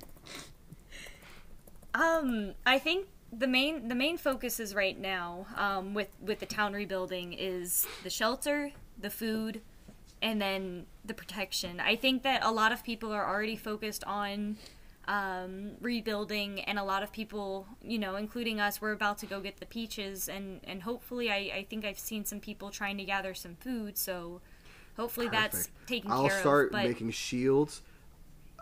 Um, 1.94 2.54
I 2.64 2.78
think 2.78 3.08
the 3.32 3.46
main 3.46 3.88
the 3.88 3.94
main 3.94 4.18
focus 4.18 4.60
is 4.60 4.74
right 4.74 4.98
now, 4.98 5.46
um, 5.56 5.94
with 5.94 6.08
with 6.20 6.40
the 6.40 6.46
town 6.46 6.72
rebuilding 6.72 7.32
is 7.32 7.86
the 8.02 8.10
shelter, 8.10 8.72
the 8.98 9.10
food, 9.10 9.62
and 10.20 10.40
then 10.40 10.86
the 11.04 11.14
protection. 11.14 11.80
I 11.80 11.96
think 11.96 12.22
that 12.22 12.44
a 12.44 12.50
lot 12.50 12.72
of 12.72 12.84
people 12.84 13.12
are 13.12 13.26
already 13.26 13.56
focused 13.56 14.04
on 14.04 14.56
um, 15.08 15.72
rebuilding, 15.80 16.60
and 16.60 16.78
a 16.78 16.84
lot 16.84 17.02
of 17.02 17.12
people, 17.12 17.66
you 17.82 17.98
know, 17.98 18.16
including 18.16 18.60
us, 18.60 18.80
we're 18.80 18.92
about 18.92 19.18
to 19.18 19.26
go 19.26 19.40
get 19.40 19.58
the 19.58 19.66
peaches, 19.66 20.28
and 20.28 20.60
and 20.64 20.82
hopefully, 20.82 21.30
I 21.30 21.52
I 21.56 21.66
think 21.68 21.84
I've 21.84 21.98
seen 21.98 22.24
some 22.24 22.40
people 22.40 22.70
trying 22.70 22.98
to 22.98 23.04
gather 23.04 23.34
some 23.34 23.56
food, 23.56 23.98
so 23.98 24.40
hopefully 24.96 25.28
that's 25.28 25.66
Perfect. 25.66 25.88
taken 25.88 26.10
I'll 26.10 26.28
care 26.28 26.40
start 26.40 26.66
of. 26.66 26.72
But 26.72 26.84
making 26.84 27.10
shields. 27.10 27.82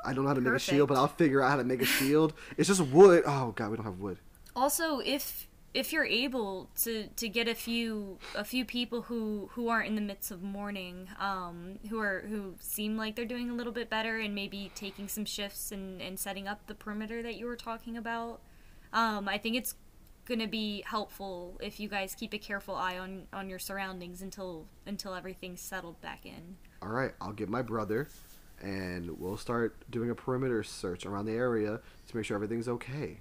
I 0.05 0.13
don't 0.13 0.25
know 0.25 0.29
how 0.29 0.35
to 0.35 0.41
make 0.41 0.55
a 0.55 0.59
shield, 0.59 0.89
but 0.89 0.97
I'll 0.97 1.09
figure 1.09 1.43
out 1.43 1.51
how 1.51 1.57
to 1.57 1.65
make 1.65 1.83
a 1.83 1.87
shield. 1.87 2.33
It's 2.57 2.69
just 2.69 2.81
wood. 2.81 3.25
Oh 3.27 3.53
god, 3.53 3.71
we 3.71 3.77
don't 3.77 3.85
have 3.87 3.99
wood. 3.99 4.19
also 4.57 5.01
if 5.01 5.47
if 5.73 5.93
you're 5.93 6.05
able 6.05 6.69
to 6.83 7.07
to 7.15 7.29
get 7.29 7.47
a 7.47 7.55
few 7.55 8.19
a 8.35 8.43
few 8.45 8.65
people 8.65 9.03
who 9.03 9.49
who 9.53 9.69
aren't 9.69 9.87
in 9.87 9.95
the 9.95 10.01
midst 10.01 10.33
of 10.33 10.43
mourning 10.43 11.07
um 11.21 11.79
who 11.89 12.01
are 12.01 12.25
who 12.29 12.55
seem 12.59 12.97
like 12.97 13.15
they're 13.15 13.25
doing 13.25 13.49
a 13.51 13.55
little 13.55 13.73
bit 13.73 13.89
better 13.89 14.19
and 14.19 14.35
maybe 14.35 14.73
taking 14.75 15.07
some 15.07 15.25
shifts 15.25 15.71
and 15.71 16.03
and 16.03 16.19
setting 16.19 16.49
up 16.49 16.67
the 16.67 16.75
perimeter 16.75 17.23
that 17.23 17.37
you 17.37 17.47
were 17.47 17.55
talking 17.55 17.97
about 17.97 18.41
um 18.93 19.29
i 19.29 19.39
think 19.39 19.55
it's 19.55 19.77
gonna 20.27 20.49
be 20.49 20.83
helpful 20.87 21.57
if 21.63 21.79
you 21.79 21.89
guys 21.89 22.17
keep 22.17 22.35
a 22.35 22.39
careful 22.39 22.75
eye 22.75 22.99
on 22.99 23.29
on 23.33 23.49
your 23.49 23.61
surroundings 23.61 24.23
until 24.23 24.67
until 24.87 25.15
everything's 25.15 25.61
settled 25.61 26.01
back 26.01 26.27
in 26.27 26.57
All 26.83 26.89
right, 26.89 27.13
I'll 27.21 27.33
get 27.33 27.49
my 27.49 27.63
brother, 27.63 28.09
and 28.61 29.19
we'll 29.19 29.37
start 29.37 29.77
doing 29.91 30.11
a 30.11 30.15
perimeter 30.15 30.63
search 30.63 31.07
around 31.07 31.27
the 31.27 31.33
area 31.33 31.81
to 32.09 32.17
make 32.17 32.25
sure 32.25 32.35
everything's 32.35 32.69
okay. 32.69 33.21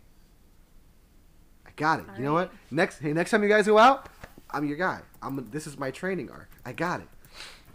I 1.65 1.69
got 1.75 1.99
it. 1.99 2.05
you 2.17 2.23
know 2.23 2.33
what? 2.33 2.51
Next, 2.71 2.99
hey, 2.99 3.13
next 3.13 3.31
time 3.31 3.43
you 3.43 3.49
guys 3.49 3.65
go 3.65 3.77
out, 3.77 4.09
I'm 4.51 4.65
your 4.65 4.77
guy. 4.77 5.01
I'm. 5.21 5.49
This 5.51 5.67
is 5.67 5.77
my 5.77 5.91
training 5.91 6.31
arc. 6.31 6.49
I 6.65 6.73
got 6.73 7.01
it. 7.01 7.07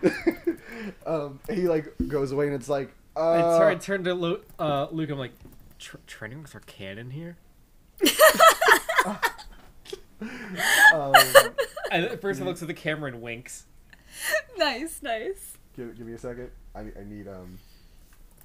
um, 1.06 1.38
he 1.48 1.68
like 1.68 1.92
goes 2.08 2.32
away, 2.32 2.46
and 2.46 2.54
it's 2.54 2.68
like, 2.68 2.92
uh, 3.16 3.54
I 3.54 3.58
turn, 3.58 3.70
I 3.70 3.74
turn 3.76 4.04
to 4.04 4.14
Luke, 4.14 4.44
uh, 4.58 4.88
Luke. 4.90 5.10
I'm 5.10 5.18
like, 5.18 5.32
training 6.06 6.42
with 6.42 6.54
our 6.54 6.60
canon 6.62 7.10
here. 7.10 7.36
um, 10.92 11.14
And 11.90 12.04
at 12.06 12.20
first, 12.20 12.40
he 12.40 12.44
looks 12.44 12.60
at 12.62 12.68
the 12.68 12.74
camera 12.74 13.10
and 13.12 13.22
winks. 13.22 13.66
nice 14.56 15.02
nice 15.02 15.56
give, 15.76 15.96
give 15.96 16.06
me 16.06 16.12
a 16.12 16.18
second. 16.18 16.50
I, 16.74 16.80
I 16.80 17.04
need 17.06 17.28
um. 17.28 17.58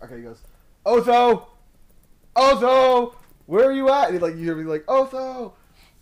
Okay, 0.03 0.17
he 0.17 0.21
goes, 0.23 0.41
Otho, 0.85 1.47
Otho, 2.35 3.15
where 3.47 3.65
are 3.65 3.71
you 3.73 3.89
at? 3.89 4.05
And 4.09 4.13
he, 4.13 4.19
like 4.19 4.35
you 4.35 4.43
hear 4.45 4.55
me 4.55 4.63
like 4.63 4.85
Otho. 4.87 5.53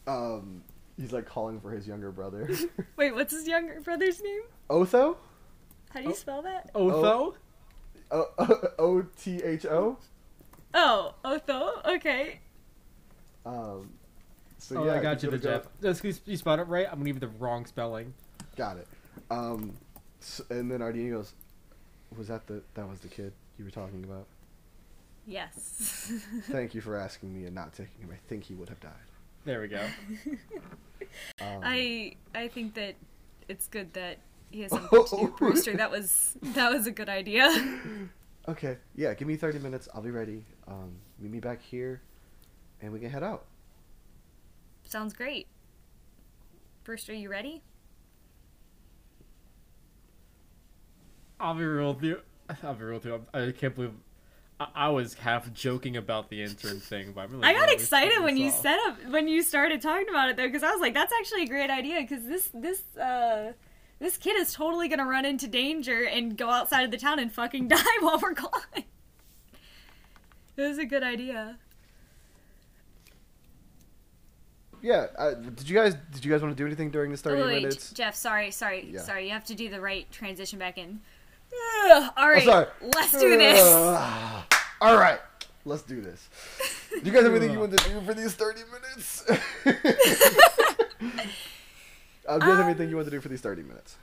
Um, 0.05 0.61
he's 0.97 1.11
like 1.11 1.25
calling 1.25 1.59
for 1.59 1.71
his 1.71 1.87
younger 1.87 2.11
brother. 2.11 2.49
wait 2.95 3.13
what's 3.15 3.33
his 3.33 3.47
younger 3.47 3.81
brother's 3.81 4.21
name 4.21 4.41
Otho, 4.69 5.17
how 5.89 6.01
do 6.01 6.07
you 6.09 6.15
spell 6.15 6.41
that 6.43 6.69
Otho. 6.75 7.35
O 8.11 8.25
O 8.79 9.01
T 9.21 9.41
H 9.43 9.65
O. 9.65 9.97
oh 10.73 11.13
otho 11.25 11.81
okay 11.85 12.39
Um. 13.45 13.89
So 14.59 14.77
Oh, 14.81 14.85
yeah, 14.85 14.93
I 14.95 15.01
got 15.01 15.21
you, 15.23 15.29
the 15.29 15.37
gonna 15.37 15.57
go- 15.57 15.63
Jeff. 15.63 15.81
Just 15.81 16.01
'cause 16.01 16.21
you 16.25 16.35
spelled 16.37 16.59
it 16.59 16.63
right. 16.63 16.85
I'm 16.87 16.93
gonna 16.99 17.05
give 17.05 17.15
you 17.17 17.19
the 17.21 17.27
wrong 17.39 17.65
spelling. 17.65 18.13
Got 18.55 18.77
it. 18.77 18.87
Um, 19.29 19.73
s 20.21 20.41
and 20.49 20.71
then 20.71 20.79
Ardini 20.79 21.11
goes, 21.11 21.33
"Was 22.15 22.27
that 22.27 22.47
the 22.47 22.61
that 22.75 22.87
was 22.87 22.99
the 22.99 23.07
kid 23.07 23.33
you 23.57 23.65
were 23.65 23.71
talking 23.71 24.03
about?" 24.03 24.27
yes 25.25 26.11
Thank 26.43 26.73
you 26.73 26.79
for 26.79 26.95
asking 26.95 27.33
me 27.33 27.45
and 27.45 27.53
not 27.53 27.73
taking 27.73 28.01
him. 28.01 28.09
I 28.11 28.17
think 28.29 28.45
he 28.45 28.53
would 28.53 28.69
have 28.69 28.79
died. 28.79 28.93
There 29.45 29.61
we 29.61 29.67
go. 29.67 29.85
Um, 31.41 31.61
I 31.63 32.15
I 32.35 32.47
think 32.47 32.75
that 32.75 32.95
it's 33.47 33.67
good 33.67 33.93
that 33.93 34.17
he 34.51 34.61
has 34.61 34.71
something 34.71 35.05
to 35.05 35.17
do, 35.17 35.33
Brewster. 35.37 35.75
That 35.75 35.89
was 35.89 36.35
that 36.41 36.71
was 36.71 36.85
a 36.85 36.91
good 36.91 37.09
idea. 37.09 37.49
Okay, 38.49 38.77
yeah, 38.95 39.13
give 39.13 39.27
me 39.27 39.35
30 39.35 39.59
minutes. 39.59 39.89
I'll 39.93 40.01
be 40.01 40.09
ready. 40.09 40.45
Um, 40.69 40.93
meet 41.19 41.31
me 41.31 41.41
back 41.41 41.61
here, 41.61 42.01
and 42.81 42.93
we 42.93 42.99
can 43.01 43.09
head 43.09 43.21
out. 43.21 43.45
Sounds 44.85 45.13
great. 45.13 45.47
Brewster, 46.85 47.13
you 47.13 47.29
ready? 47.29 47.61
I'll 51.39 51.53
be 51.55 51.63
real 51.63 51.93
with 51.93 52.03
you. 52.03 52.19
I'll 52.63 52.73
be 52.73 52.83
real 52.83 52.95
with 52.95 53.05
you. 53.05 53.25
I 53.33 53.51
can't 53.51 53.75
believe. 53.75 53.93
I, 54.59 54.67
I 54.75 54.89
was 54.89 55.13
half 55.15 55.51
joking 55.53 55.97
about 55.97 56.29
the 56.29 56.41
intern 56.41 56.79
thing, 56.79 57.11
but 57.13 57.21
I'm 57.21 57.31
really. 57.31 57.43
I 57.43 57.53
got 57.53 57.69
excited 57.71 58.23
when 58.23 58.37
you 58.37 58.47
off. 58.49 58.61
said 58.61 58.77
up 58.87 58.97
when 59.09 59.27
you 59.27 59.41
started 59.43 59.81
talking 59.81 60.09
about 60.09 60.29
it 60.29 60.37
though, 60.37 60.47
because 60.47 60.63
I 60.63 60.71
was 60.71 60.81
like, 60.81 60.93
that's 60.93 61.13
actually 61.19 61.43
a 61.43 61.47
great 61.47 61.69
idea. 61.69 62.01
Because 62.01 62.25
this 62.25 62.49
this 62.53 62.81
uh 62.97 63.53
this 63.99 64.17
kid 64.17 64.35
is 64.39 64.53
totally 64.53 64.87
gonna 64.87 65.05
run 65.05 65.25
into 65.25 65.47
danger 65.47 66.03
and 66.05 66.37
go 66.37 66.49
outside 66.49 66.83
of 66.83 66.91
the 66.91 66.97
town 66.97 67.19
and 67.19 67.31
fucking 67.31 67.67
die 67.69 67.83
while 67.99 68.19
we're 68.21 68.33
gone. 68.33 68.49
It 68.75 70.61
was 70.61 70.79
a 70.79 70.85
good 70.85 71.03
idea. 71.03 71.57
Yeah, 74.81 75.07
uh, 75.17 75.33
did 75.33 75.67
you 75.67 75.75
guys 75.75 75.95
did 76.11 76.23
you 76.23 76.31
guys 76.31 76.41
want 76.41 76.55
to 76.55 76.61
do 76.61 76.65
anything 76.65 76.91
during 76.91 77.09
this 77.11 77.21
30 77.21 77.41
Oh, 77.41 77.45
wait, 77.47 77.61
minutes? 77.63 77.91
Jeff, 77.91 78.15
sorry, 78.15 78.51
sorry, 78.51 78.87
Yeah. 78.91 79.01
sorry. 79.01 79.25
You 79.25 79.31
have 79.33 79.45
to 79.45 79.55
do 79.55 79.69
the 79.69 79.81
right 79.81 80.09
transition 80.11 80.59
back 80.59 80.77
in. 80.77 80.99
Ugh, 81.53 82.11
all 82.17 82.29
right, 82.29 82.43
sorry. 82.43 82.67
let's 82.81 83.11
do 83.11 83.37
this. 83.37 83.61
Uh, 83.61 84.43
all 84.81 84.97
right, 84.97 85.19
let's 85.65 85.81
do 85.83 86.01
this. 86.01 86.29
Do 86.91 86.99
you 87.03 87.11
guys 87.11 87.23
have 87.23 87.31
anything 87.31 87.51
you 87.51 87.59
want 87.59 87.77
to 87.77 87.89
do 87.89 88.01
for 88.01 88.13
these 88.13 88.33
30 88.33 88.61
minutes? 88.71 89.23
uh, 89.29 89.35
do 89.65 89.73
you 91.03 92.51
guys 92.51 92.57
have 92.57 92.59
anything 92.59 92.85
Um, 92.85 92.89
you 92.89 92.95
want 92.95 93.05
to 93.07 93.11
do 93.11 93.21
for 93.21 93.29
these 93.29 93.41
30 93.41 93.63
minutes? 93.63 93.95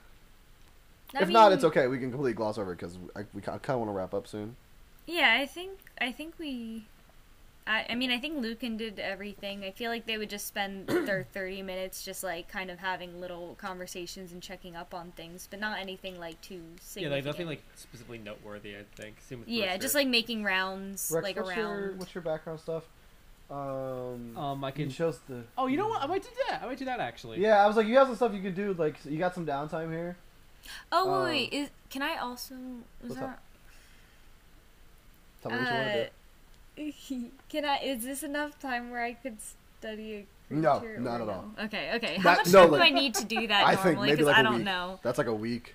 I 1.15 1.23
if 1.23 1.29
not, 1.29 1.53
it's 1.53 1.65
okay. 1.65 1.87
We 1.87 1.99
can 1.99 2.11
completely 2.11 2.35
gloss 2.35 2.59
over 2.59 2.73
it 2.73 2.77
because 2.77 2.99
we 3.33 3.41
kind 3.41 3.61
of 3.63 3.79
want 3.79 3.89
to 3.89 3.93
wrap 3.93 4.15
up 4.15 4.27
soon. 4.27 4.57
Yeah, 5.07 5.37
I 5.41 5.47
think 5.47 5.79
I 6.01 6.11
think 6.13 6.35
we. 6.39 6.87
I, 7.67 7.87
I 7.89 7.95
mean, 7.95 8.11
I 8.11 8.19
think 8.19 8.43
Lucan 8.43 8.77
did 8.77 8.99
everything. 8.99 9.65
I 9.65 9.71
feel 9.71 9.91
like 9.91 10.05
they 10.05 10.19
would 10.19 10.29
just 10.29 10.47
spend 10.47 10.87
their 11.07 11.25
30 11.33 11.63
minutes 11.63 12.05
just 12.05 12.23
like 12.23 12.47
kind 12.49 12.71
of 12.71 12.79
having 12.79 13.21
little 13.21 13.55
conversations 13.59 14.33
and 14.33 14.43
checking 14.43 14.77
up 14.77 14.93
on 14.93 15.13
things, 15.13 15.49
but 15.51 15.61
not 15.61 15.79
anything 15.79 16.19
like 16.19 16.41
too 16.43 16.61
Yeah, 16.95 17.09
like 17.09 17.25
nothing 17.25 17.47
like 17.47 17.63
specifically 17.75 18.19
noteworthy. 18.19 18.77
I 18.77 18.85
think. 18.97 19.17
Same 19.21 19.41
with 19.41 19.49
Yeah, 19.49 19.67
Berkshire. 19.67 19.79
just 19.79 19.95
like 19.95 20.09
making 20.09 20.45
rounds, 20.45 21.11
Rex, 21.11 21.25
like 21.25 21.37
what's 21.37 21.49
around. 21.49 21.59
your 21.59 21.93
what's 21.95 22.15
your 22.15 22.23
background 22.23 22.61
stuff? 22.61 22.85
Um, 23.51 24.37
Um, 24.37 24.65
I 24.65 24.71
can. 24.71 24.91
chose 24.91 25.19
the. 25.29 25.45
Oh, 25.57 25.67
you 25.67 25.77
know 25.77 25.89
what? 25.89 26.03
I 26.03 26.07
might 26.07 26.23
do 26.23 26.29
that. 26.49 26.63
I 26.63 26.67
might 26.67 26.79
do 26.79 26.85
that 26.87 27.01
actually. 27.01 27.41
Yeah, 27.41 27.63
I 27.63 27.67
was 27.67 27.77
like, 27.77 27.87
you 27.87 27.97
have 27.97 28.09
some 28.09 28.17
stuff 28.17 28.35
you 28.35 28.43
can 28.43 28.55
do. 28.55 28.75
Like, 28.75 28.97
you 29.05 29.19
got 29.19 29.35
some 29.35 29.47
downtime 29.47 29.91
here. 29.91 30.17
Oh 30.93 31.13
Um, 31.13 31.25
wait, 31.25 31.51
wait, 31.53 31.53
is 31.53 31.71
can 31.91 32.03
I 32.03 32.17
also? 32.17 32.55
Was 33.03 33.11
what's 33.11 33.15
there, 33.17 33.25
up? 33.25 33.43
Tell 35.43 35.53
me 35.53 35.59
what 35.59 35.71
you 35.71 35.77
want 35.77 35.93
to 35.93 36.05
do. 36.05 36.11
Can 36.77 37.65
I? 37.65 37.79
Is 37.83 38.05
this 38.05 38.23
enough 38.23 38.59
time 38.59 38.91
where 38.91 39.03
I 39.03 39.13
could 39.15 39.37
study 39.79 40.27
a 40.51 40.55
No, 40.55 40.81
creature 40.81 40.99
not 41.01 41.21
at 41.21 41.27
no? 41.27 41.33
all. 41.33 41.65
Okay, 41.67 41.93
okay. 41.97 42.17
How 42.17 42.23
That- 42.35 42.39
much 42.39 42.53
no, 42.53 42.63
time 42.63 42.71
like- 42.73 42.81
do 42.81 42.85
I 42.87 42.91
need 42.91 43.15
to 43.15 43.25
do 43.25 43.47
that 43.47 43.65
I 43.67 43.75
think 43.77 43.85
normally? 43.87 44.07
maybe 44.09 44.17
Because 44.17 44.27
like 44.27 44.37
I 44.37 44.41
a 44.41 44.43
don't 44.45 44.55
week. 44.57 44.65
know. 44.65 45.01
That's 45.03 45.19
like 45.19 45.27
a 45.29 45.35
week. 45.35 45.75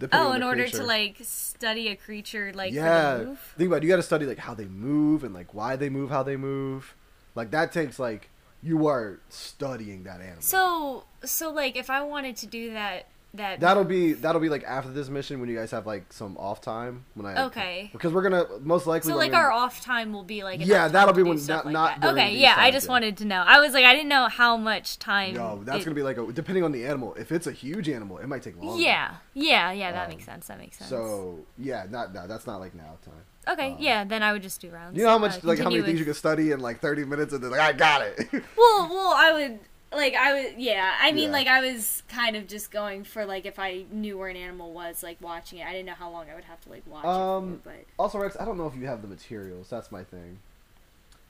depending 0.00 0.26
Oh, 0.26 0.30
on 0.30 0.34
in 0.36 0.40
the 0.40 0.46
order 0.48 0.62
creature. 0.64 0.78
to 0.78 0.84
like 0.84 1.16
study 1.22 1.88
a 1.88 1.94
creature, 1.96 2.52
like 2.54 2.70
for 2.72 2.76
yeah, 2.76 3.16
the 3.18 3.24
move. 3.26 3.54
think 3.56 3.68
about 3.68 3.76
it. 3.76 3.82
You 3.84 3.88
got 3.90 3.96
to 3.96 4.02
study 4.02 4.26
like 4.26 4.38
how 4.38 4.52
they 4.54 4.64
move 4.66 5.22
and 5.22 5.32
like 5.32 5.54
why 5.54 5.76
they 5.76 5.88
move, 5.88 6.10
how 6.10 6.24
they 6.24 6.36
move. 6.36 6.94
Like 7.36 7.52
that 7.52 7.70
takes 7.72 7.98
like 8.00 8.28
you 8.60 8.88
are 8.88 9.20
studying 9.28 10.02
that 10.04 10.20
animal. 10.20 10.40
So, 10.42 11.04
so 11.24 11.50
like, 11.52 11.76
if 11.76 11.90
I 11.90 12.02
wanted 12.02 12.34
to 12.38 12.46
do 12.48 12.72
that, 12.72 13.06
that 13.34 13.60
That'll 13.60 13.84
be 13.84 14.12
that'll 14.12 14.40
be 14.40 14.48
like 14.48 14.62
after 14.64 14.90
this 14.90 15.08
mission 15.08 15.40
when 15.40 15.48
you 15.48 15.56
guys 15.56 15.70
have 15.72 15.86
like 15.86 16.12
some 16.12 16.36
off 16.36 16.60
time 16.60 17.04
when 17.14 17.26
I 17.26 17.44
Okay. 17.46 17.90
because 17.92 18.12
we're 18.12 18.22
gonna 18.22 18.46
most 18.60 18.86
likely 18.86 19.10
so 19.10 19.16
like 19.16 19.34
our 19.34 19.50
off 19.50 19.80
time 19.80 20.12
will 20.12 20.22
be 20.22 20.44
like 20.44 20.64
Yeah, 20.64 20.88
that'll 20.88 21.12
be 21.14 21.22
when- 21.22 21.44
not- 21.46 21.64
like 21.66 21.72
not 21.72 22.04
okay 22.04 22.36
yeah 22.36 22.54
I 22.56 22.70
just 22.70 22.88
wanted 22.88 23.16
to 23.18 23.24
know. 23.24 23.42
I 23.46 23.58
was 23.60 23.72
like 23.72 23.84
I 23.84 23.92
didn't 23.92 24.08
know 24.08 24.28
how 24.28 24.56
much 24.56 24.98
time 24.98 25.34
no 25.34 25.60
that's 25.64 25.80
it- 25.80 25.84
gonna 25.84 25.94
be 25.94 26.02
like 26.02 26.16
a 26.18 26.32
depending 26.32 26.64
on 26.64 26.72
the 26.72 26.86
animal. 26.86 27.14
If 27.14 27.32
it's 27.32 27.46
a 27.46 27.52
huge 27.52 27.88
animal 27.88 28.18
it 28.18 28.26
might 28.28 28.42
take 28.42 28.56
longer. 28.56 28.80
Yeah 28.82 29.14
yeah 29.34 29.72
yeah 29.72 29.92
that 29.92 30.04
Um, 30.04 30.10
makes 30.10 30.24
sense 30.24 30.46
that 30.46 30.58
makes 30.58 30.78
sense. 30.78 30.88
so 30.90 31.40
yeah 31.58 31.86
not 31.90 32.14
no 32.14 32.26
that's 32.26 32.46
not 32.46 32.60
like 32.60 32.74
now 32.74 32.98
time. 33.04 33.24
Okay 33.56 33.72
um, 33.72 33.76
yeah 33.80 34.04
then 34.04 34.22
I 34.22 34.32
would 34.32 34.42
just 34.42 34.60
do 34.60 34.70
rounds. 34.70 34.96
you 34.96 35.02
know 35.04 35.10
how 35.10 35.18
much 35.18 35.32
Uh, 35.36 35.40
like 35.48 35.58
how 35.58 35.64
many 35.64 35.76
continue 35.78 35.82
things 35.82 35.98
you 35.98 36.06
with- 36.06 36.14
can 36.16 36.18
study 36.18 36.52
in 36.52 36.60
like 36.60 36.80
30 36.80 37.04
minutes 37.04 37.32
and 37.32 37.42
then 37.42 37.50
like 37.50 37.60
I 37.60 37.72
got 37.72 38.02
it. 38.02 38.28
Well 38.56 38.88
well 38.88 39.12
I 39.16 39.32
would 39.32 39.58
like 39.96 40.14
I 40.14 40.32
was 40.34 40.52
yeah 40.58 40.94
I 41.00 41.12
mean 41.12 41.24
Yeah. 41.26 41.32
like 41.32 41.46
I 41.46 41.60
was 41.60 42.02
kind 42.08 42.36
of 42.36 42.46
just 42.46 42.70
going 42.70 43.04
for 43.04 43.24
like 43.24 43.46
if 43.46 43.58
I 43.58 43.84
knew 43.90 44.18
where 44.18 44.28
an 44.28 44.36
animal 44.36 44.72
was 44.72 45.02
like 45.02 45.18
watching 45.20 45.58
it 45.58 45.66
I 45.66 45.72
didn't 45.72 45.86
know 45.86 45.94
how 45.94 46.10
long 46.10 46.26
I 46.30 46.34
would 46.34 46.44
have 46.44 46.60
to 46.62 46.70
like 46.70 46.82
watch 46.86 47.04
Um, 47.04 47.54
it 47.54 47.56
for, 47.62 47.70
but 47.70 47.84
also 47.98 48.18
Rex 48.18 48.36
I 48.38 48.44
don't 48.44 48.56
know 48.58 48.66
if 48.66 48.74
you 48.76 48.86
have 48.86 49.02
the 49.02 49.08
materials 49.08 49.68
that's 49.68 49.90
my 49.92 50.02
thing 50.04 50.38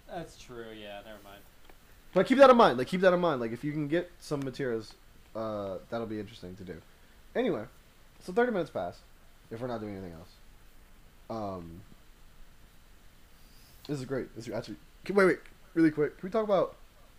That's 0.08 0.36
true. 0.36 0.66
Yeah. 0.78 1.00
Never 1.04 1.18
mind. 1.24 1.40
But 2.12 2.26
keep 2.26 2.38
that 2.38 2.48
in 2.50 2.56
mind. 2.56 2.78
Like 2.78 2.86
keep 2.86 3.00
that 3.00 3.12
in 3.12 3.20
mind. 3.20 3.40
Like 3.40 3.52
if 3.52 3.64
you 3.64 3.72
can 3.72 3.88
get 3.88 4.10
some 4.20 4.40
materials, 4.40 4.94
uh, 5.34 5.78
that'll 5.90 6.06
be 6.06 6.20
interesting 6.20 6.54
to 6.56 6.62
do. 6.62 6.80
Anyway, 7.34 7.64
so 8.22 8.32
thirty 8.32 8.52
minutes 8.52 8.70
pass. 8.70 8.98
If 9.50 9.60
we're 9.60 9.66
not 9.66 9.80
doing 9.80 9.94
anything 9.96 10.12
else, 10.12 10.28
um, 11.28 11.80
this 13.88 13.98
is 13.98 14.04
great. 14.04 14.34
This 14.36 14.46
is 14.46 14.54
actually. 14.54 14.76
Can, 15.04 15.16
wait, 15.16 15.24
wait, 15.26 15.38
really 15.74 15.90
quick. 15.90 16.18
Can 16.18 16.28
we 16.28 16.30
talk 16.32 16.44
about? 16.44 16.76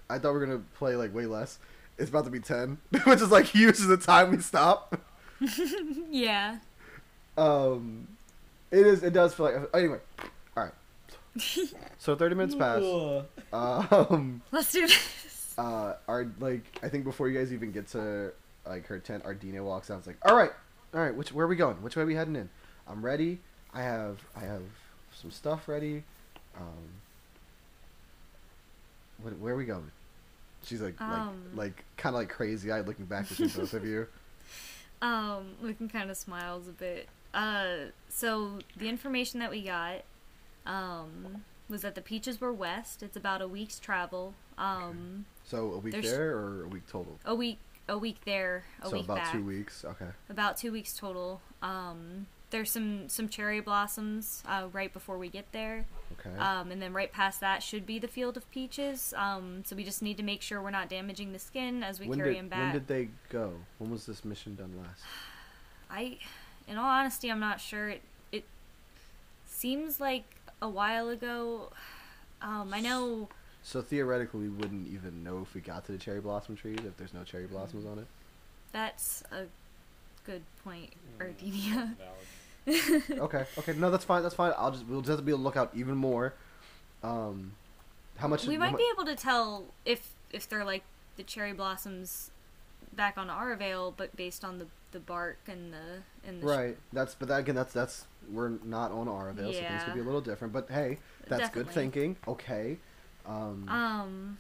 I 0.10 0.20
thought 0.20 0.34
we 0.34 0.39
were 0.39 0.45
gonna 0.45 0.64
play 0.76 0.95
like 0.95 1.14
way 1.14 1.26
less. 1.26 1.60
It's 1.97 2.10
about 2.10 2.26
to 2.26 2.32
be 2.32 2.39
ten, 2.39 2.78
which 3.06 3.22
is 3.22 3.32
like 3.32 3.45
huge 3.45 3.76
as 3.76 3.88
the 3.88 3.97
time 3.97 4.32
we 4.32 4.39
stop. 4.39 4.99
yeah 6.10 6.58
Um, 7.38 8.08
it 8.72 8.86
is. 8.86 9.03
It 9.03 9.14
does 9.14 9.34
feel 9.34 9.45
like. 9.51 9.56
Anyway, 9.74 9.99
all 10.58 10.64
right. 10.64 10.74
So 11.97 12.16
thirty 12.16 12.36
minutes 12.36 12.56
pass. 12.56 12.82
Ugh. 12.84 13.26
Um. 14.12 14.41
let's 14.51 14.72
do 14.72 14.82
this 14.82 15.56
uh 15.58 15.93
our 16.08 16.28
like 16.39 16.64
I 16.84 16.89
think 16.89 17.03
before 17.06 17.28
you 17.30 17.38
guys 17.39 17.51
even 17.53 17.72
get 17.72 17.88
to 17.89 18.32
like 18.68 18.86
her 18.88 18.99
tent, 18.99 19.24
Ardenia 19.24 19.64
walks 19.64 19.89
out. 19.89 19.99
It's 19.99 20.08
like, 20.08 20.18
all 20.24 20.36
right, 20.36 20.51
all 20.93 20.99
right, 21.01 21.16
which 21.16 21.32
where 21.34 21.45
are 21.45 21.49
we 21.49 21.56
going? 21.56 21.78
Which 21.82 21.95
way 21.95 22.03
are 22.03 22.06
we 22.06 22.16
heading 22.16 22.36
in? 22.36 22.49
I'm 22.88 23.03
ready. 23.03 23.39
I 23.74 23.82
have 23.82 24.20
I 24.36 24.41
have 24.41 24.62
some 25.20 25.32
stuff 25.32 25.68
ready. 25.68 26.03
Um, 26.58 26.89
what, 29.26 29.38
where 29.40 29.54
are 29.54 29.58
we 29.58 29.66
going? 29.66 29.92
She's 30.64 30.82
like 30.82 31.00
Um. 31.02 31.42
like 31.56 31.66
like 31.76 31.86
kind 31.98 32.16
of 32.16 32.22
like 32.22 32.30
crazy 32.30 32.72
eyed 32.72 32.88
looking 32.88 33.06
back 33.06 33.32
at 33.32 33.38
both 33.38 33.74
of 33.74 33.86
you. 33.86 34.08
Um, 35.02 35.56
Lucan 35.62 35.90
kind 35.90 36.10
of 36.10 36.16
smiles 36.18 36.68
a 36.68 36.72
bit. 36.72 37.10
Uh, 37.34 37.90
so 38.10 38.60
the 38.78 38.88
information 38.88 39.40
that 39.42 39.52
we 39.52 39.62
got, 39.62 40.04
um, 40.66 41.44
was 41.70 41.82
that 41.82 41.96
the 41.96 42.02
peaches 42.02 42.40
were 42.40 42.54
west. 42.54 43.04
It's 43.04 43.18
about 43.18 43.42
a 43.42 43.48
week's 43.48 43.78
travel. 43.78 44.34
Um, 44.58 45.26
So 45.44 45.74
a 45.74 45.80
week 45.80 46.02
there 46.02 46.36
or 46.38 46.64
a 46.64 46.68
week 46.70 46.88
total? 46.88 47.20
a 47.26 47.36
week, 47.36 47.60
a 47.90 47.98
week 47.98 48.18
there, 48.26 48.64
a 48.82 48.86
so 48.88 48.94
week 48.94 49.04
about 49.04 49.18
back. 49.18 49.32
two 49.34 49.44
weeks. 49.46 49.84
Okay. 49.86 50.08
About 50.30 50.58
two 50.58 50.72
weeks 50.72 50.96
total. 50.98 51.42
Um, 51.62 52.26
there's 52.56 52.72
some 52.72 53.10
some 53.10 53.28
cherry 53.28 53.60
blossoms 53.60 54.41
uh, 54.47 54.68
right 54.72 54.93
before 54.93 55.18
we 55.18 55.28
get 55.28 55.51
there. 55.51 55.86
Okay. 56.20 56.38
Um, 56.39 56.72
and 56.72 56.82
then 56.82 56.93
right 56.93 57.12
past 57.12 57.41
that 57.41 57.62
should 57.62 57.86
be 57.86 57.99
the 57.99 58.08
field 58.08 58.38
of 58.38 58.49
peaches. 58.49 59.14
Um, 59.18 59.64
so 59.66 59.76
we 59.76 59.84
just 59.84 60.01
need 60.01 60.16
to 60.16 60.24
make 60.24 60.41
sure 60.41 60.62
we're 60.62 60.70
not 60.70 60.88
damaging 60.88 61.34
the 61.34 61.39
skin 61.39 61.84
as 61.84 61.99
we 61.99 62.08
when 62.08 62.18
carry 62.18 62.36
did 62.36 62.39
them 62.39 62.47
back. 62.47 62.60
when 62.62 62.72
did 62.74 62.88
they 62.88 63.10
go? 63.28 63.51
When 63.78 63.91
was 63.91 64.06
this 64.06 64.24
mission 64.24 64.56
done 64.56 64.72
last? 64.82 65.01
I, 65.91 66.18
in 66.68 66.78
all 66.78 66.86
honesty, 66.89 67.30
I'm 67.30 67.41
not 67.41 67.60
sure. 67.60 67.89
It 67.89 68.01
it 68.32 68.45
seems 69.45 69.99
like 69.99 70.24
a 70.62 70.70
while 70.70 71.10
ago. 71.10 71.72
Um, 72.41 72.74
I 72.74 72.80
know. 72.80 73.28
So 73.64 73.82
theoretically, 73.82 74.43
we 74.43 74.49
wouldn't 74.49 74.88
even 74.88 75.24
know 75.26 75.39
if 75.41 75.53
we 75.53 75.60
got 75.60 75.84
to 75.88 75.91
the 75.91 75.97
cherry 75.97 76.22
blossom 76.22 76.56
trees 76.56 76.78
if 76.86 76.95
there's 76.95 77.14
no 77.14 77.24
cherry 77.26 77.47
blossoms 77.47 77.86
on 77.86 77.99
it. 77.99 78.06
That's 78.72 79.24
a 79.32 79.45
good 80.26 80.43
point, 80.64 80.91
Mm, 81.20 81.22
Ardenia. 81.26 81.74
valid. 81.97 81.97
Okay, 83.11 83.45
okay, 83.59 83.74
no, 83.74 83.91
that's 83.91 84.05
fine. 84.05 84.24
That's 84.24 84.36
fine. 84.36 84.53
I'll 84.57 84.72
just 84.72 84.86
we'll 84.88 85.01
just 85.01 85.09
have 85.09 85.20
to 85.20 85.24
be 85.24 85.32
on 85.34 85.39
the 85.39 85.43
lookout 85.45 85.72
even 85.76 85.95
more. 85.95 86.34
Um, 87.03 87.51
how 88.18 88.28
much? 88.28 88.45
we 88.45 88.57
might 88.57 88.72
mu- 88.72 88.78
be 88.78 88.89
able 88.93 89.05
to 89.05 89.16
tell 89.16 89.66
if 89.86 90.09
if 90.32 90.49
they're 90.49 90.66
like 90.66 90.84
the 91.18 91.24
cherry 91.24 91.53
blossoms 91.53 92.32
back 92.93 93.18
on 93.18 93.28
Aravale, 93.30 93.93
but 93.95 94.16
based 94.16 94.43
on 94.43 94.57
the 94.57 94.68
the 94.91 94.99
bark 94.99 95.38
and 95.47 95.74
the 95.74 96.28
and 96.28 96.41
the 96.41 96.45
sh- 96.45 96.57
Right. 96.57 96.78
That's 96.93 97.16
but 97.16 97.28
that, 97.28 97.39
again, 97.41 97.55
that's 97.55 97.74
that's 97.74 98.05
we're 98.32 98.49
not 98.63 98.91
on 98.91 99.07
Aravale, 99.07 99.53
so 99.53 99.59
things 99.59 99.84
could 99.84 99.93
be 99.93 99.99
a 99.99 100.03
little 100.03 100.22
different. 100.22 100.53
But 100.53 100.68
hey, 100.70 100.97
that's 101.28 101.49
good 101.49 101.70
thinking. 101.70 102.16
Okay. 102.28 102.78
Um, 103.28 103.68
Um. 103.70 104.38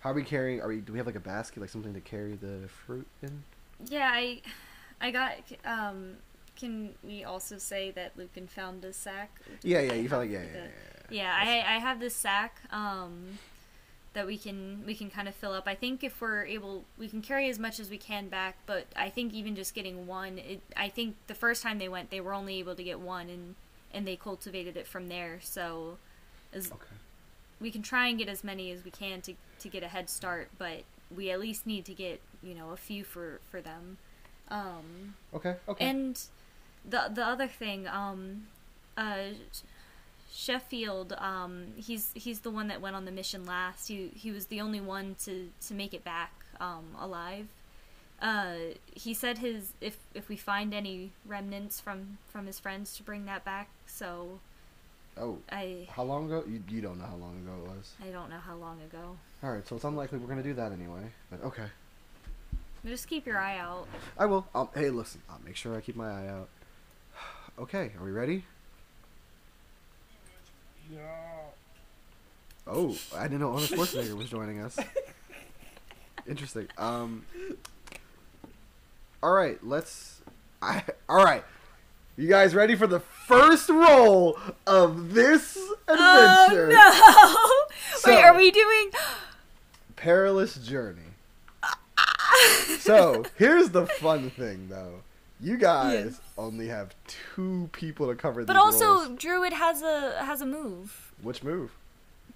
how 0.00 0.10
are 0.10 0.14
we 0.14 0.24
carrying? 0.24 0.60
Are 0.60 0.68
we? 0.68 0.76
Do 0.80 0.92
we 0.92 0.98
have 0.98 1.06
like 1.06 1.16
a 1.16 1.20
basket, 1.20 1.60
like 1.60 1.70
something 1.70 1.94
to 1.94 2.00
carry 2.00 2.34
the 2.34 2.68
fruit 2.68 3.06
in? 3.22 3.44
Yeah, 3.86 4.10
I 4.12 4.42
I 5.00 5.10
got. 5.10 5.32
Um. 5.64 6.16
Can 6.60 6.94
we 7.02 7.24
also 7.24 7.56
say 7.58 7.90
that 7.92 8.12
Lucan 8.16 8.46
found 8.46 8.84
a 8.84 8.92
sack? 8.92 9.30
Yeah, 9.62 9.80
yeah. 9.80 9.94
You 9.94 10.08
felt 10.08 10.22
like 10.22 10.30
yeah, 10.30 10.42
yeah, 10.42 10.52
the- 10.52 10.58
yeah. 10.58 10.66
Yeah, 11.12 11.34
I, 11.66 11.74
I 11.74 11.78
have 11.78 11.98
this 11.98 12.14
sack 12.14 12.58
um, 12.70 13.38
that 14.12 14.26
we 14.28 14.38
can 14.38 14.84
we 14.86 14.94
can 14.94 15.10
kind 15.10 15.26
of 15.26 15.34
fill 15.34 15.52
up. 15.52 15.64
I 15.66 15.74
think 15.74 16.04
if 16.04 16.20
we're 16.20 16.44
able, 16.44 16.84
we 16.98 17.08
can 17.08 17.20
carry 17.22 17.48
as 17.48 17.58
much 17.58 17.80
as 17.80 17.90
we 17.90 17.98
can 17.98 18.28
back. 18.28 18.56
But 18.66 18.86
I 18.94 19.08
think 19.08 19.32
even 19.32 19.56
just 19.56 19.74
getting 19.74 20.06
one, 20.06 20.38
it, 20.38 20.60
I 20.76 20.88
think 20.88 21.16
the 21.26 21.34
first 21.34 21.62
time 21.64 21.78
they 21.78 21.88
went, 21.88 22.10
they 22.10 22.20
were 22.20 22.32
only 22.34 22.58
able 22.60 22.74
to 22.76 22.84
get 22.84 23.00
one, 23.00 23.28
and 23.28 23.54
and 23.92 24.06
they 24.06 24.14
cultivated 24.14 24.76
it 24.76 24.86
from 24.86 25.08
there. 25.08 25.40
So, 25.42 25.96
as 26.52 26.70
Okay. 26.70 26.78
we 27.60 27.72
can 27.72 27.82
try 27.82 28.06
and 28.06 28.16
get 28.16 28.28
as 28.28 28.44
many 28.44 28.70
as 28.70 28.84
we 28.84 28.92
can 28.92 29.20
to 29.22 29.34
to 29.60 29.68
get 29.68 29.82
a 29.82 29.88
head 29.88 30.08
start. 30.08 30.48
But 30.58 30.84
we 31.12 31.30
at 31.32 31.40
least 31.40 31.66
need 31.66 31.84
to 31.86 31.94
get 31.94 32.20
you 32.40 32.54
know 32.54 32.70
a 32.70 32.76
few 32.76 33.02
for 33.02 33.40
for 33.50 33.60
them. 33.60 33.96
Um, 34.48 35.14
Okay. 35.34 35.56
Okay. 35.68 35.84
and 35.84 36.20
the 36.88 37.10
the 37.12 37.24
other 37.24 37.46
thing, 37.46 37.86
um, 37.86 38.46
uh, 38.96 39.28
Sheffield, 40.32 41.12
um, 41.18 41.66
he's 41.76 42.12
he's 42.14 42.40
the 42.40 42.50
one 42.50 42.68
that 42.68 42.80
went 42.80 42.96
on 42.96 43.04
the 43.04 43.12
mission 43.12 43.44
last. 43.44 43.88
He 43.88 44.10
he 44.14 44.30
was 44.30 44.46
the 44.46 44.60
only 44.60 44.80
one 44.80 45.16
to 45.24 45.50
to 45.66 45.74
make 45.74 45.92
it 45.94 46.04
back 46.04 46.32
um, 46.60 46.96
alive. 46.98 47.46
Uh, 48.22 48.54
he 48.94 49.14
said 49.14 49.38
his 49.38 49.72
if 49.80 49.96
if 50.14 50.28
we 50.28 50.36
find 50.36 50.74
any 50.74 51.10
remnants 51.26 51.80
from 51.80 52.18
from 52.28 52.46
his 52.46 52.60
friends 52.60 52.96
to 52.96 53.02
bring 53.02 53.24
that 53.26 53.44
back. 53.44 53.68
So 53.86 54.38
oh, 55.16 55.38
I 55.50 55.88
how 55.90 56.04
long 56.04 56.26
ago? 56.26 56.44
You 56.46 56.62
you 56.68 56.80
don't 56.80 56.98
know 56.98 57.06
how 57.06 57.16
long 57.16 57.36
ago 57.38 57.52
it 57.64 57.76
was. 57.76 57.92
I 58.06 58.10
don't 58.10 58.30
know 58.30 58.38
how 58.38 58.56
long 58.56 58.80
ago. 58.82 59.16
All 59.42 59.50
right, 59.50 59.66
so 59.66 59.76
it's 59.76 59.84
unlikely 59.84 60.18
we're 60.18 60.28
gonna 60.28 60.42
do 60.42 60.54
that 60.54 60.72
anyway. 60.72 61.02
But 61.30 61.42
okay. 61.44 61.66
Just 62.84 63.08
keep 63.08 63.26
your 63.26 63.38
eye 63.38 63.58
out. 63.58 63.86
I 64.16 64.26
will. 64.26 64.46
Um, 64.54 64.68
hey, 64.74 64.88
listen. 64.90 65.20
I'll 65.28 65.40
make 65.44 65.56
sure 65.56 65.76
I 65.76 65.80
keep 65.80 65.96
my 65.96 66.10
eye 66.10 66.28
out. 66.28 66.48
Okay, 67.60 67.92
are 67.98 68.04
we 68.04 68.10
ready? 68.10 68.44
Oh, 72.66 72.96
I 73.14 73.24
didn't 73.24 73.40
know 73.40 73.48
Arnold 73.52 73.68
Schwarzenegger 73.70 74.16
was 74.16 74.28
joining 74.30 74.60
us. 74.60 74.78
Interesting. 76.28 76.68
Um. 76.78 77.24
All 79.22 79.32
right, 79.32 79.58
let's 79.64 80.20
I, 80.62 80.82
all 81.08 81.22
right. 81.24 81.44
You 82.16 82.28
guys 82.28 82.54
ready 82.54 82.74
for 82.76 82.86
the 82.86 83.00
first 83.00 83.68
roll 83.68 84.38
of 84.66 85.14
this 85.14 85.56
adventure? 85.88 86.70
Oh 86.72 87.66
no! 87.68 87.76
So- 87.98 88.10
Wait, 88.14 88.22
are 88.24 88.34
we 88.36 88.50
doing? 88.50 88.90
Perilous 89.96 90.54
journey. 90.56 91.02
So 92.78 93.24
here's 93.36 93.70
the 93.70 93.84
fun 93.86 94.30
thing, 94.30 94.68
though. 94.70 95.02
You 95.42 95.56
guys 95.56 96.04
Yes. 96.04 96.20
only 96.36 96.68
have 96.68 96.94
two 97.06 97.68
people 97.72 98.08
to 98.08 98.14
cover 98.14 98.44
But 98.44 98.56
also, 98.56 98.84
rolls. 98.86 99.08
Druid 99.18 99.52
has 99.54 99.82
a 99.82 100.22
has 100.24 100.40
a 100.42 100.46
move 100.46 101.12
which 101.22 101.42
move? 101.42 101.70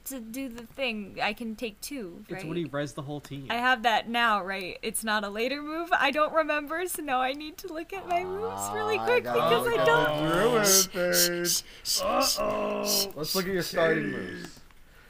to 0.06 0.20
do 0.20 0.48
the 0.50 0.66
thing. 0.66 1.18
I 1.22 1.32
can 1.32 1.56
take 1.56 1.80
two. 1.80 2.24
Right? 2.28 2.36
It's 2.38 2.44
when 2.46 2.56
he 2.58 2.64
res 2.66 2.92
the 2.92 3.02
whole 3.02 3.20
team. 3.20 3.46
I 3.50 3.54
have 3.54 3.82
that 3.84 4.06
now, 4.08 4.42
right? 4.44 4.78
It's 4.82 5.02
not 5.02 5.24
a 5.24 5.28
later 5.30 5.62
move. 5.62 5.88
I 5.92 6.10
don't 6.10 6.32
remember, 6.34 6.86
so 6.86 7.02
now 7.02 7.20
I 7.22 7.32
need 7.32 7.56
to 7.58 7.72
look 7.72 7.92
at 7.94 8.06
my 8.06 8.22
moves 8.22 8.68
really 8.74 8.98
Ah, 8.98 9.04
quick 9.06 9.26
I 9.26 9.32
because 9.32 9.66
I 9.66 9.84
don't. 9.84 10.30
go 10.30 10.62
Shh, 10.64 10.84
through 10.86 11.08
it, 11.08 11.46
shh, 11.46 11.62
shh, 11.84 11.98
shh, 11.98 12.00
Uh-oh. 12.02 13.12
Let's 13.16 13.34
look 13.34 13.46
at 13.46 13.52
your 13.54 13.62
starting 13.62 14.10
moves. 14.10 14.60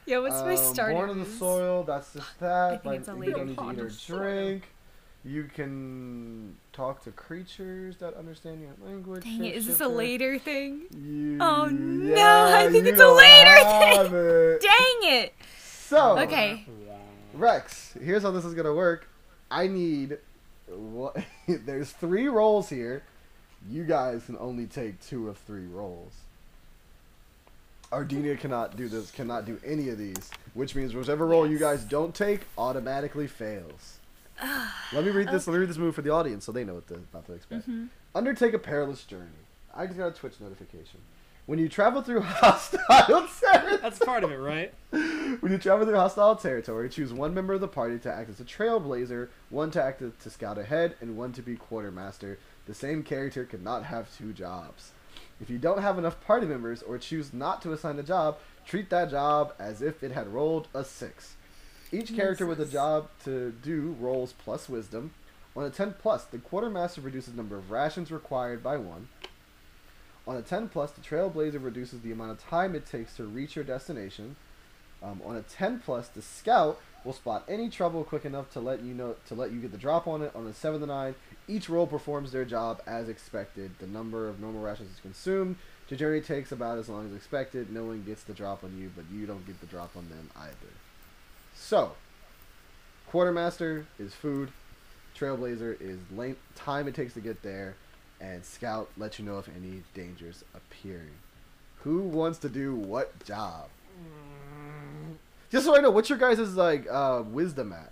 Yeah, 0.05 0.19
what's 0.19 0.41
my 0.43 0.55
Um, 0.55 0.73
starting 0.73 0.97
Born 0.97 1.09
in 1.09 1.19
the 1.19 1.25
soil, 1.29 1.83
that's 1.83 2.13
just 2.13 2.39
that. 2.39 2.69
think 2.69 2.83
But 2.83 2.95
it's 2.95 3.07
a 3.07 3.11
you 3.11 3.17
later 3.17 3.31
don't 3.33 3.47
need 3.47 3.57
to 3.57 3.71
eat 3.71 3.79
or 3.79 3.89
drink. 4.17 4.63
You 5.25 5.45
can 5.45 6.55
talk 6.75 7.03
to 7.05 7.11
creatures 7.11 7.97
that 7.97 8.13
understand 8.15 8.61
your 8.61 8.71
language. 8.85 9.23
Dang 9.23 9.45
it, 9.45 9.55
is 9.55 9.65
this 9.65 9.79
a 9.79 9.87
later 9.87 10.37
thing? 10.37 10.81
You, 10.91 11.37
Oh, 11.41 11.67
no, 11.67 12.15
yeah, 12.15 12.57
I 12.57 12.69
think 12.69 12.85
it's 12.85 12.99
a 12.99 13.11
later 13.11 13.55
thing. 13.79 14.13
it. 14.13 14.61
Dang 15.01 15.13
it! 15.21 15.33
So, 15.63 16.19
Okay. 16.19 16.65
Rex, 17.33 17.93
here's 18.01 18.23
how 18.23 18.31
this 18.31 18.45
is 18.45 18.53
gonna 18.53 18.73
work. 18.73 19.07
I 19.51 19.67
need. 19.67 20.17
What? 20.67 21.17
There's 21.47 21.91
three 21.91 22.27
rolls 22.27 22.69
here. 22.69 23.03
You 23.69 23.83
guys 23.83 24.23
can 24.25 24.37
only 24.37 24.67
take 24.67 25.01
two 25.05 25.27
of 25.29 25.37
three 25.39 25.65
rolls. 25.65 26.13
Ardenia 27.91 28.39
cannot 28.39 28.75
do 28.77 28.87
this. 28.87 29.11
Cannot 29.11 29.45
do 29.45 29.59
any 29.65 29.89
of 29.89 29.97
these, 29.97 30.31
which 30.53 30.75
means 30.75 30.93
whichever 30.93 31.27
roll 31.27 31.45
you 31.45 31.59
guys 31.59 31.83
don't 31.83 32.15
take 32.15 32.41
automatically 32.57 33.27
fails. 33.27 33.99
Let 34.93 35.03
me 35.05 35.11
read 35.11 35.29
this. 35.29 35.47
Let 35.47 35.53
me 35.53 35.59
read 35.59 35.69
this 35.69 35.77
move 35.77 35.95
for 35.95 36.01
the 36.01 36.09
audience 36.11 36.45
so 36.45 36.51
they 36.51 36.63
know 36.63 36.75
what 36.75 36.87
to, 36.87 36.95
about 36.95 37.25
to 37.27 37.33
expect. 37.33 37.69
Mhm. 37.69 37.89
Undertake 38.13 38.53
a 38.53 38.59
perilous 38.59 39.03
journey. 39.03 39.29
I 39.73 39.85
just 39.85 39.97
got 39.97 40.07
a 40.07 40.11
Twitch 40.11 40.39
notification. 40.39 40.99
When 41.45 41.59
you 41.59 41.69
travel 41.69 42.01
through 42.01 42.21
hostile 42.25 43.27
territory. 43.39 43.77
That's 43.81 43.99
part 43.99 44.23
of 44.23 44.31
it, 44.31 44.37
right? 44.37 44.73
When 45.41 45.51
you 45.51 45.57
travel 45.57 45.85
through 45.85 45.95
hostile 45.95 46.35
territory, 46.35 46.87
choose 46.87 47.11
one 47.11 47.33
member 47.33 47.53
of 47.53 47.61
the 47.61 47.67
party 47.67 47.97
to 47.99 48.11
act 48.13 48.29
as 48.29 48.39
a 48.39 48.43
trailblazer, 48.43 49.29
one 49.49 49.69
to 49.71 49.83
act 49.83 50.01
as, 50.01 50.11
to 50.21 50.29
scout 50.29 50.57
ahead, 50.57 50.95
and 51.01 51.17
one 51.17 51.33
to 51.33 51.41
be 51.41 51.55
quartermaster. 51.55 52.37
The 52.67 52.73
same 52.75 53.03
character 53.03 53.43
cannot 53.43 53.83
have 53.85 54.15
two 54.15 54.33
jobs. 54.33 54.91
If 55.41 55.49
you 55.49 55.57
don't 55.57 55.81
have 55.81 55.97
enough 55.97 56.21
party 56.21 56.45
members 56.45 56.81
or 56.83 56.97
choose 56.97 57.33
not 57.33 57.61
to 57.63 57.73
assign 57.73 57.99
a 57.99 58.03
job, 58.03 58.37
treat 58.65 58.89
that 58.91 59.09
job 59.09 59.53
as 59.59 59.81
if 59.81 60.03
it 60.03 60.11
had 60.11 60.27
rolled 60.33 60.67
a 60.73 60.83
six. 60.83 61.35
Each 61.91 62.15
character 62.15 62.45
with 62.45 62.59
a 62.59 62.65
job 62.65 63.09
to 63.25 63.51
do 63.51 63.95
rolls 63.99 64.33
plus 64.33 64.67
wisdom. 64.67 65.11
On 65.55 65.63
a 65.63 65.69
10 65.69 65.95
plus, 65.99 66.25
the 66.25 66.39
quartermaster 66.39 66.99
reduces 66.99 67.33
the 67.33 67.37
number 67.37 67.55
of 67.55 67.71
rations 67.71 68.11
required 68.11 68.63
by 68.63 68.77
one. 68.77 69.07
On 70.27 70.35
a 70.35 70.41
10 70.41 70.69
plus, 70.69 70.91
the 70.91 71.01
trailblazer 71.01 71.63
reduces 71.63 72.01
the 72.01 72.11
amount 72.11 72.31
of 72.31 72.43
time 72.43 72.75
it 72.75 72.85
takes 72.85 73.15
to 73.17 73.23
reach 73.23 73.55
your 73.55 73.63
destination. 73.63 74.35
Um, 75.03 75.21
on 75.23 75.35
a 75.35 75.43
10 75.43 75.79
plus, 75.79 76.07
the 76.07 76.21
scout 76.21 76.79
will 77.03 77.13
spot 77.13 77.45
any 77.47 77.69
trouble 77.69 78.03
quick 78.03 78.25
enough 78.25 78.49
to 78.53 78.59
let 78.59 78.81
you 78.81 78.95
know 78.95 79.15
to 79.27 79.35
let 79.35 79.51
you 79.51 79.59
get 79.59 79.71
the 79.71 79.77
drop 79.77 80.07
on 80.07 80.23
it. 80.23 80.31
On 80.35 80.47
a 80.47 80.53
7 80.53 80.81
to 80.81 80.87
9, 80.87 81.15
each 81.47 81.69
roll 81.69 81.85
performs 81.85 82.31
their 82.31 82.45
job 82.45 82.81
as 82.87 83.07
expected. 83.07 83.71
The 83.79 83.85
number 83.85 84.27
of 84.27 84.39
normal 84.39 84.61
rations 84.61 84.91
is 84.91 84.99
consumed. 84.99 85.57
The 85.87 85.95
journey 85.95 86.21
takes 86.21 86.51
about 86.51 86.79
as 86.79 86.89
long 86.89 87.05
as 87.05 87.15
expected. 87.15 87.71
No 87.71 87.85
one 87.85 88.03
gets 88.03 88.23
the 88.23 88.33
drop 88.33 88.63
on 88.63 88.75
you, 88.77 88.91
but 88.95 89.05
you 89.13 89.27
don't 89.27 89.45
get 89.45 89.59
the 89.61 89.67
drop 89.67 89.95
on 89.95 90.09
them 90.09 90.31
either. 90.35 90.73
So, 91.55 91.93
quartermaster 93.07 93.87
is 93.97 94.13
food. 94.13 94.51
Trailblazer 95.17 95.79
is 95.81 95.99
length 96.15 96.39
time 96.55 96.87
it 96.87 96.95
takes 96.95 97.13
to 97.13 97.21
get 97.21 97.41
there, 97.41 97.75
and 98.19 98.43
scout 98.43 98.89
lets 98.97 99.17
you 99.17 99.25
know 99.25 99.39
if 99.39 99.47
any 99.47 99.83
dangers 99.93 100.43
appearing. 100.53 101.15
Who 101.83 101.99
wants 102.01 102.37
to 102.39 102.49
do 102.49 102.75
what 102.75 103.23
job? 103.23 103.69
Just 105.51 105.65
so 105.65 105.77
I 105.77 105.79
know, 105.79 105.91
what's 105.91 106.09
your 106.09 106.17
guys' 106.17 106.55
like 106.55 106.85
uh, 106.91 107.23
wisdom 107.25 107.71
at? 107.73 107.91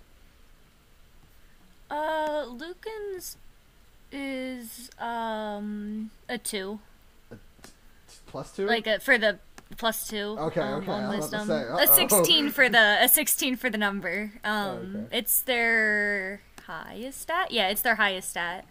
Uh, 1.90 2.44
Lucan's 2.46 3.36
is 4.12 4.90
um 4.98 6.10
a 6.28 6.36
two, 6.38 6.80
Plus 8.26 8.54
two? 8.54 8.66
like 8.66 8.86
a, 8.86 9.00
for 9.00 9.16
the 9.16 9.38
plus 9.76 10.06
two. 10.08 10.36
Okay, 10.38 10.60
um, 10.60 10.82
okay, 10.82 10.90
on 10.92 11.04
I 11.04 11.16
was 11.16 11.28
about 11.28 11.46
wisdom. 11.46 11.78
say, 11.78 11.84
a 11.84 11.86
sixteen 11.96 12.50
for 12.50 12.68
the 12.68 12.98
a 13.02 13.08
sixteen 13.08 13.56
for 13.56 13.70
the 13.70 13.78
number. 13.78 14.32
Um, 14.44 15.06
Okay. 15.08 15.18
it's 15.18 15.40
their 15.42 16.40
highest 16.66 17.20
stat. 17.20 17.50
Yeah, 17.50 17.68
it's 17.68 17.82
their 17.82 17.96
highest 17.96 18.30
stat. 18.30 18.66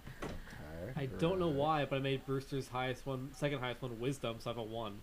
I 0.95 1.07
don't 1.07 1.39
know 1.39 1.47
why, 1.49 1.85
but 1.85 1.95
I 1.95 1.99
made 1.99 2.25
Brewster's 2.25 2.67
highest 2.67 3.05
one, 3.05 3.29
second 3.33 3.59
highest 3.59 3.81
one, 3.81 3.99
wisdom, 3.99 4.37
so 4.39 4.49
I 4.49 4.53
have 4.53 4.57
a 4.59 4.63
one. 4.63 4.99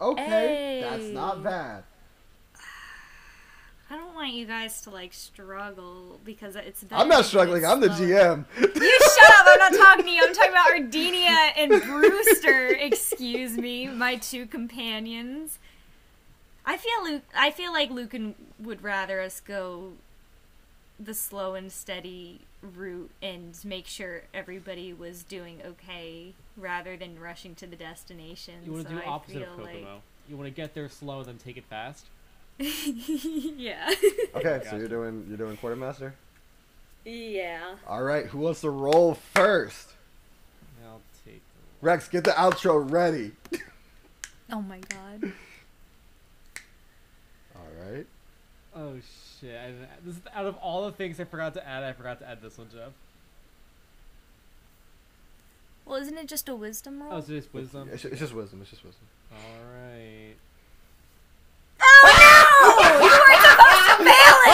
Okay, 0.00 0.80
that's 0.82 1.04
not 1.06 1.42
bad. 1.42 1.84
I 3.88 3.96
don't 3.96 4.14
want 4.14 4.32
you 4.32 4.46
guys 4.46 4.80
to 4.82 4.90
like 4.90 5.12
struggle 5.12 6.18
because 6.24 6.56
it's. 6.56 6.84
I'm 6.90 7.08
not 7.08 7.24
struggling. 7.24 7.64
I'm 7.64 7.80
the 7.80 7.88
GM. 7.88 8.44
You 8.58 8.98
shut 9.00 9.30
up! 9.30 9.46
I'm 9.46 9.58
not 9.58 9.74
talking 9.74 10.04
to 10.06 10.10
you. 10.10 10.22
I'm 10.26 10.34
talking 10.34 10.50
about 10.50 10.70
Ardenia 10.70 11.52
and 11.56 11.82
Brewster. 11.82 12.66
Excuse 12.80 13.56
me, 13.56 13.86
my 13.86 14.16
two 14.16 14.46
companions. 14.46 15.60
I 16.64 16.76
feel 16.76 17.04
Luke. 17.04 17.22
I 17.36 17.52
feel 17.52 17.72
like 17.72 17.90
Lucan 17.90 18.34
would 18.58 18.82
rather 18.82 19.20
us 19.20 19.40
go 19.40 19.92
the 20.98 21.14
slow 21.14 21.54
and 21.54 21.70
steady 21.70 22.40
route 22.62 23.10
and 23.22 23.56
make 23.64 23.86
sure 23.86 24.22
everybody 24.34 24.92
was 24.92 25.22
doing 25.22 25.60
okay, 25.64 26.32
rather 26.56 26.96
than 26.96 27.20
rushing 27.20 27.54
to 27.54 27.66
the 27.68 27.76
destination. 27.76 28.54
You 28.64 28.72
want 28.72 28.88
to 28.88 28.92
so 28.94 28.98
do 28.98 29.04
I 29.04 29.08
opposite 29.08 29.42
of 29.42 29.48
feel 29.48 29.64
Kokomo. 29.64 30.02
You 30.28 30.36
want 30.36 30.48
to 30.48 30.54
get 30.54 30.74
there 30.74 30.88
slow 30.88 31.18
and 31.18 31.26
then 31.26 31.38
take 31.38 31.56
it 31.56 31.64
fast. 31.66 32.06
Like... 32.58 32.68
yeah. 33.56 33.90
Okay, 34.34 34.62
so 34.68 34.76
you're 34.76 34.88
doing 34.88 35.26
you're 35.28 35.38
doing 35.38 35.56
quartermaster. 35.56 36.14
yeah. 37.04 37.76
All 37.86 38.02
right, 38.02 38.26
who 38.26 38.38
wants 38.38 38.62
to 38.62 38.70
roll 38.70 39.14
first? 39.14 39.90
I'll 40.84 41.00
take. 41.24 41.42
Rex, 41.80 42.08
get 42.08 42.24
the 42.24 42.30
outro 42.32 42.90
ready. 42.90 43.32
Oh 44.52 44.62
my 44.62 44.78
god. 44.78 45.32
All 47.56 47.90
right. 47.90 48.06
Oh 48.74 48.94
shit! 49.40 49.56
I 49.56 49.66
didn't, 49.68 49.88
this 50.04 50.16
is 50.16 50.22
out 50.34 50.46
of 50.46 50.56
all 50.56 50.84
the 50.86 50.92
things 50.92 51.18
I 51.18 51.24
forgot 51.24 51.54
to 51.54 51.66
add. 51.66 51.82
I 51.82 51.92
forgot 51.92 52.20
to 52.20 52.28
add 52.28 52.42
this 52.42 52.58
one, 52.58 52.68
Jeff. 52.70 52.92
Well, 55.86 55.96
isn't 56.00 56.18
it 56.18 56.26
just 56.26 56.48
a 56.48 56.54
wisdom 56.54 57.02
roll? 57.02 57.12
Oh, 57.12 57.20
so 57.20 57.28
just 57.28 57.54
wisdom. 57.54 57.88
It's, 57.92 58.04
it's 58.04 58.18
just 58.20 58.34
wisdom. 58.34 58.60
It's 58.60 58.70
just 58.70 58.84
wisdom. 58.84 59.06
All 59.32 59.38
right. 59.72 60.34
Oh 61.80 62.04
no! 62.06 63.04
You 63.04 63.10
weren't 63.10 63.42
supposed 63.42 63.86
to 63.86 63.96
fail 64.04 64.36
it. 64.44 64.46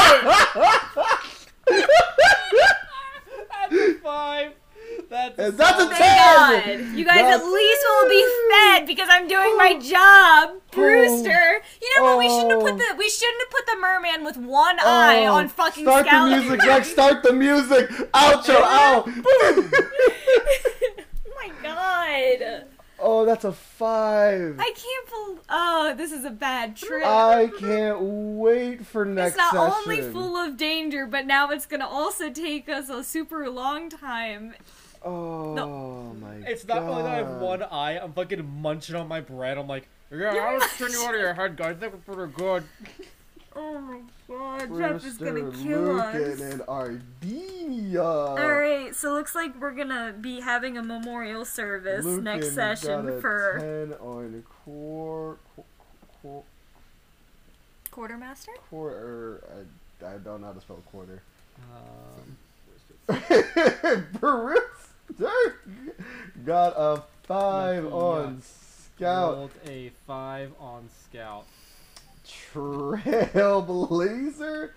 That's 3.48 3.72
a 3.72 3.94
five. 4.02 4.52
That's 5.08 5.38
And 5.38 5.58
that's 5.58 5.78
a 5.78 5.82
solid- 5.82 5.96
Thank 5.96 6.18
God. 6.18 6.62
Ten! 6.62 6.98
You 6.98 7.04
guys 7.04 7.16
That's- 7.16 7.40
at 7.40 7.46
least 7.46 7.82
will 7.88 8.08
be 8.08 8.26
fed 8.50 8.86
because 8.86 9.08
I'm 9.10 9.28
doing 9.28 9.56
my 9.56 9.74
oh. 9.76 9.80
job, 9.80 10.60
Brewster. 10.70 11.62
You 11.82 11.90
know 11.96 12.04
what? 12.04 12.18
We 12.18 12.28
shouldn't 12.28 12.50
have 12.50 12.60
put 12.60 12.72
oh. 12.74 12.76
the 12.76 12.94
we 12.98 13.08
shouldn't 13.10 13.42
have 13.42 13.50
put 13.50 13.66
the 13.66 13.76
merman 13.80 14.24
with 14.24 14.36
one 14.36 14.78
eye 14.80 15.26
Oh, 15.26 15.34
on 15.34 15.48
fucking 15.48 15.84
Start 15.84 16.06
Scout. 16.06 16.30
the 16.30 16.36
music, 16.36 16.64
Rex. 16.64 16.88
Start 16.90 17.22
the 17.22 17.32
music. 17.32 17.90
Outro. 17.90 18.60
Ow. 18.62 19.04
oh 19.06 19.70
my 21.36 21.50
god! 21.62 22.64
Oh, 23.02 23.24
that's 23.24 23.44
a 23.44 23.52
five. 23.52 24.56
I 24.58 24.72
can't 24.74 25.08
believe. 25.10 25.40
Oh, 25.48 25.94
this 25.96 26.12
is 26.12 26.24
a 26.24 26.30
bad 26.30 26.76
trip. 26.76 27.04
I 27.04 27.50
can't 27.58 28.00
wait 28.00 28.86
for 28.86 29.04
next 29.04 29.30
it's 29.30 29.36
not 29.36 29.52
session. 29.52 29.92
only 30.00 30.12
full 30.12 30.36
of 30.36 30.56
danger, 30.56 31.06
but 31.06 31.26
now 31.26 31.50
it's 31.50 31.66
gonna 31.66 31.86
also 31.86 32.30
take 32.30 32.68
us 32.68 32.88
a 32.88 33.04
super 33.04 33.50
long 33.50 33.88
time. 33.88 34.54
Oh 35.04 36.14
my 36.14 36.34
god! 36.36 36.44
It's 36.48 36.66
not 36.66 36.82
only 36.82 37.02
that 37.02 37.12
I 37.12 37.16
have 37.16 37.40
one 37.40 37.62
eye. 37.62 37.98
I'm 37.98 38.12
fucking 38.12 38.60
munching 38.60 38.94
on 38.94 39.08
my 39.08 39.20
bread. 39.20 39.58
I'm 39.58 39.66
like, 39.66 39.88
yeah, 40.10 40.28
I 40.28 40.54
was 40.54 40.62
turning 40.78 40.94
you 40.94 41.04
out 41.04 41.14
of 41.14 41.20
your 41.20 41.34
head, 41.34 41.56
guys. 41.56 41.76
They 41.78 41.88
were 41.88 41.96
pretty 41.98 42.32
good. 42.32 42.64
Oh 43.54 43.78
my 43.80 44.00
god, 44.28 44.76
Jeff 44.78 45.04
is 45.04 45.18
gonna 45.18 45.42
Brewster, 45.42 45.62
kill 45.62 46.00
us. 46.00 46.14
Lucan, 46.14 46.50
and 46.52 46.62
Ardia. 46.68 48.02
Alright, 48.02 48.94
so 48.94 49.12
looks 49.12 49.34
like 49.34 49.58
we're 49.60 49.72
gonna 49.74 50.14
be 50.18 50.40
having 50.40 50.78
a 50.78 50.82
memorial 50.82 51.44
service 51.44 52.04
Lucan 52.04 52.24
next 52.24 52.50
got 52.50 52.54
session 52.78 53.08
a 53.08 53.20
for 53.20 53.58
10 53.60 53.94
on 54.00 54.42
core, 54.64 55.36
core, 55.54 55.64
core, 56.22 56.44
Quartermaster? 57.90 58.52
quarter. 58.70 59.44
I, 60.02 60.06
I 60.14 60.18
don't 60.18 60.40
know 60.40 60.46
how 60.46 60.52
to 60.54 60.60
spell 60.60 60.82
quarter. 60.90 61.22
Um, 61.74 62.36
Brewster 64.20 65.56
got 66.46 66.72
a 66.76 67.02
five 67.24 67.84
Lucky, 67.84 67.94
on 67.94 68.42
scout. 68.42 69.36
Rolled 69.36 69.50
a 69.66 69.90
five 70.06 70.52
on 70.58 70.88
scout. 71.04 71.44
Trailblazer 72.52 74.70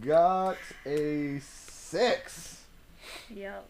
got 0.00 0.56
a 0.86 1.38
six. 1.40 2.62
Yep. 3.30 3.66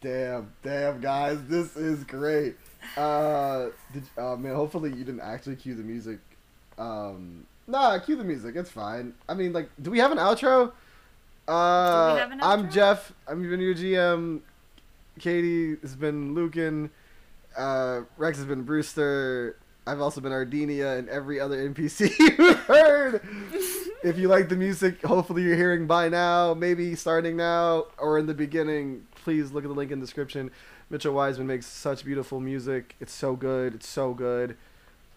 Damn, 0.00 0.52
damn, 0.62 1.00
guys, 1.00 1.38
this 1.46 1.76
is 1.76 2.04
great. 2.04 2.56
Uh, 2.96 3.68
did 3.92 4.04
uh, 4.18 4.36
man? 4.36 4.54
Hopefully 4.54 4.90
you 4.90 5.04
didn't 5.04 5.20
actually 5.20 5.56
cue 5.56 5.74
the 5.74 5.82
music. 5.82 6.18
Um, 6.78 7.46
nah, 7.66 7.98
cue 7.98 8.16
the 8.16 8.24
music. 8.24 8.56
It's 8.56 8.70
fine. 8.70 9.14
I 9.28 9.34
mean, 9.34 9.52
like, 9.52 9.68
do 9.80 9.90
we 9.90 9.98
have 9.98 10.12
an 10.12 10.18
outro? 10.18 10.72
Uh, 11.48 12.08
Do 12.08 12.14
we 12.14 12.20
have 12.20 12.32
an 12.32 12.40
outro? 12.40 12.44
I'm? 12.44 12.70
Jeff. 12.70 13.12
I'm 13.26 13.44
even 13.44 13.60
your 13.60 13.74
GM. 13.74 14.40
Katie 15.18 15.76
has 15.80 15.96
been 15.96 16.34
Lucan. 16.34 16.90
Uh, 17.56 18.02
Rex 18.16 18.36
has 18.38 18.46
been 18.46 18.62
Brewster. 18.62 19.56
I've 19.86 20.00
also 20.00 20.20
been 20.20 20.32
Ardenia 20.32 20.98
and 20.98 21.08
every 21.08 21.38
other 21.38 21.56
NPC 21.68 22.18
you've 22.38 22.58
heard. 22.60 23.20
if 24.02 24.18
you 24.18 24.28
like 24.28 24.48
the 24.48 24.56
music, 24.56 25.00
hopefully 25.02 25.42
you're 25.42 25.56
hearing 25.56 25.86
by 25.86 26.08
now, 26.08 26.54
maybe 26.54 26.94
starting 26.96 27.36
now 27.36 27.86
or 27.98 28.18
in 28.18 28.26
the 28.26 28.34
beginning. 28.34 29.06
Please 29.14 29.52
look 29.52 29.64
at 29.64 29.68
the 29.68 29.74
link 29.74 29.92
in 29.92 30.00
the 30.00 30.06
description. 30.06 30.50
Mitchell 30.90 31.14
Wiseman 31.14 31.46
makes 31.46 31.66
such 31.66 32.04
beautiful 32.04 32.40
music. 32.40 32.96
It's 33.00 33.12
so 33.12 33.36
good. 33.36 33.74
It's 33.74 33.88
so 33.88 34.12
good. 34.12 34.56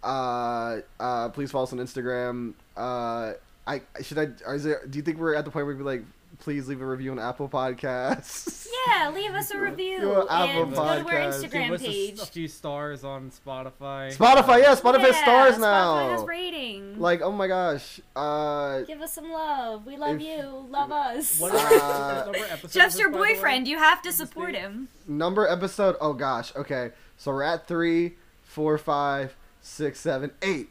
Uh, 0.03 0.79
uh, 0.99 1.29
please 1.29 1.51
follow 1.51 1.63
us 1.63 1.73
on 1.73 1.79
Instagram. 1.79 2.53
Uh, 2.77 3.33
I 3.67 3.81
should 4.01 4.17
I? 4.17 4.53
Is 4.53 4.63
there? 4.63 4.85
Do 4.87 4.97
you 4.97 5.03
think 5.03 5.19
we're 5.19 5.35
at 5.35 5.45
the 5.45 5.51
point 5.51 5.65
where 5.65 5.75
we 5.75 5.79
be 5.79 5.83
like, 5.83 6.03
please 6.37 6.67
leave 6.67 6.81
a 6.81 6.85
review 6.85 7.11
on 7.11 7.19
Apple 7.19 7.49
Podcasts? 7.49 8.67
Yeah, 8.87 9.09
leave 9.09 9.31
us 9.31 9.51
a 9.51 9.59
review 9.59 9.99
Your 9.99 10.31
Apple 10.31 10.63
and 10.63 10.73
go 10.73 10.75
to 10.75 10.81
our 10.81 10.97
Podcast. 11.03 11.41
Give 11.41 11.51
Instagram 11.51 11.71
us 11.73 11.81
a, 11.81 11.85
page. 11.85 12.19
a 12.21 12.25
few 12.25 12.47
stars 12.47 13.03
on 13.03 13.29
Spotify. 13.29 14.15
Spotify, 14.15 14.61
yeah, 14.61 14.73
Spotify 14.75 14.99
has 15.01 15.15
Yeah, 15.15 15.21
stars 15.23 15.55
Spotify 15.55 15.59
now. 15.59 16.09
has 16.11 16.23
rating. 16.23 16.99
Like, 16.99 17.21
oh 17.21 17.31
my 17.33 17.47
gosh. 17.47 17.99
Uh, 18.15 18.81
Give 18.83 19.01
us 19.01 19.11
some 19.13 19.29
love. 19.31 19.85
We 19.85 19.97
love 19.97 20.15
If- 20.15 20.21
you. 20.21 20.65
Love 20.69 20.91
us. 20.93 21.39
What 21.41 21.53
Uh, 21.53 21.57
what 21.59 22.25
number 22.25 22.37
episode 22.49 22.71
Jeff's 22.71 22.97
your 22.97 23.09
this, 23.09 23.13
by 23.13 23.17
the 23.17 23.21
way? 23.21 23.33
boyfriend. 23.35 23.67
You 23.67 23.77
have 23.79 24.01
to 24.03 24.13
support 24.13 24.55
him. 24.55 24.87
number 25.07 25.45
episode. 25.47 25.97
Oh 25.99 26.13
gosh. 26.13 26.55
Okay, 26.55 26.91
so 27.17 27.31
we're 27.31 27.43
at 27.43 27.67
three, 27.67 28.15
four, 28.43 28.77
five, 28.77 29.35
six, 29.61 29.99
seven, 29.99 30.31
eight. 30.41 30.69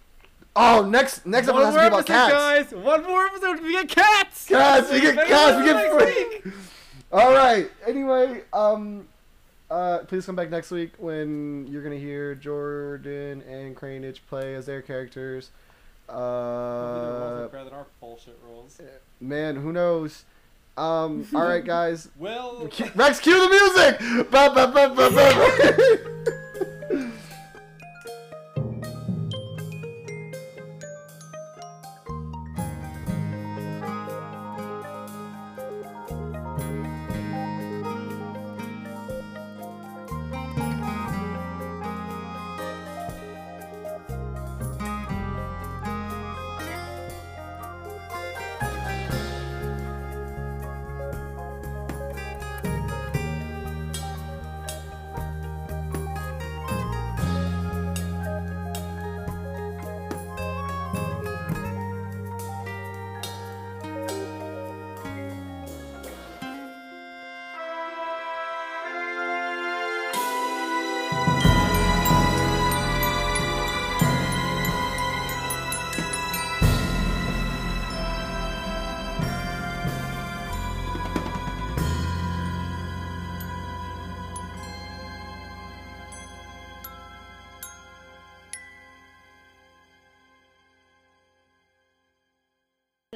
Oh, 0.61 0.85
next 0.89 1.25
next 1.25 1.49
episode 1.49 1.65
has 1.67 1.75
to 1.75 1.81
be 1.81 1.87
about 1.87 1.99
episode, 2.11 2.13
cats. 2.13 2.73
guys. 2.73 2.85
One 2.85 3.05
more 3.05 3.27
episode. 3.27 3.63
We 3.63 3.73
get 3.73 3.89
cats. 3.89 4.47
Cats, 4.47 4.91
we 4.91 5.01
get 5.01 5.15
Better 5.15 5.29
cats, 5.29 5.57
we 5.59 5.65
get 5.65 5.77
next 5.77 6.43
freak. 6.43 6.55
All 7.13 7.33
right. 7.33 7.71
Anyway, 7.87 8.43
um, 8.53 9.07
uh, 9.71 9.99
please 10.01 10.27
come 10.27 10.35
back 10.37 10.51
next 10.51 10.71
week 10.73 10.93
when 10.99 11.67
you're 11.69 11.83
gonna 11.83 11.97
hear 11.97 12.35
Jordan 12.35 13.43
and 13.43 13.77
Cranage 13.77 14.21
play 14.29 14.55
as 14.57 14.67
their 14.67 14.83
characters. 14.83 15.51
Hopefully 16.09 16.25
the 16.25 17.11
rules 17.13 17.53
Uh, 17.53 17.59
are 17.59 17.65
than 17.65 17.73
our 17.75 17.87
bullshit 18.01 18.39
rules. 18.45 18.81
man, 19.21 19.57
who 19.57 19.73
knows? 19.73 20.25
Um, 20.77 21.27
all 21.35 21.43
right, 21.43 21.65
guys. 21.77 22.09
Well, 22.19 22.69
Cu- 22.69 22.91
Rex, 22.95 23.21
cue 23.21 23.39
the 23.39 23.49
music. 23.49 24.31
Ba, 24.31 24.51
ba, 24.55 24.67
ba, 24.73 24.89
ba, 24.95 25.11
ba. 25.11 26.35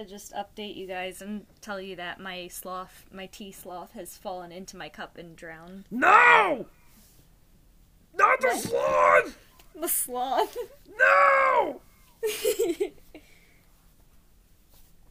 To 0.02 0.08
just 0.08 0.32
update 0.32 0.74
you 0.74 0.88
guys 0.88 1.22
and 1.22 1.46
tell 1.60 1.80
you 1.80 1.94
that 1.94 2.18
my 2.18 2.48
sloth, 2.48 3.04
my 3.12 3.26
tea 3.26 3.52
sloth, 3.52 3.92
has 3.92 4.16
fallen 4.16 4.50
into 4.50 4.76
my 4.76 4.88
cup 4.88 5.16
and 5.16 5.36
drowned. 5.36 5.84
no, 5.92 6.66
not 8.12 8.40
the 8.40 8.56
sloth. 8.56 9.38
The 9.80 9.86
sloth. 9.86 10.56
No. 10.98 11.82